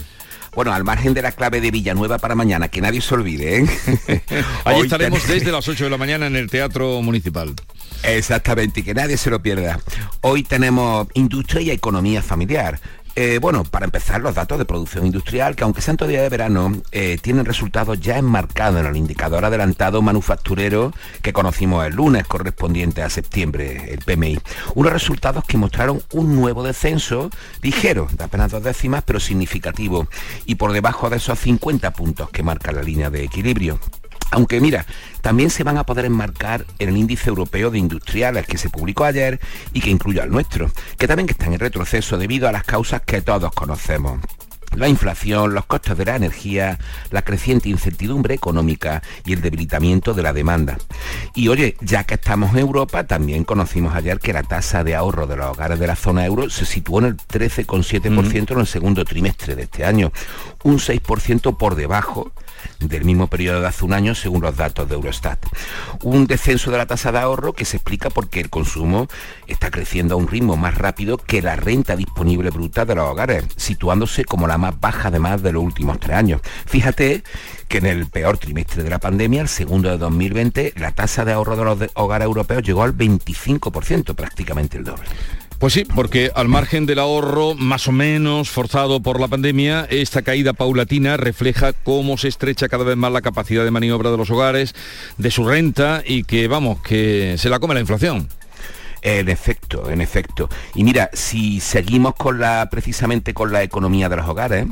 Bueno, 0.55 0.73
al 0.73 0.85
margen 0.85 1.15
de 1.15 1.23
la 1.23 1.33
clave 1.33 1.61
de 1.61 1.71
Villanueva 1.71 2.19
para 2.19 2.35
mañana, 2.35 2.69
que 2.69 2.81
nadie 2.81 3.01
se 3.01 3.15
olvide, 3.15 3.61
¿eh? 3.61 4.23
Allí 4.65 4.81
estaremos 4.83 5.27
desde 5.27 5.53
las 5.53 5.67
8 5.69 5.85
de 5.85 5.91
la 5.91 5.97
mañana 5.97 6.27
en 6.27 6.37
el 6.37 6.51
Teatro 6.51 7.01
Municipal. 7.03 7.55
Exactamente, 8.03 8.81
y 8.81 8.83
que 8.83 8.95
nadie 8.95 9.17
se 9.17 9.31
lo 9.31 9.41
pierda. 9.41 9.79
Hoy 10.23 10.43
tenemos 10.43 11.07
industria 11.15 11.63
y 11.63 11.71
economía 11.71 12.23
familiar. 12.23 12.81
Eh, 13.16 13.38
bueno, 13.40 13.64
para 13.64 13.85
empezar, 13.85 14.20
los 14.20 14.35
datos 14.35 14.59
de 14.59 14.64
producción 14.64 15.05
industrial, 15.05 15.57
que 15.57 15.64
aunque 15.64 15.83
sean 15.83 15.96
todavía 15.96 16.23
de 16.23 16.29
verano, 16.29 16.73
eh, 16.92 17.18
tienen 17.20 17.44
resultados 17.44 18.01
ya 18.01 18.16
enmarcados 18.16 18.81
en 18.81 18.87
el 18.87 18.96
indicador 18.96 19.44
adelantado 19.44 20.01
manufacturero 20.01 20.92
que 21.20 21.33
conocimos 21.33 21.85
el 21.85 21.94
lunes, 21.94 22.27
correspondiente 22.27 23.03
a 23.03 23.11
septiembre, 23.11 23.92
el 23.92 23.99
PMI. 24.05 24.38
Unos 24.75 24.92
resultados 24.92 25.44
que 25.44 25.59
mostraron 25.59 26.03
un 26.12 26.37
nuevo 26.37 26.62
descenso, 26.62 27.31
ligero, 27.62 28.09
de 28.16 28.25
apenas 28.25 28.53
dos 28.53 28.62
décimas, 28.62 29.03
pero 29.05 29.18
significativo, 29.18 30.07
y 30.46 30.55
por 30.55 30.73
debajo 30.73 31.11
de 31.11 31.16
esos 31.16 31.38
50 31.38 31.90
puntos 31.92 32.31
que 32.31 32.42
marca 32.42 32.73
la 32.73 32.83
línea 32.83 33.11
de 33.11 33.25
equilibrio. 33.25 33.81
Aunque 34.31 34.61
mira, 34.61 34.87
también 35.23 35.51
se 35.51 35.64
van 35.64 35.77
a 35.79 35.85
poder 35.85 36.05
enmarcar 36.05 36.64
en 36.79 36.90
el 36.90 36.97
índice 36.97 37.29
europeo 37.29 37.71
de 37.71 37.79
industriales 37.79 38.47
que 38.47 38.59
se 38.59 38.71
publicó 38.71 39.05
ayer 39.05 39.40
y 39.73 39.81
que 39.81 39.90
incluye 39.90 40.21
al 40.21 40.31
nuestro, 40.31 40.71
que 40.99 41.09
también 41.09 41.29
está 41.29 41.47
en 41.47 41.59
retroceso 41.59 42.16
debido 42.16 42.49
a 42.49 42.53
las 42.53 42.64
causas 42.64 43.03
que 43.03 43.23
todos 43.23 43.53
conocemos. 43.53 44.21
La 44.77 44.88
inflación, 44.88 45.53
los 45.53 45.66
costes 45.66 45.99
de 45.99 46.05
la 46.05 46.14
energía, 46.14 46.79
la 47.11 47.23
creciente 47.23 47.69
incertidumbre 47.69 48.35
económica 48.35 49.03
y 49.25 49.33
el 49.33 49.40
debilitamiento 49.40 50.14
de 50.14 50.23
la 50.23 50.33
demanda. 50.33 50.79
Y 51.35 51.49
oye, 51.49 51.77
ya 51.81 52.05
que 52.05 52.14
estamos 52.14 52.53
en 52.53 52.61
Europa, 52.61 53.03
también 53.03 53.43
conocimos 53.43 53.97
ayer 53.97 54.21
que 54.21 54.33
la 54.33 54.45
tasa 54.45 54.85
de 54.85 54.95
ahorro 54.95 55.27
de 55.27 55.37
los 55.37 55.47
hogares 55.47 55.81
de 55.81 55.88
la 55.88 55.97
zona 55.97 56.25
euro 56.25 56.49
se 56.51 56.64
situó 56.66 57.01
en 57.01 57.07
el 57.07 57.16
13,7% 57.16 58.53
en 58.53 58.61
el 58.61 58.66
segundo 58.69 59.05
trimestre 59.05 59.57
de 59.57 59.64
este 59.64 59.85
año, 59.85 60.12
un 60.62 60.79
6% 60.79 61.57
por 61.57 61.75
debajo 61.75 62.31
del 62.81 63.05
mismo 63.05 63.27
periodo 63.27 63.61
de 63.61 63.66
hace 63.66 63.85
un 63.85 63.92
año 63.92 64.14
según 64.14 64.42
los 64.42 64.57
datos 64.57 64.88
de 64.88 64.94
Eurostat. 64.94 65.38
Un 66.03 66.27
descenso 66.27 66.70
de 66.70 66.79
la 66.79 66.87
tasa 66.87 67.12
de 67.12 67.18
ahorro 67.18 67.53
que 67.53 67.64
se 67.64 67.77
explica 67.77 68.11
porque 68.11 68.40
el 68.40 68.51
consumo 68.51 69.09
está 69.46 69.70
creciendo 69.70 70.14
a 70.14 70.18
un 70.18 70.29
ritmo 70.29 70.57
más 70.57 70.77
rápido 70.77 71.16
que 71.16 71.42
la 71.42 71.57
renta 71.57 71.96
disponible 71.96 72.51
bruta 72.51 72.85
de 72.85 72.94
los 72.94 73.09
hogares, 73.09 73.44
situándose 73.57 74.25
como 74.25 74.46
la 74.46 74.59
más 74.59 74.79
baja 74.81 75.09
además 75.09 75.42
de 75.42 75.53
los 75.53 75.62
últimos 75.62 75.99
tres 76.01 76.16
años. 76.16 76.40
Fíjate 76.66 77.23
que 77.68 77.79
en 77.79 77.87
el 77.87 78.07
peor 78.07 78.39
trimestre 78.39 78.82
de 78.82 78.91
la 78.91 78.99
pandemia, 78.99 79.43
el 79.43 79.49
segundo 79.49 79.91
de 79.91 79.99
2020, 79.99 80.74
la 80.76 80.93
tasa 80.93 81.24
de 81.24 81.32
ahorro 81.32 81.57
de 81.57 81.64
los 81.64 81.91
hogares 81.95 82.26
europeos 82.26 82.62
llegó 82.62 82.82
al 82.82 82.97
25%, 82.97 84.14
prácticamente 84.14 84.78
el 84.78 84.85
doble. 84.85 85.05
Pues 85.61 85.75
sí, 85.75 85.85
porque 85.85 86.33
al 86.35 86.49
margen 86.49 86.87
del 86.87 86.99
ahorro 86.99 87.55
más 87.55 87.87
o 87.87 87.93
menos 87.93 88.49
forzado 88.49 89.01
por 89.01 89.21
la 89.21 89.29
pandemia, 89.29 89.87
esta 89.91 90.23
caída 90.23 90.55
paulatina 90.55 91.19
refleja 91.19 91.75
cómo 91.75 92.17
se 92.17 92.29
estrecha 92.29 92.71
cada 92.71 92.83
vez 92.83 92.97
más 92.97 93.13
la 93.13 93.21
capacidad 93.21 93.63
de 93.63 93.71
maniobra 93.71 94.11
de 94.11 94.17
los 94.17 94.31
hogares, 94.31 94.75
de 95.19 95.31
su 95.31 95.47
renta 95.47 96.03
y 96.03 96.25
que, 96.25 96.49
vamos, 96.49 96.81
que 96.81 97.37
se 97.37 97.51
la 97.51 97.59
come 97.59 97.75
la 97.75 97.81
inflación. 97.81 98.27
En 99.03 99.29
efecto, 99.29 99.91
en 99.91 100.01
efecto. 100.01 100.49
Y 100.75 100.83
mira, 100.83 101.11
si 101.13 101.61
seguimos 101.61 102.15
con 102.15 102.41
la, 102.41 102.67
precisamente 102.71 103.35
con 103.35 103.53
la 103.53 103.63
economía 103.63 104.09
de 104.09 104.17
los 104.17 104.27
hogares, 104.27 104.65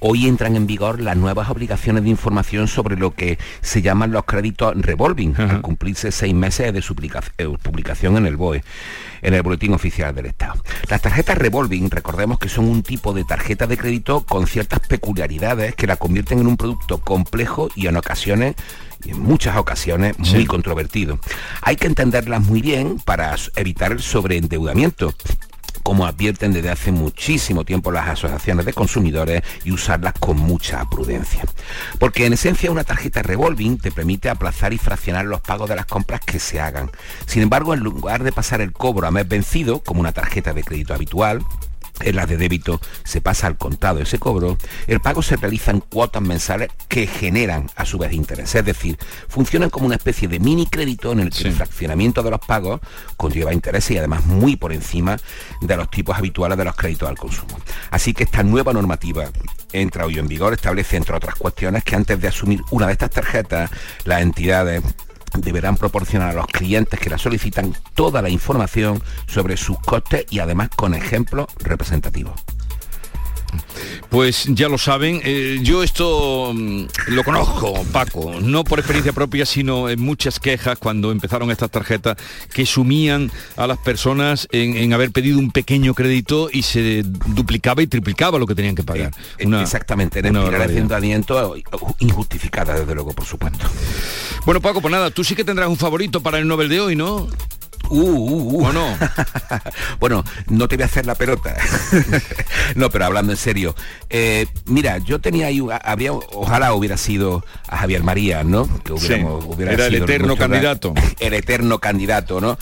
Hoy 0.00 0.26
entran 0.26 0.56
en 0.56 0.66
vigor 0.66 1.00
las 1.00 1.16
nuevas 1.16 1.50
obligaciones 1.50 2.04
de 2.04 2.10
información 2.10 2.68
sobre 2.68 2.96
lo 2.96 3.14
que 3.14 3.38
se 3.60 3.82
llaman 3.82 4.12
los 4.12 4.24
créditos 4.24 4.74
revolving, 4.76 5.34
al 5.36 5.60
cumplirse 5.62 6.12
seis 6.12 6.34
meses 6.34 6.72
de 6.72 6.82
su 6.82 6.94
eh, 7.38 7.48
publicación 7.62 8.16
en 8.16 8.26
el 8.26 8.36
BOE, 8.36 8.62
en 9.22 9.34
el 9.34 9.42
Boletín 9.42 9.72
Oficial 9.72 10.14
del 10.14 10.26
Estado. 10.26 10.62
Las 10.88 11.02
tarjetas 11.02 11.38
revolving, 11.38 11.90
recordemos 11.90 12.38
que 12.38 12.48
son 12.48 12.66
un 12.66 12.82
tipo 12.82 13.12
de 13.12 13.24
tarjeta 13.24 13.66
de 13.66 13.76
crédito 13.76 14.24
con 14.24 14.46
ciertas 14.46 14.80
peculiaridades 14.80 15.74
que 15.74 15.86
la 15.86 15.96
convierten 15.96 16.40
en 16.40 16.46
un 16.46 16.56
producto 16.56 16.98
complejo 16.98 17.70
y 17.74 17.86
en 17.86 17.96
ocasiones 17.96 18.54
y 19.04 19.10
en 19.10 19.20
muchas 19.20 19.56
ocasiones 19.56 20.18
muy 20.18 20.46
controvertido. 20.46 21.18
Hay 21.62 21.76
que 21.76 21.86
entenderlas 21.86 22.42
muy 22.42 22.62
bien 22.62 22.98
para 23.04 23.34
evitar 23.56 23.92
el 23.92 24.00
sobreendeudamiento 24.00 25.14
como 25.84 26.06
advierten 26.06 26.52
desde 26.52 26.70
hace 26.70 26.90
muchísimo 26.90 27.64
tiempo 27.64 27.92
las 27.92 28.08
asociaciones 28.08 28.66
de 28.66 28.72
consumidores 28.72 29.42
y 29.64 29.70
usarlas 29.70 30.14
con 30.18 30.38
mucha 30.38 30.84
prudencia. 30.90 31.44
Porque 32.00 32.26
en 32.26 32.32
esencia 32.32 32.72
una 32.72 32.84
tarjeta 32.84 33.22
revolving 33.22 33.78
te 33.78 33.92
permite 33.92 34.30
aplazar 34.30 34.72
y 34.72 34.78
fraccionar 34.78 35.26
los 35.26 35.42
pagos 35.42 35.68
de 35.68 35.76
las 35.76 35.86
compras 35.86 36.22
que 36.22 36.40
se 36.40 36.58
hagan. 36.58 36.90
Sin 37.26 37.42
embargo, 37.42 37.74
en 37.74 37.80
lugar 37.80 38.24
de 38.24 38.32
pasar 38.32 38.62
el 38.62 38.72
cobro 38.72 39.06
a 39.06 39.10
mes 39.10 39.28
vencido, 39.28 39.80
como 39.80 40.00
una 40.00 40.12
tarjeta 40.12 40.54
de 40.54 40.64
crédito 40.64 40.94
habitual, 40.94 41.44
en 42.00 42.16
la 42.16 42.26
de 42.26 42.36
débito 42.36 42.80
se 43.04 43.20
pasa 43.20 43.46
al 43.46 43.56
contado 43.56 44.00
ese 44.00 44.18
cobro, 44.18 44.58
el 44.86 45.00
pago 45.00 45.22
se 45.22 45.36
realiza 45.36 45.70
en 45.70 45.80
cuotas 45.80 46.22
mensales 46.22 46.70
que 46.88 47.06
generan 47.06 47.70
a 47.76 47.84
su 47.84 47.98
vez 47.98 48.12
interés. 48.12 48.54
Es 48.54 48.64
decir, 48.64 48.98
funcionan 49.28 49.70
como 49.70 49.86
una 49.86 49.96
especie 49.96 50.28
de 50.28 50.40
mini 50.40 50.66
crédito 50.66 51.12
en 51.12 51.20
el 51.20 51.30
que 51.30 51.48
el 51.48 51.54
fraccionamiento 51.54 52.22
de 52.22 52.30
los 52.30 52.40
pagos 52.40 52.80
conlleva 53.16 53.52
intereses 53.52 53.92
y 53.92 53.98
además 53.98 54.24
muy 54.26 54.56
por 54.56 54.72
encima 54.72 55.16
de 55.60 55.76
los 55.76 55.90
tipos 55.90 56.16
habituales 56.16 56.58
de 56.58 56.64
los 56.64 56.74
créditos 56.74 57.08
al 57.08 57.18
consumo. 57.18 57.58
Así 57.90 58.12
que 58.12 58.24
esta 58.24 58.42
nueva 58.42 58.72
normativa 58.72 59.24
entra 59.72 60.06
hoy 60.06 60.18
en 60.18 60.28
vigor, 60.28 60.52
establece 60.52 60.96
entre 60.96 61.16
otras 61.16 61.34
cuestiones 61.34 61.84
que 61.84 61.96
antes 61.96 62.20
de 62.20 62.28
asumir 62.28 62.62
una 62.70 62.86
de 62.86 62.92
estas 62.92 63.10
tarjetas, 63.10 63.70
las 64.04 64.22
entidades 64.22 64.82
deberán 65.36 65.76
proporcionar 65.76 66.30
a 66.30 66.34
los 66.34 66.46
clientes 66.46 66.98
que 67.00 67.10
la 67.10 67.18
solicitan 67.18 67.74
toda 67.94 68.22
la 68.22 68.28
información 68.28 69.02
sobre 69.26 69.56
sus 69.56 69.78
costes 69.80 70.26
y 70.30 70.38
además 70.38 70.70
con 70.74 70.94
ejemplos 70.94 71.46
representativos. 71.58 72.40
Pues 74.10 74.46
ya 74.48 74.68
lo 74.68 74.78
saben, 74.78 75.20
eh, 75.24 75.58
yo 75.62 75.82
esto 75.82 76.52
mm, 76.54 76.84
lo 77.08 77.24
conozco, 77.24 77.84
Paco, 77.92 78.34
no 78.40 78.64
por 78.64 78.78
experiencia 78.78 79.12
propia, 79.12 79.46
sino 79.46 79.88
en 79.88 80.00
muchas 80.00 80.38
quejas 80.38 80.78
cuando 80.78 81.10
empezaron 81.10 81.50
estas 81.50 81.70
tarjetas 81.70 82.16
que 82.52 82.66
sumían 82.66 83.30
a 83.56 83.66
las 83.66 83.78
personas 83.78 84.46
en, 84.52 84.92
haber 84.92 85.10
pedido 85.10 85.38
un 85.38 85.50
pequeño 85.50 85.94
crédito 85.94 86.48
y 86.52 86.62
se 86.62 87.02
duplicaba 87.04 87.82
y 87.82 87.86
triplicaba 87.86 88.38
lo 88.38 88.46
que 88.46 88.54
tenían 88.54 88.74
que 88.74 88.82
pagar. 88.82 89.12
Eh, 89.38 89.48
exactamente, 89.60 90.20
en 90.20 90.26
el 90.26 90.36
endeudamiento 90.36 91.56
injustificada, 91.98 92.78
desde 92.78 92.94
luego, 92.94 93.12
por 93.12 93.24
supuesto. 93.24 93.66
Bueno, 94.44 94.60
Paco, 94.60 94.80
pues 94.80 94.92
nada, 94.92 95.10
tú 95.10 95.24
sí 95.24 95.34
que 95.34 95.44
tendrás 95.44 95.68
un 95.68 95.76
favorito 95.76 96.22
para 96.22 96.38
el 96.38 96.46
Nobel 96.46 96.68
de 96.68 96.80
hoy, 96.80 96.96
¿no? 96.96 97.28
Uh, 97.88 98.00
uh, 98.00 98.68
uh. 98.68 98.72
no? 98.72 98.96
bueno, 100.00 100.24
no 100.48 100.68
te 100.68 100.76
voy 100.76 100.82
a 100.84 100.86
hacer 100.86 101.06
la 101.06 101.14
pelota. 101.14 101.56
no, 102.74 102.90
pero 102.90 103.06
hablando 103.06 103.32
en 103.32 103.38
serio. 103.38 103.74
Eh, 104.10 104.46
mira, 104.66 104.98
yo 104.98 105.20
tenía 105.20 105.46
ahí, 105.46 105.60
había, 105.82 106.12
ojalá 106.12 106.74
hubiera 106.74 106.96
sido 106.96 107.44
a 107.68 107.78
Javier 107.78 108.02
María, 108.02 108.44
¿no? 108.44 108.68
Que 108.82 108.92
hubiéramos, 108.92 109.58
Era 109.58 109.86
el 109.86 109.94
eterno 109.96 110.36
candidato. 110.36 110.94
El 111.18 111.34
eterno 111.34 111.78
candidato, 111.78 112.40
¿no? 112.40 112.58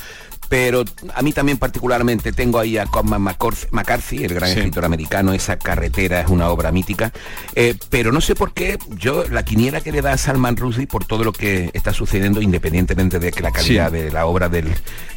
Pero 0.53 0.85
a 1.15 1.23
mí 1.23 1.33
también 1.33 1.57
particularmente 1.57 2.31
tengo 2.31 2.59
ahí 2.59 2.77
a 2.77 2.85
Cormac 2.85 3.43
McCarthy, 3.71 4.25
el 4.25 4.35
gran 4.35 4.51
escritor 4.51 4.85
americano, 4.85 5.33
esa 5.33 5.57
carretera 5.57 6.21
es 6.21 6.29
una 6.29 6.51
obra 6.51 6.71
mítica, 6.71 7.11
eh, 7.55 7.75
pero 7.89 8.13
no 8.13 8.21
sé 8.21 8.35
por 8.35 8.53
qué 8.53 8.77
yo 8.99 9.25
la 9.31 9.47
quiniela 9.47 9.81
que 9.81 9.93
le 9.93 10.03
da 10.03 10.13
a 10.13 10.19
Salman 10.19 10.59
Rushdie 10.59 10.87
por 10.87 11.07
todo 11.07 11.25
lo 11.25 11.33
que 11.33 11.71
está 11.73 11.95
sucediendo, 11.95 12.43
independientemente 12.43 13.19
de 13.19 13.33
que 13.33 13.41
la 13.41 13.51
calidad 13.51 13.91
de 13.91 14.11
la 14.11 14.27
obra 14.27 14.51
del 14.51 14.67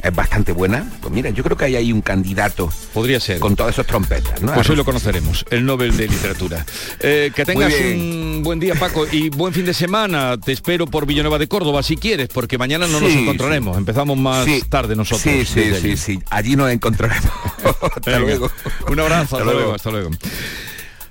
es 0.01 0.15
bastante 0.15 0.53
buena, 0.53 0.89
pues 1.01 1.13
mira, 1.13 1.31
yo 1.31 1.43
creo 1.43 1.57
que 1.57 1.65
hay 1.65 1.75
ahí 1.75 1.91
un 1.91 2.01
candidato. 2.01 2.71
Podría 2.93 3.19
ser. 3.19 3.39
Con 3.39 3.57
todas 3.57 3.73
esas 3.73 3.87
trompetas, 3.87 4.41
¿no? 4.41 4.53
Pues 4.53 4.69
hoy 4.69 4.77
lo 4.77 4.85
conoceremos, 4.85 5.45
el 5.49 5.65
Nobel 5.65 5.97
de 5.97 6.07
Literatura. 6.07 6.65
Eh, 7.01 7.31
que 7.35 7.43
tengas 7.43 7.73
un 7.73 8.41
buen 8.41 8.59
día, 8.61 8.75
Paco, 8.75 9.05
y 9.11 9.27
buen 9.29 9.51
fin 9.51 9.65
de 9.65 9.73
semana. 9.73 10.37
Te 10.37 10.53
espero 10.53 10.87
por 10.87 11.05
Villanueva 11.05 11.39
de 11.39 11.47
Córdoba, 11.47 11.83
si 11.83 11.97
quieres, 11.97 12.29
porque 12.29 12.57
mañana 12.57 12.87
no 12.87 13.01
nos 13.01 13.11
encontraremos. 13.11 13.77
Empezamos 13.77 14.17
más 14.17 14.47
tarde 14.69 14.95
nosotros. 14.95 15.24
Sí, 15.25 15.43
sí, 15.43 15.73
sí, 15.81 15.97
sí. 15.97 16.19
Allí 16.29 16.55
nos 16.55 16.69
encontraremos. 16.71 17.31
hasta 17.95 18.19
luego. 18.19 18.51
Un 18.87 18.99
abrazo, 18.99 19.37
hasta, 19.37 19.51
luego, 19.51 19.73
hasta 19.73 19.89
luego. 19.91 20.11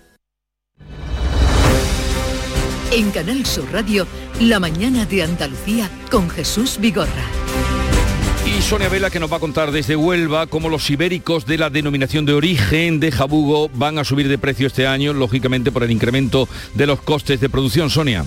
En 2.91 3.11
Canal 3.11 3.45
Sur 3.45 3.71
Radio, 3.71 4.07
la 4.41 4.59
mañana 4.59 5.05
de 5.05 5.21
Andalucía 5.21 5.91
con 6.09 6.28
Jesús 6.28 6.80
Vigorra. 6.80 7.43
Sonia 8.64 8.88
Vela 8.88 9.09
que 9.09 9.20
nos 9.20 9.32
va 9.32 9.38
a 9.38 9.39
contar 9.41 9.72
desde 9.72 9.95
Huelva 9.95 10.47
cómo 10.47 10.70
los 10.70 10.89
ibéricos 10.89 11.45
de 11.45 11.57
la 11.57 11.70
denominación 11.70 12.26
de 12.26 12.34
origen 12.34 12.99
de 13.01 13.11
Jabugo 13.11 13.70
van 13.74 13.99
a 13.99 14.05
subir 14.05 14.30
de 14.30 14.38
precio 14.38 14.68
este 14.68 14.88
año, 14.88 15.11
lógicamente 15.11 15.72
por 15.72 15.84
el 15.84 15.91
incremento 15.91 16.47
de 16.74 16.88
los 16.88 17.01
costes 17.01 17.41
de 17.41 17.49
producción. 17.49 17.89
Sonia. 17.89 18.24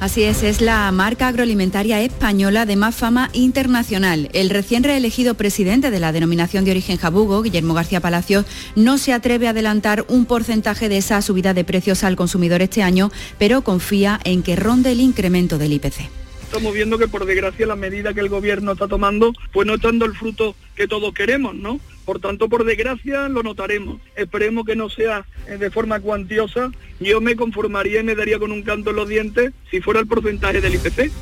Así 0.00 0.24
es, 0.24 0.42
es 0.42 0.60
la 0.60 0.90
marca 0.90 1.28
agroalimentaria 1.28 2.02
española 2.02 2.66
de 2.66 2.76
más 2.76 2.96
fama 2.96 3.30
internacional. 3.32 4.28
El 4.32 4.50
recién 4.50 4.82
reelegido 4.82 5.34
presidente 5.34 5.90
de 5.90 6.00
la 6.00 6.12
denominación 6.12 6.64
de 6.64 6.72
origen 6.72 6.96
Jabugo, 6.96 7.42
Guillermo 7.42 7.74
García 7.74 8.00
Palacios, 8.00 8.44
no 8.74 8.98
se 8.98 9.12
atreve 9.12 9.46
a 9.46 9.50
adelantar 9.50 10.04
un 10.08 10.26
porcentaje 10.26 10.88
de 10.88 10.98
esa 10.98 11.22
subida 11.22 11.54
de 11.54 11.64
precios 11.64 12.02
al 12.02 12.16
consumidor 12.16 12.60
este 12.60 12.82
año, 12.82 13.10
pero 13.38 13.62
confía 13.62 14.20
en 14.24 14.42
que 14.42 14.56
ronde 14.56 14.92
el 14.92 15.00
incremento 15.00 15.58
del 15.58 15.74
IPC 15.74 16.10
estamos 16.48 16.72
viendo 16.72 16.96
que 16.96 17.08
por 17.08 17.26
desgracia 17.26 17.66
la 17.66 17.76
medida 17.76 18.14
que 18.14 18.20
el 18.20 18.30
gobierno 18.30 18.72
está 18.72 18.88
tomando, 18.88 19.34
pues 19.52 19.66
no 19.66 19.74
está 19.74 19.88
dando 19.88 20.06
el 20.06 20.14
fruto 20.14 20.56
que 20.74 20.88
todos 20.88 21.12
queremos, 21.12 21.54
¿no? 21.54 21.78
Por 22.06 22.20
tanto, 22.20 22.48
por 22.48 22.64
desgracia 22.64 23.28
lo 23.28 23.42
notaremos. 23.42 24.00
Esperemos 24.16 24.64
que 24.64 24.74
no 24.74 24.88
sea 24.88 25.26
eh, 25.46 25.58
de 25.58 25.70
forma 25.70 26.00
cuantiosa. 26.00 26.72
Yo 27.00 27.20
me 27.20 27.36
conformaría 27.36 28.00
y 28.00 28.04
me 28.04 28.14
daría 28.14 28.38
con 28.38 28.50
un 28.50 28.62
canto 28.62 28.90
en 28.90 28.96
los 28.96 29.10
dientes 29.10 29.52
si 29.70 29.82
fuera 29.82 30.00
el 30.00 30.06
porcentaje 30.06 30.62
del 30.62 30.76
IPC. 30.76 31.12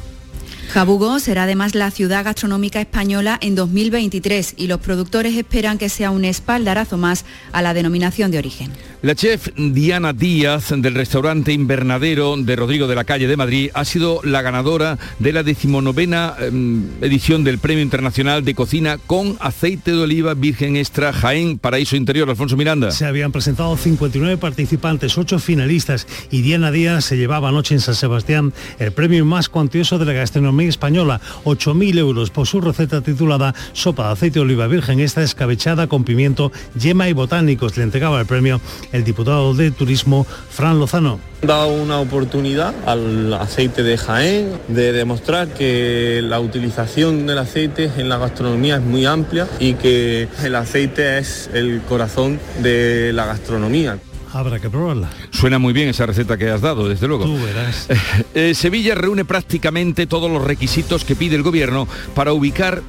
Jabugo 0.69 1.19
será 1.21 1.45
además 1.45 1.75
la 1.75 1.91
ciudad 1.91 2.25
gastronómica 2.25 2.81
española 2.81 3.39
en 3.41 3.55
2023 3.55 4.55
y 4.57 4.67
los 4.67 4.81
productores 4.81 5.37
esperan 5.37 5.79
que 5.79 5.89
sea 5.89 6.11
un 6.11 6.25
espaldarazo 6.25 6.97
más 6.97 7.25
a 7.53 7.63
la 7.63 7.73
denominación 7.73 8.31
de 8.31 8.39
origen. 8.39 8.73
La 9.03 9.15
chef 9.15 9.49
Diana 9.57 10.13
Díaz 10.13 10.73
del 10.77 10.95
restaurante 10.95 11.53
Invernadero 11.53 12.37
de 12.37 12.57
Rodrigo 12.57 12.89
de 12.89 12.95
la 12.95 13.05
Calle 13.05 13.29
de 13.29 13.37
Madrid 13.37 13.71
ha 13.75 13.85
sido 13.85 14.21
la 14.25 14.43
ganadora 14.43 14.99
de 15.19 15.33
la 15.33 15.43
decimonovena 15.43 16.35
em, 16.41 16.85
edición 17.01 17.45
del 17.45 17.59
Premio 17.59 17.83
Internacional 17.83 18.45
de 18.45 18.55
Cocina 18.55 18.99
con 18.99 19.37
aceite 19.39 19.93
de 19.93 19.99
oliva 19.99 20.35
virgen 20.35 20.77
extra 20.77 21.13
Jaén 21.13 21.59
Paraíso 21.59 21.95
Interior. 21.97 22.29
Alfonso 22.29 22.57
Miranda. 22.57 22.91
Se 22.91 23.05
habían 23.05 23.33
presentado 23.33 23.77
59 23.77 24.39
participantes, 24.39 25.17
8 25.17 25.39
finalistas 25.39 26.07
y 26.31 26.43
Diana 26.43 26.71
Díaz 26.71 27.05
se 27.05 27.17
llevaba 27.17 27.51
anoche 27.51 27.75
en 27.75 27.81
San 27.81 27.95
Sebastián 27.95 28.53
el 28.79 28.93
premio 28.93 29.25
más 29.25 29.49
cuantioso 29.49 29.99
de 29.99 30.07
la 30.07 30.13
gastronomía 30.15 30.56
española, 30.65 31.21
8.000 31.45 31.99
euros 31.99 32.31
por 32.31 32.47
su 32.47 32.61
receta 32.61 33.03
titulada 33.03 33.55
Sopa 33.73 34.07
de 34.07 34.13
aceite 34.13 34.39
de 34.39 34.45
oliva 34.45 34.67
virgen 34.67 35.01
extra 35.01 35.23
escabechada 35.23 35.87
con 35.87 36.05
pimiento, 36.05 36.53
yema 36.79 37.09
y 37.09 37.13
botánicos. 37.13 37.77
Le 37.77 37.85
entregaba 37.85 38.21
el 38.21 38.27
premio 38.27 38.61
el 38.93 39.05
diputado 39.05 39.55
de 39.55 39.71
Turismo, 39.71 40.27
Fran 40.51 40.79
Lozano. 40.79 41.21
Da 41.43 41.67
una 41.67 42.01
oportunidad 42.01 42.75
al 42.87 43.33
aceite 43.35 43.83
de 43.83 43.99
Jaén 43.99 44.53
de 44.69 44.93
demostrar 44.93 45.49
que 45.49 46.21
la 46.23 46.41
utilización 46.41 47.27
del 47.27 47.39
aceite 47.39 47.91
en 47.99 48.09
la 48.09 48.17
gastronomía 48.17 48.77
es 48.77 48.83
muy 48.83 49.05
amplia 49.05 49.47
y 49.61 49.75
que 49.75 50.29
el 50.43 50.55
aceite 50.55 51.19
es 51.19 51.51
el 51.53 51.83
corazón 51.83 52.41
de 52.63 53.13
la 53.13 53.27
gastronomía. 53.27 53.99
Habrá 54.39 54.61
que 54.61 54.69
probarla. 54.69 55.09
Suena 55.31 55.59
muy 55.59 55.73
bien 55.73 55.89
esa 55.89 56.05
receta 56.05 56.37
que 56.37 56.51
has 56.51 56.61
dado, 56.61 56.89
desde 56.89 57.09
luego. 57.09 57.25
Tú 57.25 57.39
verás. 57.43 57.89
Eh, 58.35 58.55
Sevilla 58.55 58.95
reúne 58.95 59.25
prácticamente 59.25 60.07
todos 60.07 60.31
los 60.31 60.45
requisitos 60.45 61.05
que 61.05 61.17
pide 61.17 61.37
el 61.37 61.43
gobierno 61.43 61.89
para 62.15 62.35
ubicar 62.35 62.83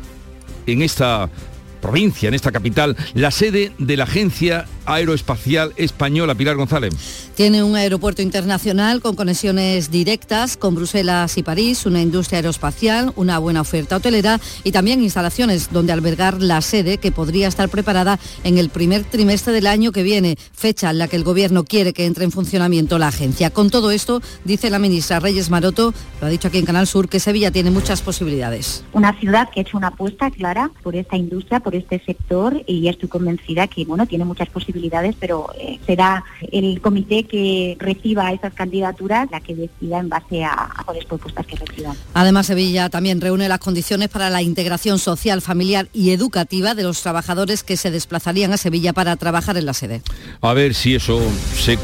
en 0.66 0.82
esta 0.82 1.30
provincia, 1.82 2.28
en 2.28 2.34
esta 2.34 2.52
capital, 2.52 2.96
la 3.14 3.32
sede 3.32 3.72
de 3.78 3.98
la 3.98 4.04
Agencia 4.04 4.66
Aeroespacial 4.86 5.74
Española, 5.76 6.36
Pilar 6.36 6.56
González. 6.56 6.94
Tiene 7.36 7.62
un 7.62 7.76
aeropuerto 7.76 8.22
internacional 8.22 9.02
con 9.02 9.16
conexiones 9.16 9.92
directas 9.92 10.58
con 10.58 10.76
Bruselas 10.76 11.38
y 11.38 11.44
París, 11.44 11.86
una 11.86 12.02
industria 12.02 12.40
aeroespacial, 12.40 13.12
una 13.16 13.38
buena 13.38 13.62
oferta 13.62 13.98
hotelera 13.98 14.40
y 14.64 14.72
también 14.72 15.04
instalaciones 15.04 15.70
donde 15.72 15.94
albergar 15.94 16.42
la 16.42 16.62
sede 16.62 16.98
que 16.98 17.12
podría 17.12 17.48
estar 17.48 17.70
preparada 17.70 18.20
en 18.44 18.58
el 18.58 18.70
primer 18.70 19.04
trimestre 19.04 19.54
del 19.54 19.68
año 19.68 19.92
que 19.92 20.04
viene, 20.04 20.38
fecha 20.54 20.90
en 20.90 20.98
la 20.98 21.08
que 21.08 21.16
el 21.16 21.24
Gobierno 21.24 21.64
quiere 21.64 21.94
que 21.94 22.06
entre 22.06 22.24
en 22.24 22.32
funcionamiento 22.32 22.98
la 22.98 23.10
agencia. 23.10 23.50
Con 23.50 23.70
todo 23.70 23.92
esto, 23.92 24.22
dice 24.46 24.70
la 24.70 24.80
ministra 24.80 25.20
Reyes 25.20 25.50
Maroto, 25.50 25.94
lo 26.22 26.28
ha 26.28 26.30
dicho 26.30 26.48
aquí 26.48 26.58
en 26.58 26.66
Canal 26.66 26.88
Sur, 26.88 27.10
que 27.10 27.20
Sevilla 27.20 27.52
tiene 27.52 27.72
muchas 27.72 28.02
posibilidades. 28.02 28.84
Una 28.94 29.18
ciudad 29.20 29.50
que 29.54 29.60
ha 29.60 29.64
hecho 29.64 29.78
una 29.78 29.88
apuesta 29.88 30.32
clara 30.32 30.72
por 30.82 30.96
esta 30.96 31.18
industria, 31.18 31.60
por 31.68 31.76
este 31.76 32.02
sector 32.06 32.64
y 32.66 32.88
estoy 32.88 33.10
convencida 33.10 33.68
que 33.68 33.84
bueno, 33.84 34.06
tiene 34.06 34.24
muchas 34.24 34.48
posibilidades, 34.48 35.18
pero 35.20 35.50
eh, 35.60 35.78
será 35.86 36.24
el 36.50 36.80
comité 36.80 37.26
que 37.26 37.76
reciba 37.78 38.32
esas 38.32 38.54
candidaturas 38.54 39.28
la 39.30 39.42
que 39.42 39.54
decida 39.54 40.00
en 40.00 40.08
base 40.08 40.46
a, 40.46 40.54
a 40.54 40.94
las 40.94 41.04
propuestas 41.04 41.46
que 41.46 41.58
reciban. 41.58 41.98
Además, 42.14 42.46
Sevilla 42.46 42.88
también 42.88 43.20
reúne 43.20 43.50
las 43.50 43.60
condiciones 43.60 44.08
para 44.08 44.30
la 44.30 44.42
integración 44.42 44.98
social, 44.98 45.42
familiar 45.42 45.90
y 45.92 46.12
educativa 46.12 46.74
de 46.74 46.84
los 46.84 47.02
trabajadores 47.02 47.64
que 47.64 47.76
se 47.76 47.92
desplazarían 47.92 48.54
a 48.54 48.58
Sevilla 48.58 48.94
para 48.94 49.18
trabajar 49.18 49.58
en 49.58 49.66
la 49.66 49.74
sede. 49.74 50.02
A 50.40 50.54
ver 50.54 50.74
si 50.74 50.96
eso 50.96 51.20
se 51.54 51.78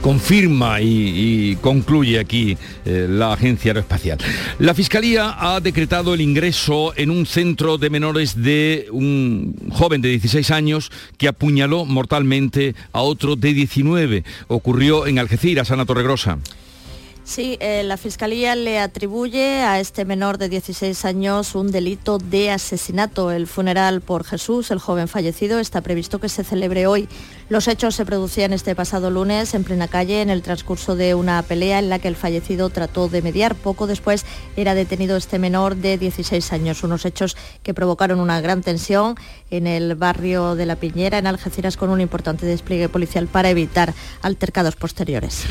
confirma 0.00 0.80
y, 0.80 1.56
concluye 1.60 2.18
aquí 2.18 2.56
eh, 2.84 3.06
la 3.08 3.32
Agencia 3.32 3.70
Aeroespacial. 3.70 4.18
La 4.58 4.74
Fiscalía 4.74 5.36
ha 5.38 5.60
decretado 5.60 6.14
el 6.14 6.20
ingreso 6.20 6.92
en 6.96 7.10
un 7.10 7.26
centro 7.26 7.78
de 7.78 7.90
menores 7.90 8.42
de 8.42 8.88
un 8.92 9.54
joven 9.72 10.00
de 10.00 10.08
16 10.08 10.50
años 10.50 10.90
que 11.18 11.28
apuñaló 11.28 11.84
mortalmente 11.84 12.74
a 12.92 13.02
otro 13.02 13.36
de 13.36 13.52
19. 13.52 14.24
Ocurrió 14.48 15.06
en 15.06 15.18
Algeciras, 15.18 15.70
Ana 15.70 15.86
Torregrosa. 15.86 16.38
Sí, 17.30 17.58
eh, 17.60 17.84
la 17.84 17.96
Fiscalía 17.96 18.56
le 18.56 18.80
atribuye 18.80 19.62
a 19.62 19.78
este 19.78 20.04
menor 20.04 20.36
de 20.36 20.48
16 20.48 21.04
años 21.04 21.54
un 21.54 21.70
delito 21.70 22.18
de 22.18 22.50
asesinato. 22.50 23.30
El 23.30 23.46
funeral 23.46 24.00
por 24.00 24.24
Jesús, 24.24 24.72
el 24.72 24.80
joven 24.80 25.06
fallecido, 25.06 25.60
está 25.60 25.80
previsto 25.80 26.18
que 26.18 26.28
se 26.28 26.42
celebre 26.42 26.88
hoy. 26.88 27.08
Los 27.50 27.66
hechos 27.66 27.96
se 27.96 28.06
producían 28.06 28.52
este 28.52 28.76
pasado 28.76 29.10
lunes 29.10 29.54
en 29.54 29.64
plena 29.64 29.88
calle 29.88 30.22
en 30.22 30.30
el 30.30 30.40
transcurso 30.40 30.94
de 30.94 31.16
una 31.16 31.42
pelea 31.42 31.80
en 31.80 31.88
la 31.88 31.98
que 31.98 32.06
el 32.06 32.14
fallecido 32.14 32.70
trató 32.70 33.08
de 33.08 33.22
mediar. 33.22 33.56
Poco 33.56 33.88
después 33.88 34.24
era 34.56 34.76
detenido 34.76 35.16
este 35.16 35.40
menor 35.40 35.74
de 35.74 35.98
16 35.98 36.52
años. 36.52 36.84
Unos 36.84 37.04
hechos 37.04 37.36
que 37.64 37.74
provocaron 37.74 38.20
una 38.20 38.40
gran 38.40 38.62
tensión 38.62 39.16
en 39.50 39.66
el 39.66 39.96
barrio 39.96 40.54
de 40.54 40.64
La 40.64 40.76
Piñera, 40.76 41.18
en 41.18 41.26
Algeciras, 41.26 41.76
con 41.76 41.90
un 41.90 42.00
importante 42.00 42.46
despliegue 42.46 42.88
policial 42.88 43.26
para 43.26 43.50
evitar 43.50 43.94
altercados 44.22 44.76
posteriores. 44.76 45.42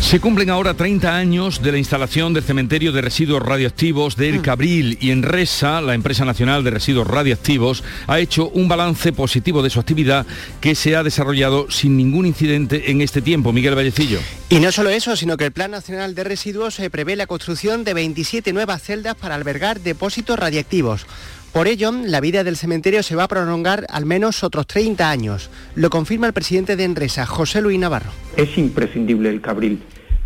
Se 0.00 0.20
cumplen 0.20 0.50
ahora 0.50 0.74
30 0.74 1.16
años 1.16 1.62
de 1.62 1.72
la 1.72 1.78
instalación 1.78 2.32
del 2.32 2.44
cementerio 2.44 2.92
de 2.92 3.00
residuos 3.00 3.42
radioactivos 3.42 4.14
de 4.14 4.28
El 4.28 4.40
Cabril 4.40 4.98
y 5.00 5.10
en 5.10 5.24
Resa, 5.24 5.80
la 5.80 5.94
empresa 5.94 6.24
nacional 6.24 6.62
de 6.62 6.70
residuos 6.70 7.08
radioactivos, 7.08 7.82
ha 8.06 8.20
hecho 8.20 8.50
un 8.50 8.68
balance 8.68 9.12
positivo 9.12 9.62
de 9.62 9.70
su 9.70 9.80
actividad 9.80 10.26
que 10.60 10.76
se 10.76 10.94
ha 10.94 11.02
desarrollado 11.02 11.39
sin 11.68 11.96
ningún 11.96 12.26
incidente 12.26 12.90
en 12.90 13.00
este 13.00 13.22
tiempo. 13.22 13.52
Miguel 13.52 13.74
Vallecillo. 13.74 14.18
Y 14.48 14.60
no 14.60 14.72
solo 14.72 14.90
eso, 14.90 15.16
sino 15.16 15.36
que 15.36 15.46
el 15.46 15.52
Plan 15.52 15.70
Nacional 15.70 16.14
de 16.14 16.24
Residuos 16.24 16.78
eh, 16.80 16.90
prevé 16.90 17.16
la 17.16 17.26
construcción 17.26 17.84
de 17.84 17.94
27 17.94 18.52
nuevas 18.52 18.82
celdas 18.82 19.14
para 19.14 19.34
albergar 19.34 19.80
depósitos 19.80 20.38
radiactivos. 20.38 21.06
Por 21.52 21.66
ello, 21.66 21.92
la 21.92 22.20
vida 22.20 22.44
del 22.44 22.56
cementerio 22.56 23.02
se 23.02 23.16
va 23.16 23.24
a 23.24 23.28
prolongar 23.28 23.86
al 23.88 24.06
menos 24.06 24.44
otros 24.44 24.66
30 24.66 25.10
años. 25.10 25.50
Lo 25.74 25.90
confirma 25.90 26.26
el 26.26 26.32
presidente 26.32 26.76
de 26.76 26.84
Enresa, 26.84 27.26
José 27.26 27.60
Luis 27.60 27.78
Navarro. 27.78 28.10
Es 28.36 28.56
imprescindible 28.56 29.30
el 29.30 29.40
Cabril 29.40 29.82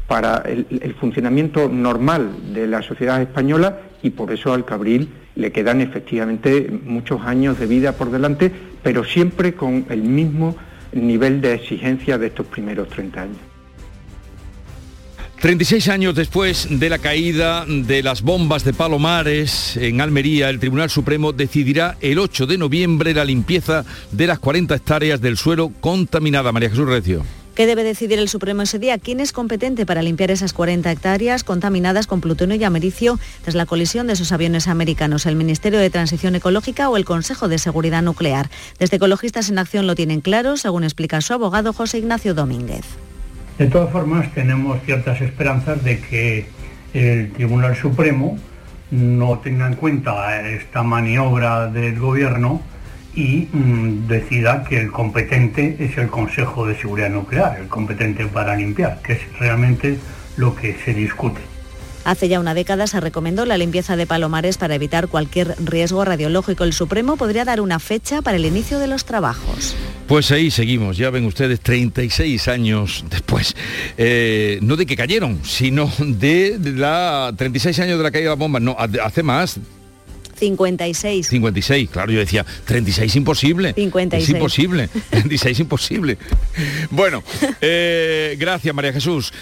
para 0.07 0.39
el, 0.47 0.67
el, 0.83 0.95
funcionamiento 0.95 1.69
normal 1.69 2.53
de 2.53 2.67
la 2.67 2.83
sociedad 2.83 3.23
española 3.23 3.79
y 4.03 4.11
por 4.11 4.33
eso 4.33 4.53
al 4.53 4.67
Cabril 4.67 5.09
le 5.35 5.51
quedan 5.51 5.81
efectivamente 5.81 6.71
muchos 6.85 7.23
años 7.23 7.59
de 7.59 7.67
vida 7.67 7.93
por 7.93 8.11
delante, 8.11 8.53
pero 8.83 9.03
siempre 9.05 9.55
con 9.55 9.87
el 9.89 10.03
mismo 10.03 10.57
nivel 10.95 11.41
de 11.41 11.55
exigencia 11.55 12.19
de 12.19 12.29
estos 12.29 12.47
primeros 12.47 12.89
30 12.89 13.23
años. 13.23 13.39
36 15.41 15.89
años 15.89 16.15
después 16.15 16.69
de 16.71 16.89
la 16.89 16.99
caída 16.99 17.67
de 17.69 18.03
las 18.03 18.23
bombas 18.23 18.65
de 18.65 18.73
Palomares 18.73 19.77
en 19.77 20.01
Almería, 20.01 20.49
el 20.49 20.59
Tribunal 20.59 20.89
Supremo 20.89 21.33
decidirá 21.33 21.99
el 22.01 22.19
8 22.19 22.47
de 22.47 22.57
noviembre 22.57 23.13
la 23.13 23.27
limpieza 23.27 23.85
de 24.11 24.27
las 24.27 24.39
40 24.39 24.75
hectáreas 24.75 25.21
del 25.21 25.37
suelo 25.37 25.71
contaminada. 25.81 26.51
María 26.51 26.71
Jesús 26.71 26.89
Recio. 26.89 27.44
¿Qué 27.55 27.67
debe 27.67 27.85
decidir 27.85 28.19
el 28.19 28.29
Supremo 28.29 28.63
ese 28.63 28.81
día? 28.81 28.99
¿Quién 28.99 29.21
es 29.21 29.33
competente 29.33 29.87
para 29.87 30.03
limpiar 30.03 30.33
esas 30.33 30.53
40 30.53 30.91
hectáreas 30.91 31.45
contaminadas 31.45 32.09
con 32.09 32.21
plutonio 32.21 32.57
y 32.57 32.65
americio 32.65 33.21
tras 33.43 33.55
la 33.55 33.65
colisión 33.65 34.09
de 34.09 34.15
esos 34.15 34.33
aviones 34.33 34.67
americanos? 34.67 35.25
¿El 35.25 35.37
Ministerio 35.37 35.79
de 35.79 35.89
Transición 35.89 36.35
Ecológica 36.35 36.89
o 36.89 36.97
el 36.97 37.05
Consejo 37.05 37.47
de 37.47 37.59
Seguridad 37.59 38.03
Nuclear? 38.03 38.51
Desde 38.81 38.97
Ecologistas 38.97 39.51
en 39.51 39.61
Acción 39.61 39.87
lo 39.87 39.95
tienen 39.95 40.21
claro, 40.21 40.57
según 40.57 40.83
explica 40.83 41.21
su 41.21 41.33
abogado 41.33 41.73
José 41.73 41.99
Ignacio 41.99 42.35
Domínguez. 42.35 42.85
De 43.57 43.69
todas 43.69 43.93
formas, 43.93 44.35
tenemos 44.35 44.83
ciertas 44.85 45.21
esperanzas 45.21 45.85
de 45.85 46.01
que 46.01 46.47
el 46.93 47.31
Tribunal 47.35 47.77
Supremo 47.77 48.37
no 48.91 49.39
tenga 49.39 49.69
en 49.69 49.75
cuenta 49.75 50.45
esta 50.49 50.83
maniobra 50.83 51.69
del 51.69 52.01
Gobierno 52.01 52.63
y 53.15 53.49
mmm, 53.53 54.07
decida 54.07 54.65
que 54.65 54.81
el 54.81 54.91
competente 54.91 55.77
es 55.79 55.97
el 55.99 56.09
Consejo 56.09 56.67
de 56.67 56.77
Seguridad 56.77 57.11
Nuclear, 57.11 57.59
el 57.61 57.69
competente 57.69 58.27
para 58.27 58.57
limpiar, 58.57 59.01
que 59.03 59.15
es 59.15 59.39
realmente 59.39 59.99
lo 60.37 60.55
que 60.55 60.77
se 60.85 60.95
discute. 60.95 61.41
Hace 62.05 62.29
ya 62.29 62.39
una 62.39 62.53
década 62.53 62.87
se 62.87 63.01
recomendó 63.01 63.47
la 63.47 63.57
limpieza 63.57 63.97
de 63.97 64.07
palomares 64.07 64.59
para 64.59 64.75
evitar 64.75 65.09
cualquier 65.09 65.55
riesgo 65.65 66.05
radiológico. 66.05 66.65
El 66.65 66.75
Supremo 66.75 67.17
podría 67.17 67.47
dar 67.47 67.63
una 67.63 67.79
fecha 67.79 68.21
para 68.21 68.37
el 68.37 68.45
inicio 68.45 68.79
de 68.79 68.89
los 68.89 69.07
trabajos. 69.07 69.75
Pues 70.07 70.31
ahí 70.31 70.51
seguimos, 70.51 70.99
ya 70.99 71.09
ven 71.09 71.25
ustedes, 71.25 71.61
36 71.61 72.47
años 72.49 73.07
después. 73.09 73.57
Eh, 73.97 74.59
no 74.61 74.77
de 74.77 74.85
que 74.85 74.97
cayeron, 74.97 75.41
sino 75.45 75.91
de 75.99 76.59
la 76.63 77.33
36 77.39 77.81
años 77.81 77.97
de 77.97 78.05
la 78.05 78.11
caída 78.11 78.25
de 78.25 78.31
las 78.31 78.39
bombas. 78.39 78.61
No, 78.61 78.77
hace 78.79 79.23
más, 79.23 79.59
56. 80.35 81.29
56, 81.29 81.91
claro, 81.91 82.13
yo 82.13 82.19
decía, 82.19 82.45
36 82.65 83.17
imposible. 83.17 83.73
56. 83.75 84.23
Es 84.29 84.35
imposible. 84.35 84.89
36 85.11 85.61
imposible. 85.61 86.19
Bueno, 86.91 87.23
eh, 87.61 88.37
gracias 88.39 88.75
María 88.75 88.93
Jesús. 88.93 89.33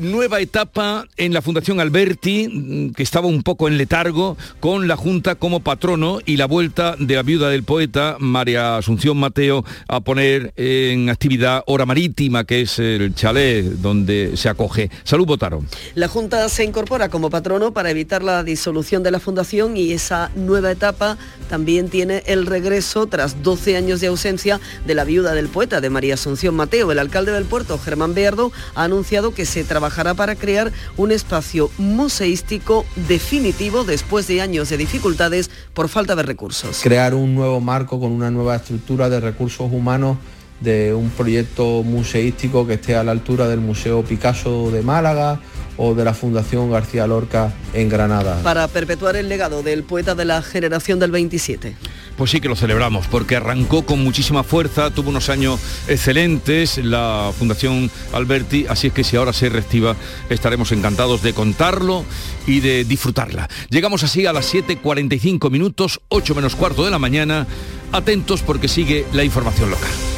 Nueva 0.00 0.40
etapa 0.40 1.06
en 1.16 1.32
la 1.32 1.42
Fundación 1.42 1.80
Alberti, 1.80 2.48
mm, 2.48 2.92
que 2.92 3.02
estaba 3.02 3.26
un 3.26 3.42
poco 3.42 3.68
en 3.68 3.78
letargo, 3.78 4.36
con 4.60 4.88
la 4.88 4.96
Junta 4.96 5.34
como 5.34 5.60
patrono 5.60 6.18
y 6.24 6.36
la 6.36 6.46
vuelta 6.46 6.96
de 6.98 7.14
la 7.14 7.22
viuda 7.22 7.48
del 7.50 7.62
poeta, 7.62 8.16
María 8.18 8.76
Asunción 8.76 9.16
Mateo, 9.16 9.64
a 9.88 10.00
poner 10.00 10.52
en 10.56 11.08
actividad 11.10 11.62
Hora 11.66 11.86
Marítima, 11.86 12.44
que 12.44 12.62
es 12.62 12.78
el 12.78 13.14
chalet 13.14 13.64
donde 13.64 14.36
se 14.36 14.48
acoge. 14.48 14.90
Salud, 15.04 15.26
votaron. 15.26 15.66
La 15.94 16.08
Junta 16.08 16.48
se 16.48 16.64
incorpora 16.64 17.08
como 17.08 17.30
patrono 17.30 17.72
para 17.72 17.90
evitar 17.90 18.22
la 18.22 18.42
disolución 18.44 19.02
de 19.02 19.10
la 19.10 19.20
Fundación 19.20 19.76
y 19.76 19.92
esa 19.92 20.30
nueva 20.34 20.70
etapa 20.70 21.18
también 21.48 21.88
tiene 21.88 22.22
el 22.26 22.46
regreso, 22.46 23.06
tras 23.06 23.42
12 23.42 23.76
años 23.76 24.00
de 24.00 24.08
ausencia, 24.08 24.60
de 24.86 24.94
la 24.94 25.04
viuda 25.04 25.34
del 25.34 25.48
poeta, 25.48 25.80
de 25.80 25.90
María 25.90 26.14
Asunción 26.14 26.54
Mateo. 26.54 26.92
El 26.92 26.98
alcalde 26.98 27.32
del 27.32 27.44
puerto, 27.44 27.78
Germán 27.78 28.14
Beardo, 28.14 28.52
ha 28.74 28.84
anunciado 28.84 29.34
que 29.34 29.46
se 29.46 29.64
trabajará 29.88 30.12
para 30.12 30.34
crear 30.34 30.70
un 30.98 31.12
espacio 31.12 31.70
museístico 31.78 32.84
definitivo 33.08 33.84
después 33.84 34.26
de 34.26 34.42
años 34.42 34.68
de 34.68 34.76
dificultades 34.76 35.50
por 35.72 35.88
falta 35.88 36.14
de 36.14 36.24
recursos. 36.24 36.80
Crear 36.82 37.14
un 37.14 37.34
nuevo 37.34 37.58
marco 37.60 37.98
con 37.98 38.12
una 38.12 38.30
nueva 38.30 38.56
estructura 38.56 39.08
de 39.08 39.18
recursos 39.18 39.72
humanos 39.72 40.18
de 40.60 40.92
un 40.92 41.08
proyecto 41.08 41.82
museístico 41.84 42.66
que 42.66 42.74
esté 42.74 42.96
a 42.96 43.04
la 43.04 43.12
altura 43.12 43.48
del 43.48 43.60
Museo 43.60 44.02
Picasso 44.02 44.70
de 44.70 44.82
Málaga 44.82 45.40
o 45.78 45.94
de 45.94 46.04
la 46.04 46.12
Fundación 46.12 46.70
García 46.70 47.06
Lorca 47.06 47.54
en 47.72 47.88
Granada. 47.88 48.42
Para 48.42 48.68
perpetuar 48.68 49.16
el 49.16 49.28
legado 49.28 49.62
del 49.62 49.84
poeta 49.84 50.14
de 50.14 50.26
la 50.26 50.42
generación 50.42 50.98
del 50.98 51.10
27. 51.12 51.76
Pues 52.16 52.32
sí 52.32 52.40
que 52.40 52.48
lo 52.48 52.56
celebramos, 52.56 53.06
porque 53.06 53.36
arrancó 53.36 53.86
con 53.86 54.02
muchísima 54.02 54.42
fuerza, 54.42 54.90
tuvo 54.90 55.10
unos 55.10 55.28
años 55.28 55.60
excelentes 55.86 56.76
la 56.78 57.30
Fundación 57.38 57.90
Alberti, 58.12 58.66
así 58.68 58.88
es 58.88 58.92
que 58.92 59.04
si 59.04 59.16
ahora 59.16 59.32
se 59.32 59.48
reactiva 59.48 59.94
estaremos 60.28 60.72
encantados 60.72 61.22
de 61.22 61.32
contarlo 61.32 62.04
y 62.46 62.58
de 62.58 62.84
disfrutarla. 62.84 63.48
Llegamos 63.70 64.02
así 64.02 64.26
a 64.26 64.32
las 64.32 64.52
7.45 64.52 65.48
minutos, 65.48 66.00
8 66.08 66.34
menos 66.34 66.56
cuarto 66.56 66.84
de 66.84 66.90
la 66.90 66.98
mañana, 66.98 67.46
atentos 67.92 68.42
porque 68.42 68.66
sigue 68.66 69.06
la 69.12 69.22
información 69.22 69.70
local. 69.70 70.17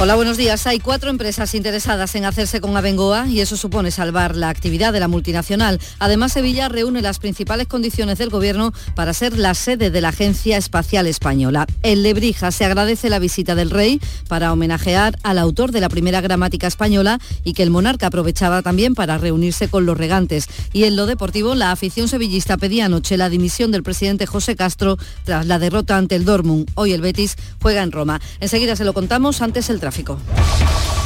Hola, 0.00 0.16
buenos 0.16 0.36
días. 0.36 0.66
Hay 0.66 0.80
cuatro 0.80 1.08
empresas 1.08 1.54
interesadas 1.54 2.16
en 2.16 2.24
hacerse 2.24 2.60
con 2.60 2.76
Abengoa 2.76 3.28
y 3.28 3.38
eso 3.40 3.56
supone 3.56 3.92
salvar 3.92 4.34
la 4.34 4.48
actividad 4.48 4.92
de 4.92 4.98
la 4.98 5.06
multinacional. 5.06 5.78
Además, 6.00 6.32
Sevilla 6.32 6.68
reúne 6.68 7.00
las 7.00 7.20
principales 7.20 7.68
condiciones 7.68 8.18
del 8.18 8.28
Gobierno 8.28 8.72
para 8.96 9.14
ser 9.14 9.38
la 9.38 9.54
sede 9.54 9.90
de 9.90 10.00
la 10.00 10.08
Agencia 10.08 10.56
Espacial 10.56 11.06
Española. 11.06 11.66
En 11.84 12.02
Lebrija 12.02 12.50
se 12.50 12.64
agradece 12.64 13.08
la 13.08 13.20
visita 13.20 13.54
del 13.54 13.70
rey 13.70 14.00
para 14.26 14.52
homenajear 14.52 15.16
al 15.22 15.38
autor 15.38 15.70
de 15.70 15.80
la 15.80 15.88
primera 15.88 16.20
gramática 16.20 16.66
española 16.66 17.20
y 17.44 17.52
que 17.52 17.62
el 17.62 17.70
monarca 17.70 18.08
aprovechaba 18.08 18.62
también 18.62 18.96
para 18.96 19.16
reunirse 19.16 19.68
con 19.68 19.86
los 19.86 19.96
regantes. 19.96 20.48
Y 20.72 20.84
en 20.84 20.96
lo 20.96 21.06
deportivo, 21.06 21.54
la 21.54 21.70
afición 21.70 22.08
sevillista 22.08 22.56
pedía 22.56 22.86
anoche 22.86 23.16
la 23.16 23.30
dimisión 23.30 23.70
del 23.70 23.84
presidente 23.84 24.26
José 24.26 24.56
Castro 24.56 24.98
tras 25.22 25.46
la 25.46 25.60
derrota 25.60 25.96
ante 25.96 26.16
el 26.16 26.24
Dortmund. 26.24 26.68
Hoy 26.74 26.92
el 26.92 27.00
Betis 27.00 27.36
juega 27.62 27.84
en 27.84 27.92
Roma. 27.92 28.20
Enseguida 28.40 28.74
se 28.74 28.84
lo 28.84 28.92
contamos 28.92 29.40
antes 29.40 29.70
el 29.70 29.83
tráfico. 29.84 30.18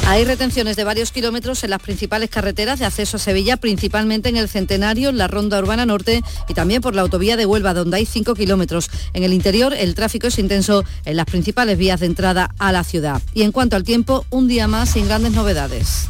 Hay 0.07 0.23
retenciones 0.23 0.77
de 0.77 0.85
varios 0.85 1.11
kilómetros 1.11 1.65
en 1.65 1.71
las 1.71 1.81
principales 1.81 2.29
carreteras 2.29 2.79
de 2.79 2.85
acceso 2.85 3.17
a 3.17 3.19
Sevilla, 3.19 3.57
principalmente 3.57 4.29
en 4.29 4.37
el 4.37 4.47
Centenario, 4.47 5.09
en 5.09 5.17
la 5.17 5.27
Ronda 5.27 5.59
Urbana 5.59 5.85
Norte 5.85 6.23
y 6.47 6.53
también 6.53 6.81
por 6.81 6.95
la 6.95 7.01
autovía 7.01 7.35
de 7.35 7.45
Huelva, 7.45 7.73
donde 7.73 7.97
hay 7.97 8.05
5 8.05 8.35
kilómetros. 8.35 8.89
En 9.11 9.23
el 9.23 9.33
interior, 9.33 9.73
el 9.73 9.95
tráfico 9.95 10.27
es 10.27 10.39
intenso 10.39 10.85
en 11.03 11.17
las 11.17 11.25
principales 11.25 11.77
vías 11.77 11.99
de 11.99 12.05
entrada 12.05 12.55
a 12.57 12.71
la 12.71 12.85
ciudad. 12.85 13.21
Y 13.33 13.41
en 13.41 13.51
cuanto 13.51 13.75
al 13.75 13.83
tiempo, 13.83 14.25
un 14.29 14.47
día 14.47 14.69
más 14.69 14.91
sin 14.91 15.07
grandes 15.07 15.33
novedades. 15.33 16.07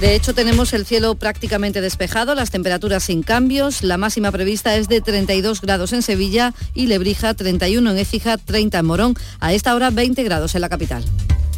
De 0.00 0.14
hecho, 0.14 0.34
tenemos 0.34 0.72
el 0.72 0.84
cielo 0.84 1.14
prácticamente 1.14 1.80
despejado, 1.80 2.34
las 2.34 2.50
temperaturas 2.50 3.04
sin 3.04 3.22
cambios. 3.22 3.82
La 3.82 3.98
máxima 3.98 4.32
prevista 4.32 4.74
es 4.76 4.88
de 4.88 5.00
32 5.00 5.60
grados 5.60 5.92
en 5.92 6.02
Sevilla 6.02 6.54
y 6.74 6.86
Lebrija, 6.86 7.34
31 7.34 7.90
en 7.90 7.98
Écija, 7.98 8.36
30 8.36 8.78
en 8.78 8.86
Morón. 8.86 9.14
A 9.38 9.52
esta 9.52 9.74
hora 9.74 9.90
20 9.90 10.24
grados 10.24 10.54
en 10.56 10.62
la 10.62 10.68
capital. 10.68 11.04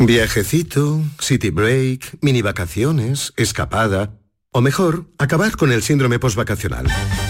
Viajecito, 0.07 1.01
city 1.21 1.51
break, 1.51 2.19
mini 2.23 2.43
vacaciones, 2.43 3.33
escapada. 3.37 4.19
O 4.51 4.61
mejor, 4.61 5.07
acabar 5.17 5.57
con 5.57 5.71
el 5.71 5.83
síndrome 5.83 6.19
postvacacional. 6.19 6.87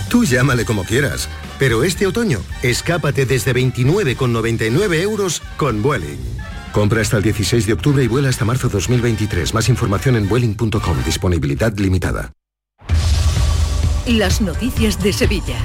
Tú 0.08 0.24
llámale 0.24 0.64
como 0.64 0.84
quieras, 0.84 1.28
pero 1.58 1.84
este 1.84 2.06
otoño, 2.06 2.40
escápate 2.62 3.26
desde 3.26 3.54
29,99 3.54 5.02
euros 5.02 5.42
con 5.58 5.82
Vueling. 5.82 6.18
Compra 6.72 7.02
hasta 7.02 7.18
el 7.18 7.22
16 7.22 7.66
de 7.66 7.74
octubre 7.74 8.02
y 8.02 8.08
vuela 8.08 8.30
hasta 8.30 8.46
marzo 8.46 8.70
2023. 8.70 9.52
Más 9.52 9.68
información 9.68 10.16
en 10.16 10.26
vueling.com. 10.26 11.04
Disponibilidad 11.04 11.76
limitada. 11.76 12.32
Las 14.06 14.40
noticias 14.40 15.00
de 15.02 15.12
Sevilla. 15.12 15.64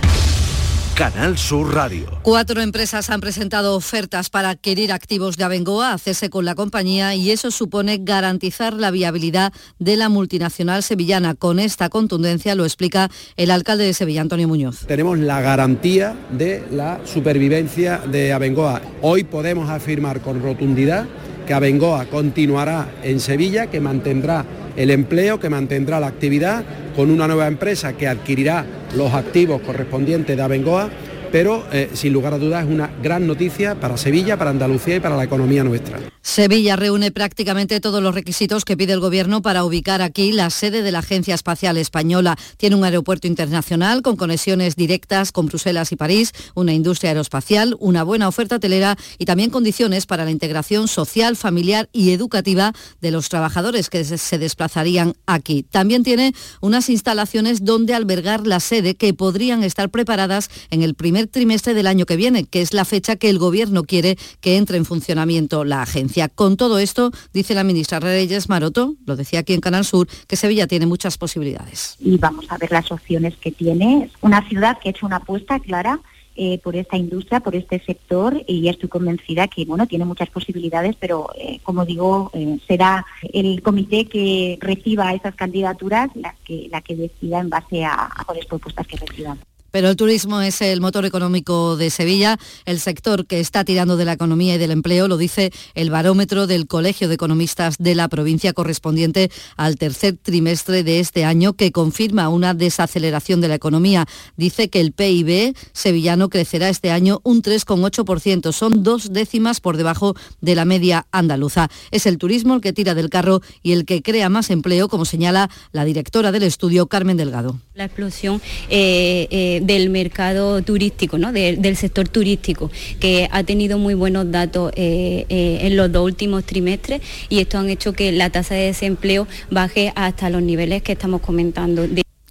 Canal 0.97 1.37
Sur 1.37 1.75
Radio. 1.75 2.07
Cuatro 2.23 2.59
empresas 2.59 3.11
han 3.11 3.21
presentado 3.21 3.75
ofertas 3.75 4.31
para 4.31 4.49
adquirir 4.49 4.91
activos 4.91 5.37
de 5.37 5.43
Abengoa, 5.43 5.93
hacerse 5.93 6.31
con 6.31 6.43
la 6.43 6.55
compañía 6.55 7.13
y 7.13 7.29
eso 7.29 7.51
supone 7.51 7.99
garantizar 8.01 8.73
la 8.73 8.89
viabilidad 8.89 9.53
de 9.77 9.95
la 9.95 10.09
multinacional 10.09 10.81
sevillana. 10.81 11.35
Con 11.35 11.59
esta 11.59 11.89
contundencia 11.89 12.55
lo 12.55 12.65
explica 12.65 13.11
el 13.35 13.51
alcalde 13.51 13.83
de 13.83 13.93
Sevilla, 13.93 14.21
Antonio 14.21 14.47
Muñoz. 14.47 14.87
Tenemos 14.87 15.19
la 15.19 15.39
garantía 15.39 16.15
de 16.31 16.65
la 16.71 16.99
supervivencia 17.05 17.99
de 17.99 18.33
Abengoa. 18.33 18.81
Hoy 19.03 19.23
podemos 19.23 19.69
afirmar 19.69 20.21
con 20.21 20.41
rotundidad 20.41 21.05
que 21.45 21.53
Abengoa 21.53 22.07
continuará 22.07 22.89
en 23.03 23.19
Sevilla, 23.19 23.67
que 23.67 23.79
mantendrá 23.79 24.45
el 24.75 24.89
empleo, 24.89 25.39
que 25.39 25.49
mantendrá 25.49 25.99
la 25.99 26.07
actividad 26.07 26.65
con 26.97 27.11
una 27.11 27.27
nueva 27.27 27.47
empresa 27.47 27.93
que 27.93 28.07
adquirirá 28.07 28.65
los 28.95 29.13
activos 29.13 29.61
correspondientes 29.61 30.35
de 30.35 30.41
Abengoa, 30.41 30.89
pero 31.31 31.63
eh, 31.71 31.91
sin 31.93 32.11
lugar 32.11 32.33
a 32.33 32.39
dudas 32.39 32.65
es 32.65 32.73
una 32.73 32.89
gran 33.03 33.27
noticia 33.27 33.75
para 33.75 33.97
Sevilla, 33.97 34.35
para 34.35 34.49
Andalucía 34.49 34.95
y 34.95 34.99
para 34.99 35.15
la 35.15 35.23
economía 35.23 35.63
nuestra. 35.63 35.99
Sevilla 36.27 36.75
reúne 36.75 37.09
prácticamente 37.09 37.79
todos 37.79 38.03
los 38.03 38.13
requisitos 38.13 38.65
que 38.65 38.75
pide 38.75 38.91
el 38.91 38.99
Gobierno 38.99 39.41
para 39.41 39.63
ubicar 39.63 40.01
aquí 40.01 40.33
la 40.33 40.49
sede 40.49 40.83
de 40.83 40.91
la 40.91 40.99
Agencia 40.99 41.33
Espacial 41.33 41.77
Española. 41.77 42.37
Tiene 42.57 42.75
un 42.75 42.83
aeropuerto 42.83 43.27
internacional 43.27 44.01
con 44.01 44.17
conexiones 44.17 44.75
directas 44.75 45.31
con 45.31 45.45
Bruselas 45.45 45.93
y 45.93 45.95
París, 45.95 46.33
una 46.53 46.73
industria 46.73 47.11
aeroespacial, 47.11 47.77
una 47.79 48.03
buena 48.03 48.27
oferta 48.27 48.57
hotelera 48.57 48.97
y 49.17 49.23
también 49.23 49.49
condiciones 49.49 50.05
para 50.05 50.25
la 50.25 50.31
integración 50.31 50.89
social, 50.89 51.37
familiar 51.37 51.87
y 51.93 52.11
educativa 52.11 52.73
de 52.99 53.11
los 53.11 53.29
trabajadores 53.29 53.89
que 53.89 54.03
se 54.03 54.37
desplazarían 54.37 55.15
aquí. 55.27 55.63
También 55.63 56.03
tiene 56.03 56.33
unas 56.59 56.89
instalaciones 56.89 57.63
donde 57.63 57.95
albergar 57.95 58.45
la 58.45 58.59
sede 58.59 58.95
que 58.95 59.13
podrían 59.13 59.63
estar 59.63 59.89
preparadas 59.89 60.49
en 60.71 60.83
el 60.83 60.93
primer 60.93 61.27
trimestre 61.27 61.73
del 61.73 61.87
año 61.87 62.05
que 62.05 62.17
viene, 62.17 62.43
que 62.43 62.61
es 62.61 62.73
la 62.73 62.83
fecha 62.83 63.15
que 63.15 63.29
el 63.29 63.39
Gobierno 63.39 63.85
quiere 63.85 64.17
que 64.41 64.57
entre 64.57 64.75
en 64.75 64.83
funcionamiento 64.83 65.63
la 65.63 65.83
agencia. 65.83 66.16
Con 66.33 66.57
todo 66.57 66.79
esto, 66.79 67.11
dice 67.33 67.53
la 67.53 67.63
ministra 67.63 67.99
Reyes 67.99 68.49
Maroto, 68.49 68.95
lo 69.05 69.15
decía 69.15 69.39
aquí 69.39 69.53
en 69.53 69.61
Canal 69.61 69.85
Sur, 69.85 70.07
que 70.27 70.35
Sevilla 70.35 70.65
tiene 70.65 70.87
muchas 70.87 71.17
posibilidades. 71.17 71.95
Y 71.99 72.17
vamos 72.17 72.45
a 72.49 72.57
ver 72.57 72.71
las 72.71 72.91
opciones 72.91 73.35
que 73.37 73.51
tiene. 73.51 74.09
Una 74.21 74.47
ciudad 74.49 74.79
que 74.79 74.89
ha 74.89 74.91
hecho 74.91 75.05
una 75.05 75.17
apuesta 75.17 75.59
clara 75.59 75.99
eh, 76.35 76.59
por 76.63 76.75
esta 76.75 76.97
industria, 76.97 77.39
por 77.39 77.55
este 77.55 77.79
sector 77.79 78.43
y 78.47 78.67
estoy 78.67 78.89
convencida 78.89 79.47
que 79.47 79.65
bueno 79.65 79.87
tiene 79.87 80.05
muchas 80.05 80.29
posibilidades, 80.29 80.95
pero 80.99 81.29
eh, 81.35 81.59
como 81.63 81.83
digo 81.83 82.29
eh, 82.33 82.59
será 82.67 83.07
el 83.33 83.61
comité 83.63 84.05
que 84.05 84.57
reciba 84.61 85.15
esas 85.15 85.33
candidaturas 85.33 86.11
la 86.13 86.35
que 86.45 86.67
la 86.71 86.81
que 86.81 86.95
decida 86.95 87.39
en 87.39 87.49
base 87.49 87.85
a, 87.85 87.93
a 87.93 88.33
las 88.35 88.45
propuestas 88.45 88.85
que 88.85 88.97
reciban. 88.97 89.39
Pero 89.77 89.89
el 89.89 89.95
turismo 89.95 90.41
es 90.41 90.59
el 90.63 90.81
motor 90.81 91.05
económico 91.05 91.77
de 91.77 91.91
Sevilla, 91.91 92.39
el 92.65 92.79
sector 92.79 93.27
que 93.27 93.39
está 93.39 93.63
tirando 93.63 93.95
de 93.95 94.05
la 94.05 94.13
economía 94.13 94.55
y 94.55 94.57
del 94.57 94.71
empleo, 94.71 95.07
lo 95.07 95.17
dice 95.17 95.51
el 95.75 95.91
barómetro 95.91 96.47
del 96.47 96.65
Colegio 96.65 97.07
de 97.07 97.13
Economistas 97.13 97.75
de 97.77 97.93
la 97.93 98.07
provincia 98.07 98.53
correspondiente 98.53 99.29
al 99.55 99.77
tercer 99.77 100.17
trimestre 100.19 100.83
de 100.83 100.99
este 100.99 101.25
año, 101.25 101.53
que 101.53 101.71
confirma 101.71 102.27
una 102.29 102.55
desaceleración 102.55 103.39
de 103.39 103.49
la 103.49 103.53
economía. 103.53 104.07
Dice 104.35 104.67
que 104.69 104.79
el 104.79 104.93
PIB 104.93 105.55
sevillano 105.73 106.29
crecerá 106.29 106.69
este 106.69 106.89
año 106.89 107.19
un 107.21 107.43
3,8%, 107.43 108.53
son 108.53 108.81
dos 108.81 109.13
décimas 109.13 109.61
por 109.61 109.77
debajo 109.77 110.15
de 110.41 110.55
la 110.55 110.65
media 110.65 111.05
andaluza. 111.11 111.69
Es 111.91 112.07
el 112.07 112.17
turismo 112.17 112.55
el 112.55 112.61
que 112.61 112.73
tira 112.73 112.95
del 112.95 113.11
carro 113.11 113.41
y 113.61 113.73
el 113.73 113.85
que 113.85 114.01
crea 114.01 114.29
más 114.29 114.49
empleo, 114.49 114.87
como 114.87 115.05
señala 115.05 115.51
la 115.71 115.85
directora 115.85 116.31
del 116.31 116.41
estudio, 116.41 116.87
Carmen 116.87 117.15
Delgado. 117.17 117.59
La 117.75 117.85
explosión 117.85 118.41
eh, 118.71 119.27
eh, 119.29 119.66
del 119.67 119.89
mercado 119.89 120.61
turístico, 120.63 121.17
¿no? 121.17 121.31
De- 121.31 121.57
del 121.57 121.75
sector 121.75 122.07
turístico, 122.07 122.71
que 122.99 123.27
ha 123.31 123.43
tenido 123.43 123.77
muy 123.77 123.93
buenos 123.93 124.31
datos 124.31 124.71
eh, 124.75 125.25
eh, 125.29 125.59
en 125.61 125.75
los 125.77 125.91
dos 125.91 126.03
últimos 126.05 126.43
trimestres 126.45 127.01
y 127.29 127.39
esto 127.39 127.57
han 127.59 127.69
hecho 127.69 127.93
que 127.93 128.11
la 128.11 128.29
tasa 128.29 128.55
de 128.55 128.61
desempleo 128.67 129.27
baje 129.51 129.91
hasta 129.95 130.29
los 130.29 130.41
niveles 130.41 130.81
que 130.81 130.93
estamos 130.93 131.21
comentando. 131.21 131.85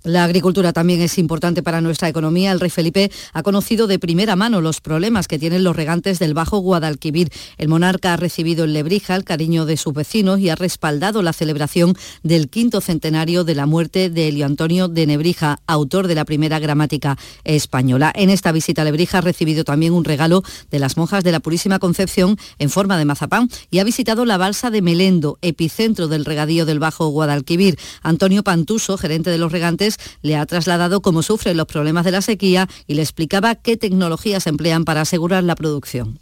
La 0.07 0.23
agricultura 0.23 0.73
también 0.73 1.01
es 1.01 1.19
importante 1.19 1.65
para 1.65 1.81
nuestra 1.81 2.09
economía. 2.09 2.53
El 2.53 2.61
rey 2.61 2.71
Felipe 2.71 3.11
ha 3.33 3.43
conocido 3.43 3.89
de 3.89 3.99
primera 3.99 4.37
mano 4.37 4.61
los 4.61 4.81
problemas 4.81 5.27
que 5.27 5.37
tienen 5.37 5.65
los 5.65 5.75
regantes 5.75 6.21
del 6.21 6.33
Bajo 6.33 6.59
Guadalquivir. 6.59 7.33
El 7.59 7.67
monarca 7.67 8.13
ha 8.13 8.17
recibido 8.17 8.65
en 8.65 8.73
Lebrija 8.73 9.17
el 9.17 9.25
cariño 9.25 9.67
de 9.67 9.77
sus 9.77 9.93
vecinos 9.95 10.39
y 10.39 10.49
ha 10.49 10.55
respaldado 10.55 11.23
la 11.23 11.33
celebración 11.33 11.97
del 12.23 12.49
quinto 12.49 12.81
centenario 12.81 13.43
de 13.43 13.57
la 13.57 13.67
muerte 13.67 14.09
de 14.09 14.29
Elio 14.29 14.47
Antonio 14.47 14.87
de 14.87 15.09
Nebrija, 15.09 15.59
autor 15.67 16.07
de 16.07 16.15
la 16.15 16.25
primera 16.25 16.61
gramática 16.61 17.19
española. 17.43 18.13
En 18.15 18.31
esta 18.31 18.53
visita 18.53 18.83
a 18.83 18.85
Lebrija 18.85 19.19
ha 19.19 19.23
recibido 19.23 19.65
también 19.65 19.93
un 19.93 20.05
regalo 20.05 20.45
de 20.71 20.79
las 20.79 20.97
monjas 20.97 21.25
de 21.25 21.33
la 21.33 21.41
Purísima 21.41 21.81
Concepción 21.81 22.39
en 22.61 22.71
forma 22.71 22.97
de 22.97 23.07
mazapán 23.07 23.51
y 23.73 23.81
ha 23.81 23.85
visitado 23.85 24.25
la 24.25 24.37
balsa 24.37 24.71
de 24.71 24.83
Melendo, 24.83 25.41
epicentro 25.43 26.07
del 26.07 26.25
regadío 26.25 26.65
del 26.65 26.79
Bajo 26.79 27.09
Guadalquivir. 27.09 27.77
Antonio 28.03 28.45
Pantuso, 28.45 28.97
gerente 28.99 29.31
de 29.31 29.39
los 29.39 29.51
regantes, 29.51 29.96
le 30.23 30.37
ha 30.37 30.47
trasladado 30.47 31.01
cómo 31.01 31.23
sufren 31.23 31.57
los 31.57 31.67
problemas 31.67 32.05
de 32.05 32.13
la 32.13 32.23
sequía 32.23 32.69
y 32.87 32.95
le 32.95 33.03
explicaba 33.03 33.55
qué 33.55 33.77
tecnologías 33.77 34.45
se 34.45 34.51
emplean 34.51 34.85
para 34.85 35.03
asegurar 35.03 35.45
la 35.45 35.55
producción. 35.55 36.19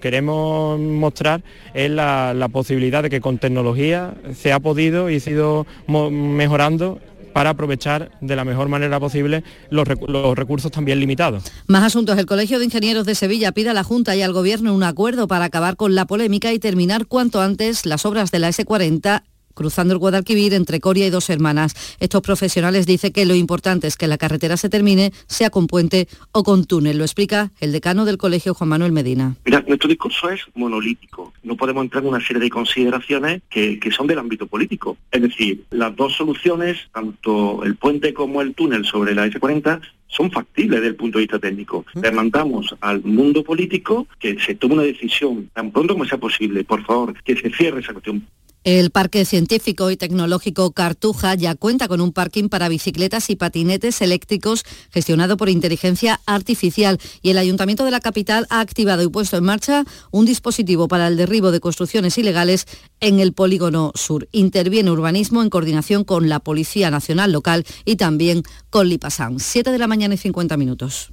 Queremos 0.00 0.80
mostrar 0.80 1.44
es 1.72 1.90
la, 1.90 2.48
posibilidad 2.52 3.04
de 3.04 3.10
que 3.10 3.20
con 3.20 3.38
tecnología 3.38 4.14
se 4.34 4.52
ha 4.52 4.58
podido 4.58 5.10
y 5.10 5.14
ha 5.14 5.30
ido 5.30 5.66
mejorando 5.86 6.98
para 7.32 7.50
aprovechar 7.50 8.10
de 8.20 8.34
la 8.34 8.44
mejor 8.44 8.68
manera 8.68 8.98
posible 8.98 9.44
los, 9.70 9.86
los, 10.08 10.36
recursos 10.36 10.72
también 10.72 10.98
limitados. 10.98 11.44
Más 11.66 11.84
asuntos. 11.84 12.18
El 12.18 12.26
Colegio 12.26 12.58
de 12.58 12.64
Ingenieros 12.64 13.06
de 13.06 13.14
Sevilla 13.14 13.52
pide 13.52 13.70
a 13.70 13.74
la 13.74 13.84
Junta 13.84 14.16
y 14.16 14.22
al 14.22 14.32
Gobierno 14.32 14.74
un 14.74 14.82
acuerdo 14.82 15.28
para 15.28 15.44
acabar 15.44 15.76
con 15.76 15.94
la 15.94 16.06
polémica 16.06 16.52
y 16.52 16.58
terminar 16.58 17.06
cuanto 17.06 17.40
antes 17.40 17.84
las 17.86 18.06
obras 18.06 18.30
de 18.30 18.38
la 18.38 18.48
S40 18.48 19.22
cruzando 19.56 19.94
el 19.94 19.98
Guadalquivir 19.98 20.54
entre 20.54 20.78
Coria 20.78 21.06
y 21.06 21.10
Dos 21.10 21.30
Hermanas. 21.30 21.96
Estos 21.98 22.20
profesionales 22.20 22.86
dicen 22.86 23.12
que 23.12 23.24
lo 23.24 23.34
importante 23.34 23.88
es 23.88 23.96
que 23.96 24.06
la 24.06 24.18
carretera 24.18 24.56
se 24.56 24.68
termine, 24.68 25.12
sea 25.26 25.50
con 25.50 25.66
puente 25.66 26.06
o 26.30 26.44
con 26.44 26.66
túnel. 26.66 26.98
Lo 26.98 27.04
explica 27.04 27.50
el 27.60 27.72
decano 27.72 28.04
del 28.04 28.18
colegio, 28.18 28.54
Juan 28.54 28.68
Manuel 28.68 28.92
Medina. 28.92 29.34
Mira, 29.44 29.64
nuestro 29.66 29.88
discurso 29.88 30.30
es 30.30 30.42
monolítico. 30.54 31.32
No 31.42 31.56
podemos 31.56 31.82
entrar 31.82 32.04
en 32.04 32.10
una 32.10 32.24
serie 32.24 32.40
de 32.40 32.50
consideraciones 32.50 33.42
que, 33.50 33.80
son 33.96 34.06
del 34.06 34.18
ámbito 34.18 34.46
político. 34.46 34.98
Es 35.10 35.22
decir, 35.22 35.64
las 35.70 35.96
dos 35.96 36.14
soluciones, 36.14 36.76
tanto 36.92 37.64
el 37.64 37.76
puente 37.76 38.12
como 38.12 38.42
el 38.42 38.54
túnel 38.54 38.84
sobre 38.84 39.14
la 39.14 39.26
S40, 39.26 39.80
son 40.08 40.30
factibles 40.30 40.80
desde 40.80 40.88
el 40.88 40.96
punto 40.96 41.18
de 41.18 41.24
vista 41.24 41.38
técnico. 41.38 41.84
Le 41.94 42.10
mandamos 42.10 42.74
al 42.80 43.02
mundo 43.02 43.42
político 43.42 44.06
que 44.18 44.38
se 44.38 44.54
tome 44.54 44.74
una 44.74 44.82
decisión 44.82 45.50
tan 45.54 45.70
pronto 45.70 45.94
como 45.94 46.04
sea 46.04 46.18
posible, 46.18 46.64
por 46.64 46.84
favor, 46.84 47.14
que 47.22 47.36
se 47.36 47.50
cierre 47.50 47.80
esa 47.80 47.92
cuestión. 47.92 48.26
El 48.66 48.90
Parque 48.90 49.24
Científico 49.24 49.92
y 49.92 49.96
Tecnológico 49.96 50.72
Cartuja 50.72 51.36
ya 51.36 51.54
cuenta 51.54 51.86
con 51.86 52.00
un 52.00 52.12
parking 52.12 52.48
para 52.48 52.68
bicicletas 52.68 53.30
y 53.30 53.36
patinetes 53.36 54.02
eléctricos 54.02 54.64
gestionado 54.90 55.36
por 55.36 55.48
inteligencia 55.48 56.20
artificial 56.26 56.98
y 57.22 57.30
el 57.30 57.38
Ayuntamiento 57.38 57.84
de 57.84 57.92
la 57.92 58.00
capital 58.00 58.44
ha 58.50 58.58
activado 58.58 59.04
y 59.04 59.08
puesto 59.08 59.36
en 59.36 59.44
marcha 59.44 59.84
un 60.10 60.26
dispositivo 60.26 60.88
para 60.88 61.06
el 61.06 61.16
derribo 61.16 61.52
de 61.52 61.60
construcciones 61.60 62.18
ilegales 62.18 62.66
en 62.98 63.20
el 63.20 63.32
polígono 63.32 63.92
sur. 63.94 64.28
Interviene 64.32 64.90
urbanismo 64.90 65.42
en 65.42 65.50
coordinación 65.50 66.02
con 66.02 66.28
la 66.28 66.40
Policía 66.40 66.90
Nacional 66.90 67.30
Local 67.30 67.64
y 67.84 67.94
también 67.94 68.42
con 68.70 68.88
Lipasan. 68.88 69.38
7 69.38 69.70
de 69.70 69.78
la 69.78 69.86
mañana 69.86 70.14
y 70.16 70.18
50 70.18 70.56
minutos. 70.56 71.12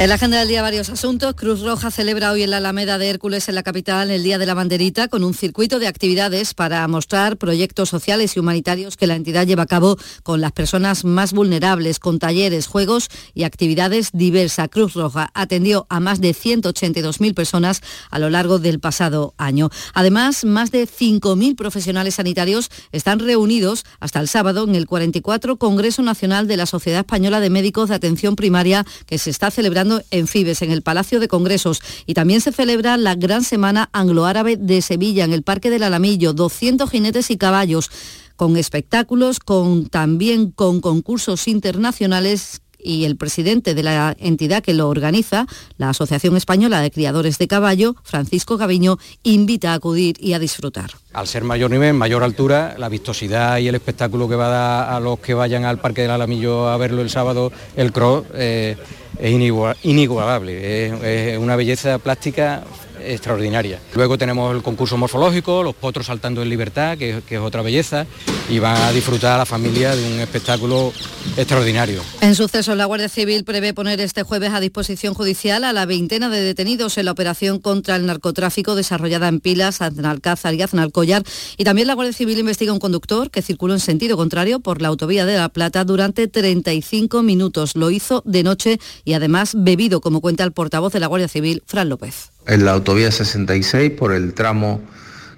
En 0.00 0.08
la 0.10 0.14
agenda 0.14 0.38
del 0.38 0.46
día 0.46 0.62
varios 0.62 0.90
asuntos. 0.90 1.34
Cruz 1.34 1.60
Roja 1.62 1.90
celebra 1.90 2.30
hoy 2.30 2.44
en 2.44 2.50
la 2.50 2.58
Alameda 2.58 2.98
de 2.98 3.10
Hércules 3.10 3.48
en 3.48 3.56
la 3.56 3.64
capital 3.64 4.12
el 4.12 4.22
Día 4.22 4.38
de 4.38 4.46
la 4.46 4.54
Banderita 4.54 5.08
con 5.08 5.24
un 5.24 5.34
circuito 5.34 5.80
de 5.80 5.88
actividades 5.88 6.54
para 6.54 6.86
mostrar 6.86 7.36
proyectos 7.36 7.88
sociales 7.88 8.36
y 8.36 8.38
humanitarios 8.38 8.96
que 8.96 9.08
la 9.08 9.16
entidad 9.16 9.44
lleva 9.44 9.64
a 9.64 9.66
cabo 9.66 9.96
con 10.22 10.40
las 10.40 10.52
personas 10.52 11.04
más 11.04 11.32
vulnerables, 11.32 11.98
con 11.98 12.20
talleres, 12.20 12.68
juegos 12.68 13.08
y 13.34 13.42
actividades 13.42 14.10
diversas. 14.12 14.68
Cruz 14.68 14.94
Roja 14.94 15.32
atendió 15.34 15.84
a 15.88 15.98
más 15.98 16.20
de 16.20 16.30
182.000 16.30 17.34
personas 17.34 17.82
a 18.08 18.20
lo 18.20 18.30
largo 18.30 18.60
del 18.60 18.78
pasado 18.78 19.34
año. 19.36 19.68
Además, 19.94 20.44
más 20.44 20.70
de 20.70 20.86
5.000 20.86 21.56
profesionales 21.56 22.14
sanitarios 22.14 22.70
están 22.92 23.18
reunidos 23.18 23.84
hasta 23.98 24.20
el 24.20 24.28
sábado 24.28 24.62
en 24.62 24.76
el 24.76 24.86
44 24.86 25.56
Congreso 25.56 26.02
Nacional 26.02 26.46
de 26.46 26.56
la 26.56 26.66
Sociedad 26.66 27.00
Española 27.00 27.40
de 27.40 27.50
Médicos 27.50 27.88
de 27.88 27.96
Atención 27.96 28.36
Primaria 28.36 28.86
que 29.04 29.18
se 29.18 29.30
está 29.30 29.50
celebrando 29.50 29.87
en 30.10 30.26
Fibes, 30.26 30.62
en 30.62 30.70
el 30.70 30.82
Palacio 30.82 31.20
de 31.20 31.28
Congresos. 31.28 31.80
Y 32.06 32.14
también 32.14 32.40
se 32.40 32.52
celebra 32.52 32.96
la 32.96 33.14
Gran 33.14 33.44
Semana 33.44 33.88
Angloárabe 33.92 34.56
de 34.56 34.82
Sevilla, 34.82 35.24
en 35.24 35.32
el 35.32 35.42
Parque 35.42 35.70
del 35.70 35.82
Alamillo. 35.82 36.32
200 36.32 36.90
jinetes 36.90 37.30
y 37.30 37.36
caballos 37.36 37.90
con 38.36 38.56
espectáculos, 38.56 39.40
con, 39.40 39.88
también 39.88 40.52
con 40.52 40.80
concursos 40.80 41.48
internacionales 41.48 42.62
y 42.78 43.04
el 43.04 43.16
presidente 43.16 43.74
de 43.74 43.82
la 43.82 44.16
entidad 44.18 44.62
que 44.62 44.74
lo 44.74 44.88
organiza, 44.88 45.46
la 45.76 45.90
Asociación 45.90 46.36
Española 46.36 46.80
de 46.80 46.90
Criadores 46.90 47.38
de 47.38 47.48
Caballo, 47.48 47.96
Francisco 48.04 48.56
Gaviño, 48.56 48.98
invita 49.24 49.72
a 49.72 49.74
acudir 49.74 50.16
y 50.20 50.32
a 50.32 50.38
disfrutar. 50.38 50.92
Al 51.12 51.26
ser 51.26 51.44
mayor 51.44 51.70
nivel, 51.70 51.94
mayor 51.94 52.22
altura, 52.22 52.76
la 52.78 52.88
vistosidad 52.88 53.58
y 53.58 53.68
el 53.68 53.74
espectáculo 53.74 54.28
que 54.28 54.36
va 54.36 54.46
a 54.46 54.50
dar 54.50 54.94
a 54.94 55.00
los 55.00 55.18
que 55.18 55.34
vayan 55.34 55.64
al 55.64 55.78
Parque 55.78 56.02
del 56.02 56.12
Alamillo 56.12 56.68
a 56.68 56.76
verlo 56.76 57.02
el 57.02 57.10
sábado, 57.10 57.52
el 57.76 57.92
cross, 57.92 58.24
eh, 58.34 58.76
es 59.18 59.76
inigualable, 59.82 60.86
es, 61.32 61.38
una 61.38 61.56
belleza 61.56 61.98
plástica 61.98 62.62
extraordinaria. 63.08 63.80
Luego 63.94 64.18
tenemos 64.18 64.54
el 64.54 64.62
concurso 64.62 64.96
morfológico, 64.96 65.62
los 65.62 65.74
potros 65.74 66.06
saltando 66.06 66.42
en 66.42 66.48
libertad, 66.48 66.96
que, 66.98 67.22
es 67.28 67.40
otra 67.40 67.62
belleza, 67.62 68.06
y 68.48 68.58
van 68.58 68.76
a 68.76 68.92
disfrutar 68.92 69.32
a 69.32 69.38
la 69.38 69.46
familia 69.46 69.94
de 69.94 70.14
un 70.14 70.20
espectáculo 70.20 70.92
extraordinario. 71.36 72.02
En 72.20 72.34
suceso, 72.34 72.74
la 72.74 72.84
Guardia 72.86 73.08
Civil 73.08 73.44
prevé 73.44 73.74
poner 73.74 74.00
este 74.00 74.22
jueves 74.22 74.52
a 74.52 74.60
disposición 74.60 75.14
judicial 75.14 75.64
a 75.64 75.72
la 75.72 75.86
veintena 75.86 76.28
de 76.28 76.40
detenidos 76.40 76.98
en 76.98 77.06
la 77.06 77.12
operación 77.12 77.58
contra 77.58 77.96
el 77.96 78.06
narcotráfico 78.06 78.74
desarrollada 78.74 79.28
en 79.28 79.40
Pilas, 79.40 79.82
Aznalcázar 79.82 80.54
y 80.54 80.62
Aznalcollar. 80.62 81.22
Y 81.56 81.64
también 81.64 81.88
la 81.88 81.94
Guardia 81.94 82.12
Civil 82.12 82.38
investiga 82.38 82.72
un 82.72 82.78
conductor 82.78 83.30
que 83.30 83.42
circuló 83.42 83.74
en 83.74 83.80
sentido 83.80 84.16
contrario 84.16 84.60
por 84.60 84.82
la 84.82 84.88
autovía 84.88 85.26
de 85.26 85.36
La 85.36 85.48
Plata 85.48 85.84
durante 85.84 86.28
35 86.28 87.22
minutos. 87.22 87.76
Lo 87.76 87.90
hizo 87.90 88.22
de 88.24 88.42
noche 88.42 88.78
y 89.04 89.14
además 89.14 89.52
bebido, 89.56 90.00
como 90.00 90.20
cuenta 90.20 90.44
el 90.44 90.52
portavoz 90.52 90.92
de 90.92 91.00
la 91.00 91.06
Guardia 91.06 91.28
Civil, 91.28 91.62
Fran 91.66 91.88
López 91.88 92.30
en 92.48 92.64
la 92.64 92.72
autovía 92.72 93.12
66 93.12 93.92
por 93.92 94.12
el 94.12 94.34
tramo 94.34 94.80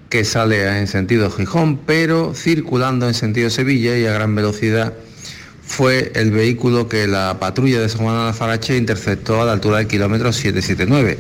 que 0.09 0.25
sale 0.25 0.79
en 0.79 0.87
sentido 0.87 1.31
Gijón, 1.31 1.77
pero 1.77 2.35
circulando 2.35 3.07
en 3.07 3.15
sentido 3.15 3.51
Sevilla 3.51 3.97
y 3.99 4.07
a 4.07 4.13
gran 4.13 4.35
velocidad 4.35 4.95
fue 5.63 6.11
el 6.15 6.31
vehículo 6.31 6.89
que 6.89 7.07
la 7.07 7.39
patrulla 7.39 7.81
de 7.81 7.89
San 7.89 8.03
Juan 8.03 8.17
de 8.17 8.29
Alfarache 8.29 8.77
interceptó 8.77 9.41
a 9.41 9.45
la 9.45 9.53
altura 9.53 9.79
del 9.79 9.87
kilómetro 9.87 10.33
779. 10.33 11.19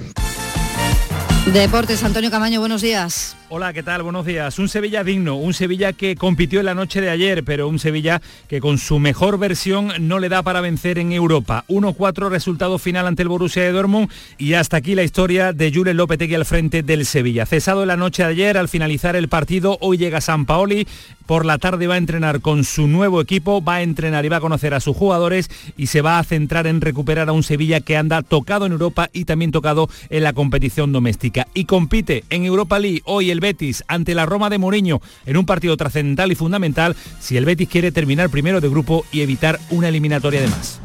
Deportes, 1.52 2.02
Antonio 2.02 2.30
Camaño, 2.30 2.60
buenos 2.60 2.82
días. 2.82 3.36
Hola, 3.52 3.72
¿qué 3.72 3.82
tal? 3.82 4.04
Buenos 4.04 4.26
días. 4.26 4.60
Un 4.60 4.68
Sevilla 4.68 5.02
digno, 5.02 5.34
un 5.34 5.54
Sevilla 5.54 5.92
que 5.92 6.14
compitió 6.14 6.60
en 6.60 6.66
la 6.66 6.74
noche 6.76 7.00
de 7.00 7.10
ayer, 7.10 7.42
pero 7.42 7.66
un 7.66 7.80
Sevilla 7.80 8.22
que 8.46 8.60
con 8.60 8.78
su 8.78 9.00
mejor 9.00 9.40
versión 9.40 9.90
no 9.98 10.20
le 10.20 10.28
da 10.28 10.44
para 10.44 10.60
vencer 10.60 11.00
en 11.00 11.10
Europa. 11.10 11.64
1-4 11.66 12.28
resultado 12.28 12.78
final 12.78 13.08
ante 13.08 13.22
el 13.22 13.28
Borussia 13.28 13.64
de 13.64 13.72
Dortmund 13.72 14.08
y 14.38 14.52
hasta 14.52 14.76
aquí 14.76 14.94
la 14.94 15.02
historia 15.02 15.52
de 15.52 15.72
Julen 15.74 15.96
Lopetegui 15.96 16.36
al 16.36 16.44
frente 16.44 16.84
del 16.84 17.04
Sevilla. 17.04 17.44
Cesado 17.44 17.82
en 17.82 17.88
la 17.88 17.96
noche 17.96 18.22
de 18.22 18.28
ayer, 18.28 18.56
al 18.56 18.68
finalizar 18.68 19.16
el 19.16 19.26
partido, 19.26 19.78
hoy 19.80 19.98
llega 19.98 20.20
San 20.20 20.46
Paoli, 20.46 20.86
por 21.26 21.44
la 21.44 21.58
tarde 21.58 21.88
va 21.88 21.94
a 21.94 21.98
entrenar 21.98 22.40
con 22.40 22.62
su 22.62 22.86
nuevo 22.86 23.20
equipo, 23.20 23.62
va 23.62 23.76
a 23.76 23.82
entrenar 23.82 24.24
y 24.24 24.28
va 24.28 24.36
a 24.36 24.40
conocer 24.40 24.74
a 24.74 24.80
sus 24.80 24.96
jugadores 24.96 25.50
y 25.76 25.86
se 25.86 26.02
va 26.02 26.20
a 26.20 26.24
centrar 26.24 26.68
en 26.68 26.80
recuperar 26.80 27.28
a 27.28 27.32
un 27.32 27.42
Sevilla 27.42 27.80
que 27.80 27.96
anda 27.96 28.22
tocado 28.22 28.66
en 28.66 28.72
Europa 28.72 29.10
y 29.12 29.24
también 29.24 29.50
tocado 29.50 29.88
en 30.08 30.22
la 30.22 30.34
competición 30.34 30.92
doméstica. 30.92 31.48
Y 31.52 31.64
compite 31.64 32.22
en 32.30 32.44
Europa 32.44 32.78
League 32.78 33.02
hoy 33.04 33.30
el 33.30 33.39
Betis 33.40 33.82
ante 33.88 34.14
la 34.14 34.26
Roma 34.26 34.50
de 34.50 34.58
Mourinho 34.58 35.00
en 35.26 35.36
un 35.36 35.46
partido 35.46 35.76
trascendental 35.76 36.30
y 36.30 36.34
fundamental 36.34 36.96
si 37.20 37.36
el 37.36 37.44
Betis 37.44 37.68
quiere 37.68 37.92
terminar 37.92 38.30
primero 38.30 38.60
de 38.60 38.68
grupo 38.68 39.04
y 39.10 39.22
evitar 39.22 39.58
una 39.70 39.88
eliminatoria 39.88 40.40
de 40.40 40.48
más. 40.48 40.80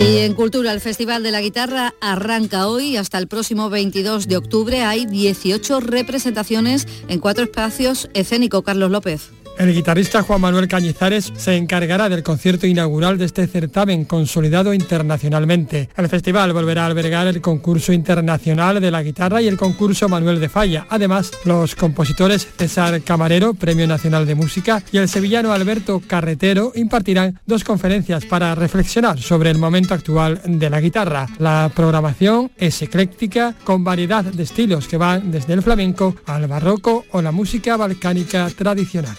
Y 0.00 0.18
en 0.18 0.34
Cultura, 0.34 0.72
el 0.72 0.80
Festival 0.80 1.22
de 1.22 1.30
la 1.30 1.40
Guitarra 1.40 1.94
arranca 2.00 2.66
hoy 2.66 2.96
hasta 2.96 3.18
el 3.18 3.28
próximo 3.28 3.70
22 3.70 4.26
de 4.26 4.36
octubre. 4.36 4.82
Hay 4.82 5.06
18 5.06 5.78
representaciones 5.78 6.88
en 7.06 7.20
cuatro 7.20 7.44
espacios 7.44 8.10
escénicos. 8.12 8.64
Carlos 8.64 8.90
López. 8.90 9.30
El 9.62 9.72
guitarrista 9.72 10.24
Juan 10.24 10.40
Manuel 10.40 10.66
Cañizares 10.66 11.32
se 11.36 11.56
encargará 11.56 12.08
del 12.08 12.24
concierto 12.24 12.66
inaugural 12.66 13.16
de 13.16 13.26
este 13.26 13.46
certamen 13.46 14.04
consolidado 14.06 14.74
internacionalmente. 14.74 15.88
El 15.96 16.08
festival 16.08 16.52
volverá 16.52 16.82
a 16.82 16.86
albergar 16.86 17.28
el 17.28 17.40
concurso 17.40 17.92
internacional 17.92 18.80
de 18.80 18.90
la 18.90 19.04
guitarra 19.04 19.40
y 19.40 19.46
el 19.46 19.56
concurso 19.56 20.08
Manuel 20.08 20.40
de 20.40 20.48
Falla. 20.48 20.88
Además, 20.90 21.30
los 21.44 21.76
compositores 21.76 22.44
César 22.58 23.02
Camarero, 23.02 23.54
Premio 23.54 23.86
Nacional 23.86 24.26
de 24.26 24.34
Música, 24.34 24.82
y 24.90 24.98
el 24.98 25.08
sevillano 25.08 25.52
Alberto 25.52 26.02
Carretero 26.04 26.72
impartirán 26.74 27.38
dos 27.46 27.62
conferencias 27.62 28.24
para 28.24 28.56
reflexionar 28.56 29.20
sobre 29.20 29.50
el 29.50 29.58
momento 29.58 29.94
actual 29.94 30.40
de 30.44 30.70
la 30.70 30.80
guitarra. 30.80 31.28
La 31.38 31.70
programación 31.72 32.50
es 32.56 32.82
ecléctica 32.82 33.54
con 33.62 33.84
variedad 33.84 34.24
de 34.24 34.42
estilos 34.42 34.88
que 34.88 34.96
van 34.96 35.30
desde 35.30 35.52
el 35.52 35.62
flamenco 35.62 36.16
al 36.26 36.48
barroco 36.48 37.04
o 37.12 37.22
la 37.22 37.30
música 37.30 37.76
balcánica 37.76 38.50
tradicional. 38.50 39.16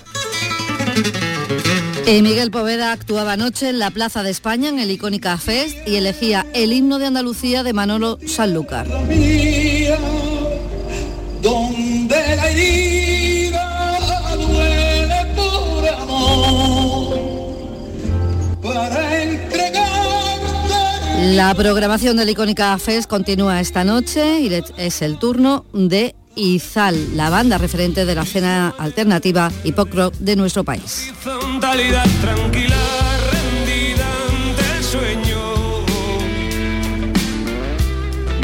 Eh, 2.05 2.21
Miguel 2.21 2.51
Poveda 2.51 2.91
actuaba 2.91 3.33
anoche 3.33 3.69
en 3.69 3.79
la 3.79 3.89
Plaza 3.89 4.23
de 4.23 4.29
España 4.29 4.67
en 4.69 4.77
el 4.77 4.91
Icónica 4.91 5.37
Fest 5.37 5.77
y 5.87 5.95
elegía 5.95 6.45
el 6.53 6.73
himno 6.73 6.99
de 6.99 7.05
Andalucía 7.05 7.63
de 7.63 7.71
Manolo 7.73 8.19
Sanlúcar. 8.27 8.85
donde 11.41 12.35
la 12.35 12.49
herida 12.49 14.35
duele 14.35 15.25
por 15.35 15.87
amor 15.89 17.19
para 18.61 19.23
entregarte 19.23 19.75
La 21.35 21.53
programación 21.55 22.17
del 22.17 22.29
Icónica 22.29 22.77
Fest 22.77 23.09
continúa 23.09 23.61
esta 23.61 23.83
noche 23.83 24.41
y 24.41 24.49
es 24.77 25.01
el 25.01 25.19
turno 25.19 25.65
de 25.73 26.15
Izal, 26.35 27.15
la 27.15 27.29
banda 27.29 27.57
referente 27.57 28.05
de 28.05 28.15
la 28.15 28.23
escena 28.23 28.73
alternativa 28.77 29.51
y 29.63 29.71
pop 29.71 29.93
rock 29.93 30.13
de 30.15 30.35
nuestro 30.35 30.63
país. 30.63 31.13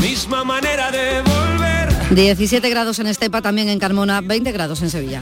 Misma 0.01 0.43
manera 0.43 0.91
de 0.91 1.21
volver. 1.21 2.15
17 2.15 2.69
grados 2.69 2.99
en 2.99 3.07
Estepa, 3.07 3.41
también 3.41 3.69
en 3.69 3.79
Carmona, 3.79 4.21
20 4.21 4.51
grados 4.51 4.81
en 4.81 4.89
Sevilla. 4.89 5.21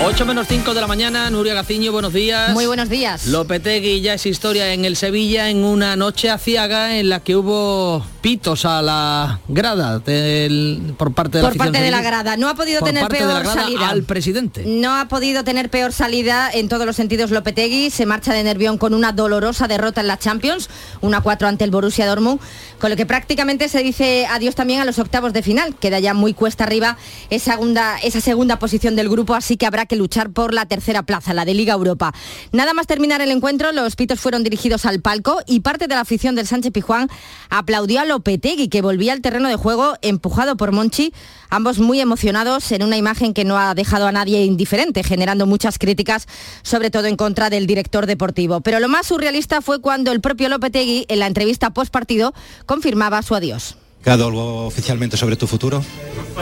8 0.00 0.24
menos 0.26 0.46
5 0.48 0.74
de 0.74 0.80
la 0.80 0.86
mañana, 0.86 1.28
Nuria 1.28 1.54
Gaciño, 1.54 1.90
buenos 1.90 2.12
días. 2.12 2.50
Muy 2.52 2.66
buenos 2.66 2.88
días. 2.88 3.26
Lopetegui 3.26 4.00
ya 4.00 4.14
es 4.14 4.24
historia 4.26 4.72
en 4.72 4.84
el 4.84 4.94
Sevilla 4.96 5.50
en 5.50 5.64
una 5.64 5.96
noche 5.96 6.30
aciaga 6.30 6.96
en 6.98 7.08
la 7.08 7.20
que 7.20 7.34
hubo 7.34 8.06
pitos 8.20 8.64
a 8.64 8.80
la 8.80 9.40
grada 9.48 9.98
del- 9.98 10.94
por 10.96 11.12
parte 11.14 11.38
de 11.38 11.42
la 11.42 11.48
Por 11.48 11.58
parte 11.58 11.78
afición 11.78 11.84
de 11.84 11.90
la 11.90 12.02
grada. 12.02 12.36
No 12.36 12.48
ha 12.48 12.54
podido 12.54 12.78
Por 12.78 12.88
tener 12.88 13.02
parte 13.02 13.18
peor 13.18 13.44
la 13.44 13.52
salida. 13.52 13.88
al 13.88 14.04
presidente. 14.04 14.62
No 14.66 14.94
ha 14.94 15.08
podido 15.08 15.42
tener 15.42 15.68
peor 15.68 15.92
salida 15.92 16.48
en 16.52 16.68
todos 16.68 16.86
los 16.86 16.94
sentidos 16.94 17.32
Lopetegui. 17.32 17.90
Se 17.90 18.06
marcha 18.06 18.32
de 18.32 18.44
Nervión 18.44 18.78
con 18.78 18.94
una 18.94 19.10
dolorosa 19.12 19.66
derrota 19.66 20.00
en 20.00 20.06
la 20.06 20.18
Champions, 20.18 20.70
una 21.00 21.20
4 21.22 21.48
ante 21.48 21.64
el 21.64 21.72
Borussia 21.72 22.06
Dortmund, 22.06 22.40
con 22.80 22.90
lo 22.90 22.96
que 22.96 23.04
prácticamente 23.04 23.68
se 23.68 23.82
dice 23.82 24.26
adiós 24.30 24.54
también 24.54 24.80
a 24.80 24.84
los 24.84 24.98
octavos 25.00 25.32
de 25.32 25.42
final. 25.42 25.74
Queda 25.74 25.98
ya 25.98 26.14
muy 26.14 26.34
cuesta 26.34 26.62
arriba 26.64 26.96
esa 27.30 27.52
segunda, 27.52 27.98
esa 27.98 28.20
segunda 28.20 28.60
posición 28.60 28.94
del 28.94 29.08
grupo, 29.08 29.34
así 29.34 29.56
que 29.56 29.66
habrá 29.66 29.86
que 29.88 29.96
luchar 29.96 30.30
por 30.30 30.54
la 30.54 30.66
tercera 30.66 31.02
plaza, 31.02 31.34
la 31.34 31.44
de 31.44 31.54
Liga 31.54 31.74
Europa. 31.74 32.14
Nada 32.52 32.74
más 32.74 32.86
terminar 32.86 33.20
el 33.20 33.30
encuentro, 33.30 33.72
los 33.72 33.96
pitos 33.96 34.20
fueron 34.20 34.44
dirigidos 34.44 34.86
al 34.86 35.00
palco 35.00 35.40
y 35.46 35.60
parte 35.60 35.88
de 35.88 35.94
la 35.94 36.02
afición 36.02 36.34
del 36.36 36.46
Sánchez 36.46 36.72
Pijuán 36.72 37.08
aplaudió 37.50 38.00
a 38.00 38.04
Lopetegui, 38.04 38.68
que 38.68 38.82
volvía 38.82 39.12
al 39.12 39.22
terreno 39.22 39.48
de 39.48 39.56
juego 39.56 39.94
empujado 40.02 40.56
por 40.56 40.72
Monchi, 40.72 41.12
ambos 41.50 41.78
muy 41.78 42.00
emocionados 42.00 42.70
en 42.72 42.82
una 42.82 42.96
imagen 42.96 43.34
que 43.34 43.44
no 43.44 43.58
ha 43.58 43.74
dejado 43.74 44.06
a 44.06 44.12
nadie 44.12 44.44
indiferente, 44.44 45.02
generando 45.02 45.46
muchas 45.46 45.78
críticas, 45.78 46.26
sobre 46.62 46.90
todo 46.90 47.06
en 47.06 47.16
contra 47.16 47.50
del 47.50 47.66
director 47.66 48.06
deportivo. 48.06 48.60
Pero 48.60 48.80
lo 48.80 48.88
más 48.88 49.06
surrealista 49.06 49.62
fue 49.62 49.80
cuando 49.80 50.12
el 50.12 50.20
propio 50.20 50.48
Lopetegui, 50.48 51.06
en 51.08 51.18
la 51.18 51.26
entrevista 51.26 51.70
post 51.70 51.90
partido, 51.90 52.34
confirmaba 52.66 53.22
su 53.22 53.34
adiós. 53.34 53.76
¿Quedado 54.04 54.26
algo 54.26 54.66
oficialmente 54.66 55.16
sobre 55.16 55.36
tu 55.36 55.46
futuro? 55.46 55.82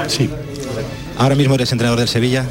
Sí. 0.08 0.28
Ahora 1.16 1.34
mismo 1.34 1.54
eres 1.54 1.72
entrenador 1.72 1.98
del 1.98 2.08
Sevilla. 2.08 2.46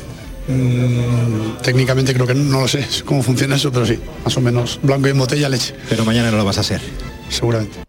Mm, 0.48 1.62
técnicamente 1.64 2.14
creo 2.14 2.28
que 2.28 2.36
no 2.36 2.62
lo 2.62 2.68
sé 2.68 2.88
cómo 3.06 3.24
funciona 3.24 3.56
eso, 3.56 3.72
pero 3.72 3.86
sí, 3.86 4.00
más 4.24 4.38
o 4.38 4.42
menos 4.42 4.80
blanco 4.82 5.08
y 5.08 5.12
en 5.12 5.18
botella 5.18 5.50
leche. 5.50 5.74
Pero 5.90 6.06
mañana 6.06 6.32
no 6.32 6.38
lo 6.38 6.46
vas 6.46 6.58
a 6.58 6.64
ser. 6.64 6.82
Seguramente. 7.30 7.86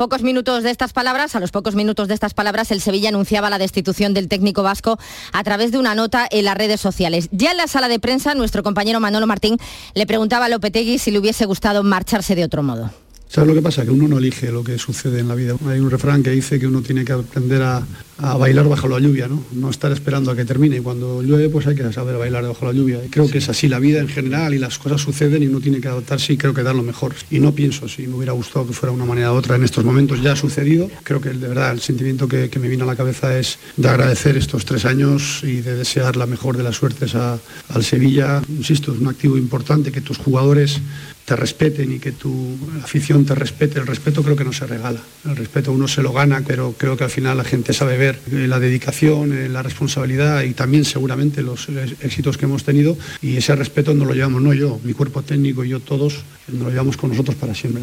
Pocos 0.00 0.22
minutos 0.22 0.62
de 0.62 0.70
estas 0.70 0.94
palabras, 0.94 1.36
a 1.36 1.40
los 1.40 1.50
pocos 1.50 1.74
minutos 1.74 2.08
de 2.08 2.14
estas 2.14 2.32
palabras, 2.32 2.70
el 2.70 2.80
Sevilla 2.80 3.10
anunciaba 3.10 3.50
la 3.50 3.58
destitución 3.58 4.14
del 4.14 4.28
técnico 4.28 4.62
vasco 4.62 4.98
a 5.32 5.44
través 5.44 5.72
de 5.72 5.78
una 5.78 5.94
nota 5.94 6.26
en 6.30 6.46
las 6.46 6.56
redes 6.56 6.80
sociales. 6.80 7.28
Ya 7.32 7.50
en 7.50 7.58
la 7.58 7.66
sala 7.66 7.86
de 7.88 8.00
prensa, 8.00 8.34
nuestro 8.34 8.62
compañero 8.62 8.98
Manolo 8.98 9.26
Martín 9.26 9.58
le 9.92 10.06
preguntaba 10.06 10.46
a 10.46 10.48
Lopetegui 10.48 10.98
si 10.98 11.10
le 11.10 11.18
hubiese 11.18 11.44
gustado 11.44 11.82
marcharse 11.82 12.34
de 12.34 12.44
otro 12.44 12.62
modo. 12.62 12.90
¿Sabes 13.28 13.48
lo 13.48 13.54
que 13.54 13.60
pasa? 13.60 13.84
Que 13.84 13.90
uno 13.90 14.08
no 14.08 14.16
elige 14.16 14.50
lo 14.50 14.64
que 14.64 14.78
sucede 14.78 15.20
en 15.20 15.28
la 15.28 15.34
vida. 15.34 15.54
Hay 15.68 15.80
un 15.80 15.90
refrán 15.90 16.22
que 16.22 16.30
dice 16.30 16.58
que 16.58 16.66
uno 16.66 16.80
tiene 16.80 17.04
que 17.04 17.12
aprender 17.12 17.62
a, 17.62 17.86
a 18.22 18.36
bailar 18.36 18.68
bajo 18.68 18.88
la 18.88 18.98
lluvia, 18.98 19.28
¿no? 19.28 19.42
No 19.52 19.70
estar 19.70 19.90
esperando 19.92 20.30
a 20.30 20.36
que 20.36 20.44
termine. 20.44 20.76
Y 20.76 20.80
cuando 20.80 21.22
llueve, 21.22 21.48
pues 21.48 21.66
hay 21.66 21.74
que 21.74 21.92
saber 21.92 22.16
bailar 22.16 22.46
bajo 22.46 22.66
la 22.66 22.72
lluvia. 22.72 23.00
Creo 23.10 23.28
que 23.30 23.38
es 23.38 23.48
así 23.48 23.68
la 23.68 23.78
vida 23.78 24.00
en 24.00 24.08
general 24.08 24.54
y 24.54 24.58
las 24.58 24.78
cosas 24.78 25.00
suceden 25.00 25.42
y 25.42 25.46
uno 25.46 25.60
tiene 25.60 25.80
que 25.80 25.88
adaptarse 25.88 26.32
y 26.32 26.36
creo 26.36 26.54
que 26.54 26.62
dar 26.62 26.74
lo 26.74 26.82
mejor. 26.82 27.14
Y 27.30 27.40
no 27.40 27.52
pienso 27.52 27.88
si 27.88 28.06
me 28.06 28.16
hubiera 28.16 28.32
gustado 28.32 28.66
que 28.66 28.72
fuera 28.72 28.92
una 28.92 29.04
manera 29.04 29.32
u 29.32 29.36
otra 29.36 29.56
en 29.56 29.64
estos 29.64 29.84
momentos. 29.84 30.22
Ya 30.22 30.32
ha 30.32 30.36
sucedido. 30.36 30.90
Creo 31.02 31.20
que 31.20 31.30
de 31.30 31.48
verdad 31.48 31.72
el 31.72 31.80
sentimiento 31.80 32.28
que, 32.28 32.50
me 32.60 32.68
vino 32.68 32.84
a 32.84 32.86
la 32.86 32.96
cabeza 32.96 33.38
es 33.38 33.58
de 33.76 33.88
agradecer 33.88 34.36
estos 34.36 34.66
tres 34.66 34.84
años 34.84 35.40
y 35.42 35.62
de 35.62 35.76
desear 35.76 36.16
la 36.16 36.26
mejor 36.26 36.58
de 36.58 36.62
las 36.62 36.76
suertes 36.76 37.14
al 37.14 37.40
Sevilla. 37.82 38.42
Insisto, 38.48 38.92
es 38.92 39.00
un 39.00 39.08
activo 39.08 39.38
importante 39.38 39.90
que 39.90 40.02
tus 40.02 40.18
jugadores 40.18 40.80
te 41.24 41.36
respeten 41.36 41.92
y 41.92 41.98
que 42.00 42.12
tu 42.12 42.58
afición 42.82 43.24
te 43.24 43.34
respete. 43.34 43.78
El 43.78 43.86
respeto 43.86 44.22
creo 44.22 44.34
que 44.34 44.44
no 44.44 44.52
se 44.52 44.66
regala. 44.66 45.00
El 45.24 45.36
respeto 45.36 45.70
uno 45.70 45.86
se 45.86 46.02
lo 46.02 46.12
gana, 46.12 46.42
pero 46.46 46.74
creo 46.76 46.96
que 46.96 47.04
al 47.04 47.10
final 47.10 47.36
la 47.36 47.44
gente 47.44 47.72
sabe 47.72 47.96
ver 47.96 48.09
eh, 48.10 48.46
la 48.46 48.58
dedicación, 48.58 49.32
eh, 49.32 49.48
la 49.48 49.62
responsabilidad 49.62 50.42
y 50.42 50.54
también 50.54 50.84
seguramente 50.84 51.42
los 51.42 51.68
eh, 51.68 51.96
éxitos 52.00 52.36
que 52.36 52.44
hemos 52.46 52.64
tenido. 52.64 52.96
Y 53.22 53.36
ese 53.36 53.54
respeto 53.56 53.94
no 53.94 54.04
lo 54.04 54.14
llevamos, 54.14 54.42
no 54.42 54.52
yo, 54.52 54.80
mi 54.84 54.92
cuerpo 54.92 55.22
técnico 55.22 55.64
y 55.64 55.70
yo 55.70 55.80
todos, 55.80 56.22
nos 56.48 56.62
lo 56.62 56.70
llevamos 56.70 56.96
con 56.96 57.10
nosotros 57.10 57.36
para 57.36 57.54
siempre. 57.54 57.82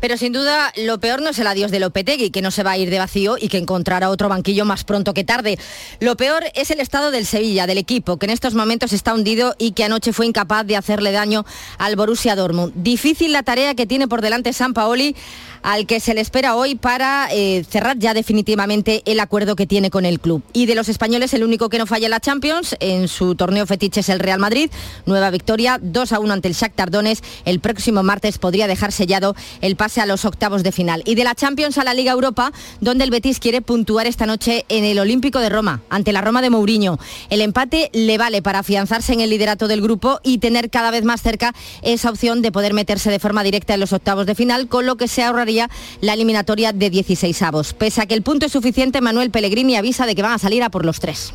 Pero 0.00 0.16
sin 0.16 0.32
duda 0.32 0.72
lo 0.76 0.98
peor 0.98 1.22
no 1.22 1.30
es 1.30 1.38
el 1.38 1.46
adiós 1.46 1.70
de 1.70 1.80
Lopetegui, 1.80 2.30
que 2.30 2.42
no 2.42 2.50
se 2.50 2.62
va 2.62 2.72
a 2.72 2.78
ir 2.78 2.90
de 2.90 2.98
vacío 2.98 3.36
y 3.40 3.48
que 3.48 3.58
encontrará 3.58 4.10
otro 4.10 4.28
banquillo 4.28 4.64
más 4.64 4.84
pronto 4.84 5.14
que 5.14 5.24
tarde. 5.24 5.58
Lo 6.00 6.16
peor 6.16 6.44
es 6.54 6.70
el 6.70 6.80
estado 6.80 7.10
del 7.10 7.26
Sevilla, 7.26 7.66
del 7.66 7.78
equipo, 7.78 8.16
que 8.18 8.26
en 8.26 8.30
estos 8.30 8.54
momentos 8.54 8.92
está 8.92 9.14
hundido 9.14 9.54
y 9.58 9.72
que 9.72 9.84
anoche 9.84 10.12
fue 10.12 10.26
incapaz 10.26 10.66
de 10.66 10.76
hacerle 10.76 11.12
daño 11.12 11.44
al 11.78 11.96
Borussia 11.96 12.36
Dortmund. 12.36 12.72
Difícil 12.76 13.32
la 13.32 13.42
tarea 13.42 13.74
que 13.74 13.86
tiene 13.86 14.08
por 14.08 14.20
delante 14.20 14.52
San 14.52 14.74
Paoli, 14.74 15.16
al 15.62 15.86
que 15.86 15.98
se 15.98 16.14
le 16.14 16.20
espera 16.20 16.54
hoy 16.54 16.76
para 16.76 17.28
eh, 17.32 17.64
cerrar 17.68 17.98
ya 17.98 18.14
definitivamente 18.14 19.02
el 19.04 19.18
acuerdo 19.18 19.56
que 19.56 19.66
tiene 19.66 19.90
con 19.90 20.04
el 20.04 20.20
club. 20.20 20.42
Y 20.52 20.66
de 20.66 20.76
los 20.76 20.88
españoles, 20.88 21.34
el 21.34 21.42
único 21.42 21.68
que 21.68 21.78
no 21.78 21.86
falla 21.86 22.06
en 22.06 22.12
la 22.12 22.20
Champions, 22.20 22.76
en 22.78 23.08
su 23.08 23.34
torneo 23.34 23.66
fetiche 23.66 24.00
es 24.00 24.08
el 24.08 24.20
Real 24.20 24.38
Madrid. 24.38 24.70
Nueva 25.06 25.30
victoria, 25.30 25.80
2 25.82 26.12
a 26.12 26.20
1 26.20 26.32
ante 26.32 26.48
el 26.48 26.54
Shakhtar 26.54 26.90
Donetsk. 26.90 27.24
El 27.44 27.58
próximo 27.58 28.02
martes 28.02 28.38
podría 28.38 28.68
dejar 28.68 28.92
sellado 28.92 29.34
el 29.60 29.74
a 29.86 30.06
los 30.06 30.24
octavos 30.24 30.62
de 30.62 30.72
final. 30.72 31.02
Y 31.04 31.14
de 31.14 31.24
la 31.24 31.34
Champions 31.34 31.78
a 31.78 31.84
la 31.84 31.94
Liga 31.94 32.12
Europa, 32.12 32.52
donde 32.80 33.04
el 33.04 33.10
Betis 33.10 33.38
quiere 33.38 33.62
puntuar 33.62 34.06
esta 34.06 34.26
noche 34.26 34.64
en 34.68 34.84
el 34.84 34.98
Olímpico 34.98 35.38
de 35.38 35.48
Roma, 35.48 35.82
ante 35.88 36.12
la 36.12 36.20
Roma 36.20 36.42
de 36.42 36.50
Mourinho. 36.50 36.98
El 37.30 37.40
empate 37.40 37.90
le 37.92 38.18
vale 38.18 38.42
para 38.42 38.58
afianzarse 38.58 39.12
en 39.12 39.20
el 39.20 39.30
liderato 39.30 39.68
del 39.68 39.80
grupo 39.80 40.18
y 40.22 40.38
tener 40.38 40.70
cada 40.70 40.90
vez 40.90 41.04
más 41.04 41.22
cerca 41.22 41.54
esa 41.82 42.10
opción 42.10 42.42
de 42.42 42.52
poder 42.52 42.74
meterse 42.74 43.10
de 43.10 43.18
forma 43.18 43.42
directa 43.42 43.74
en 43.74 43.80
los 43.80 43.92
octavos 43.92 44.26
de 44.26 44.34
final, 44.34 44.68
con 44.68 44.86
lo 44.86 44.96
que 44.96 45.08
se 45.08 45.22
ahorraría 45.22 45.70
la 46.00 46.14
eliminatoria 46.14 46.72
de 46.72 46.90
16 46.90 47.40
avos. 47.42 47.72
Pese 47.72 48.02
a 48.02 48.06
que 48.06 48.14
el 48.14 48.22
punto 48.22 48.46
es 48.46 48.52
suficiente, 48.52 49.00
Manuel 49.00 49.30
Pellegrini 49.30 49.76
avisa 49.76 50.06
de 50.06 50.14
que 50.14 50.22
van 50.22 50.32
a 50.32 50.38
salir 50.38 50.62
a 50.62 50.70
por 50.70 50.84
los 50.84 51.00
tres. 51.00 51.32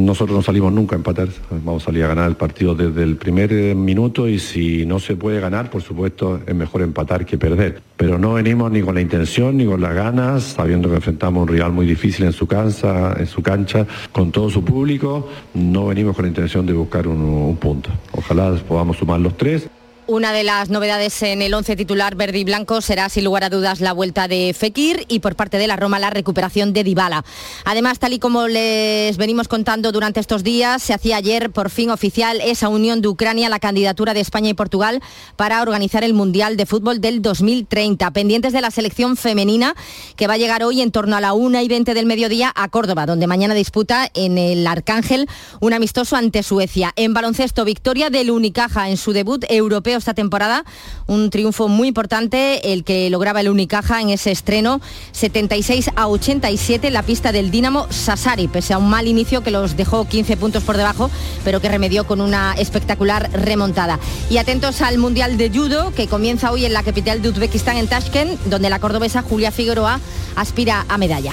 Nosotros 0.00 0.34
no 0.34 0.42
salimos 0.42 0.72
nunca 0.72 0.96
a 0.96 0.98
empatar, 0.98 1.28
vamos 1.50 1.82
a 1.82 1.86
salir 1.86 2.04
a 2.04 2.08
ganar 2.08 2.28
el 2.28 2.36
partido 2.36 2.74
desde 2.74 3.02
el 3.02 3.16
primer 3.16 3.52
eh, 3.52 3.74
minuto 3.74 4.26
y 4.26 4.38
si 4.38 4.86
no 4.86 4.98
se 4.98 5.14
puede 5.14 5.40
ganar, 5.40 5.68
por 5.68 5.82
supuesto, 5.82 6.40
es 6.46 6.54
mejor 6.54 6.80
empatar 6.80 7.26
que 7.26 7.36
perder. 7.36 7.82
Pero 7.98 8.18
no 8.18 8.32
venimos 8.32 8.72
ni 8.72 8.80
con 8.80 8.94
la 8.94 9.02
intención 9.02 9.58
ni 9.58 9.66
con 9.66 9.80
las 9.80 9.94
ganas, 9.94 10.42
sabiendo 10.42 10.88
que 10.88 10.96
enfrentamos 10.96 11.42
un 11.42 11.48
rival 11.48 11.72
muy 11.72 11.86
difícil 11.86 12.24
en 12.24 12.32
su 12.32 12.46
cancha, 12.46 13.12
en 13.18 13.26
su 13.26 13.42
cancha, 13.42 13.86
con 14.10 14.32
todo 14.32 14.48
su 14.48 14.64
público, 14.64 15.28
no 15.52 15.88
venimos 15.88 16.16
con 16.16 16.24
la 16.24 16.30
intención 16.30 16.64
de 16.64 16.72
buscar 16.72 17.06
un, 17.06 17.20
un 17.20 17.56
punto. 17.56 17.90
Ojalá 18.12 18.54
podamos 18.66 18.96
sumar 18.96 19.20
los 19.20 19.36
tres. 19.36 19.68
Una 20.10 20.32
de 20.32 20.42
las 20.42 20.70
novedades 20.70 21.22
en 21.22 21.40
el 21.40 21.54
once 21.54 21.76
titular 21.76 22.16
verde 22.16 22.40
y 22.40 22.42
blanco 22.42 22.80
será 22.80 23.08
sin 23.08 23.22
lugar 23.22 23.44
a 23.44 23.48
dudas 23.48 23.80
la 23.80 23.92
vuelta 23.92 24.26
de 24.26 24.52
Fekir 24.58 25.04
y 25.06 25.20
por 25.20 25.36
parte 25.36 25.56
de 25.56 25.68
la 25.68 25.76
Roma 25.76 26.00
la 26.00 26.10
recuperación 26.10 26.72
de 26.72 26.82
Dybala. 26.82 27.24
Además, 27.64 28.00
tal 28.00 28.14
y 28.14 28.18
como 28.18 28.48
les 28.48 29.16
venimos 29.18 29.46
contando 29.46 29.92
durante 29.92 30.18
estos 30.18 30.42
días, 30.42 30.82
se 30.82 30.94
hacía 30.94 31.16
ayer 31.16 31.52
por 31.52 31.70
fin 31.70 31.90
oficial 31.90 32.40
esa 32.40 32.68
unión 32.68 33.02
de 33.02 33.06
Ucrania 33.06 33.48
la 33.48 33.60
candidatura 33.60 34.12
de 34.12 34.18
España 34.18 34.50
y 34.50 34.54
Portugal 34.54 35.00
para 35.36 35.62
organizar 35.62 36.02
el 36.02 36.12
Mundial 36.12 36.56
de 36.56 36.66
Fútbol 36.66 37.00
del 37.00 37.22
2030. 37.22 38.10
Pendientes 38.10 38.52
de 38.52 38.62
la 38.62 38.72
selección 38.72 39.16
femenina 39.16 39.76
que 40.16 40.26
va 40.26 40.34
a 40.34 40.38
llegar 40.38 40.64
hoy 40.64 40.80
en 40.80 40.90
torno 40.90 41.14
a 41.14 41.20
la 41.20 41.34
1 41.34 41.60
y 41.60 41.68
20 41.68 41.94
del 41.94 42.06
mediodía 42.06 42.52
a 42.56 42.68
Córdoba, 42.68 43.06
donde 43.06 43.28
mañana 43.28 43.54
disputa 43.54 44.10
en 44.14 44.38
el 44.38 44.66
Arcángel 44.66 45.28
un 45.60 45.72
amistoso 45.72 46.16
ante 46.16 46.42
Suecia. 46.42 46.92
En 46.96 47.14
baloncesto, 47.14 47.64
victoria 47.64 48.10
del 48.10 48.32
Unicaja 48.32 48.90
en 48.90 48.96
su 48.96 49.12
debut 49.12 49.44
europeo 49.48 49.99
esta 50.00 50.14
temporada. 50.14 50.64
Un 51.06 51.30
triunfo 51.30 51.68
muy 51.68 51.86
importante 51.88 52.72
el 52.72 52.82
que 52.82 53.08
lograba 53.10 53.40
el 53.40 53.48
Unicaja 53.48 54.00
en 54.00 54.10
ese 54.10 54.32
estreno 54.32 54.80
76 55.12 55.90
a 55.94 56.08
87 56.08 56.88
en 56.88 56.92
la 56.92 57.02
pista 57.02 57.30
del 57.30 57.50
Dinamo 57.50 57.86
Sassari, 57.90 58.48
pese 58.48 58.74
a 58.74 58.78
un 58.78 58.90
mal 58.90 59.06
inicio 59.06 59.42
que 59.42 59.50
los 59.50 59.76
dejó 59.76 60.08
15 60.08 60.36
puntos 60.36 60.64
por 60.64 60.76
debajo, 60.76 61.10
pero 61.44 61.60
que 61.60 61.68
remedió 61.68 62.06
con 62.06 62.20
una 62.20 62.54
espectacular 62.54 63.30
remontada. 63.32 64.00
Y 64.28 64.38
atentos 64.38 64.82
al 64.82 64.98
Mundial 64.98 65.36
de 65.36 65.50
Judo 65.50 65.92
que 65.94 66.08
comienza 66.08 66.50
hoy 66.50 66.64
en 66.64 66.72
la 66.72 66.82
capital 66.82 67.22
de 67.22 67.28
Uzbekistán, 67.28 67.76
en 67.76 67.86
Tashkent, 67.86 68.40
donde 68.46 68.70
la 68.70 68.78
cordobesa 68.78 69.22
Julia 69.22 69.52
Figueroa 69.52 70.00
aspira 70.36 70.84
a 70.88 70.98
medalla. 70.98 71.32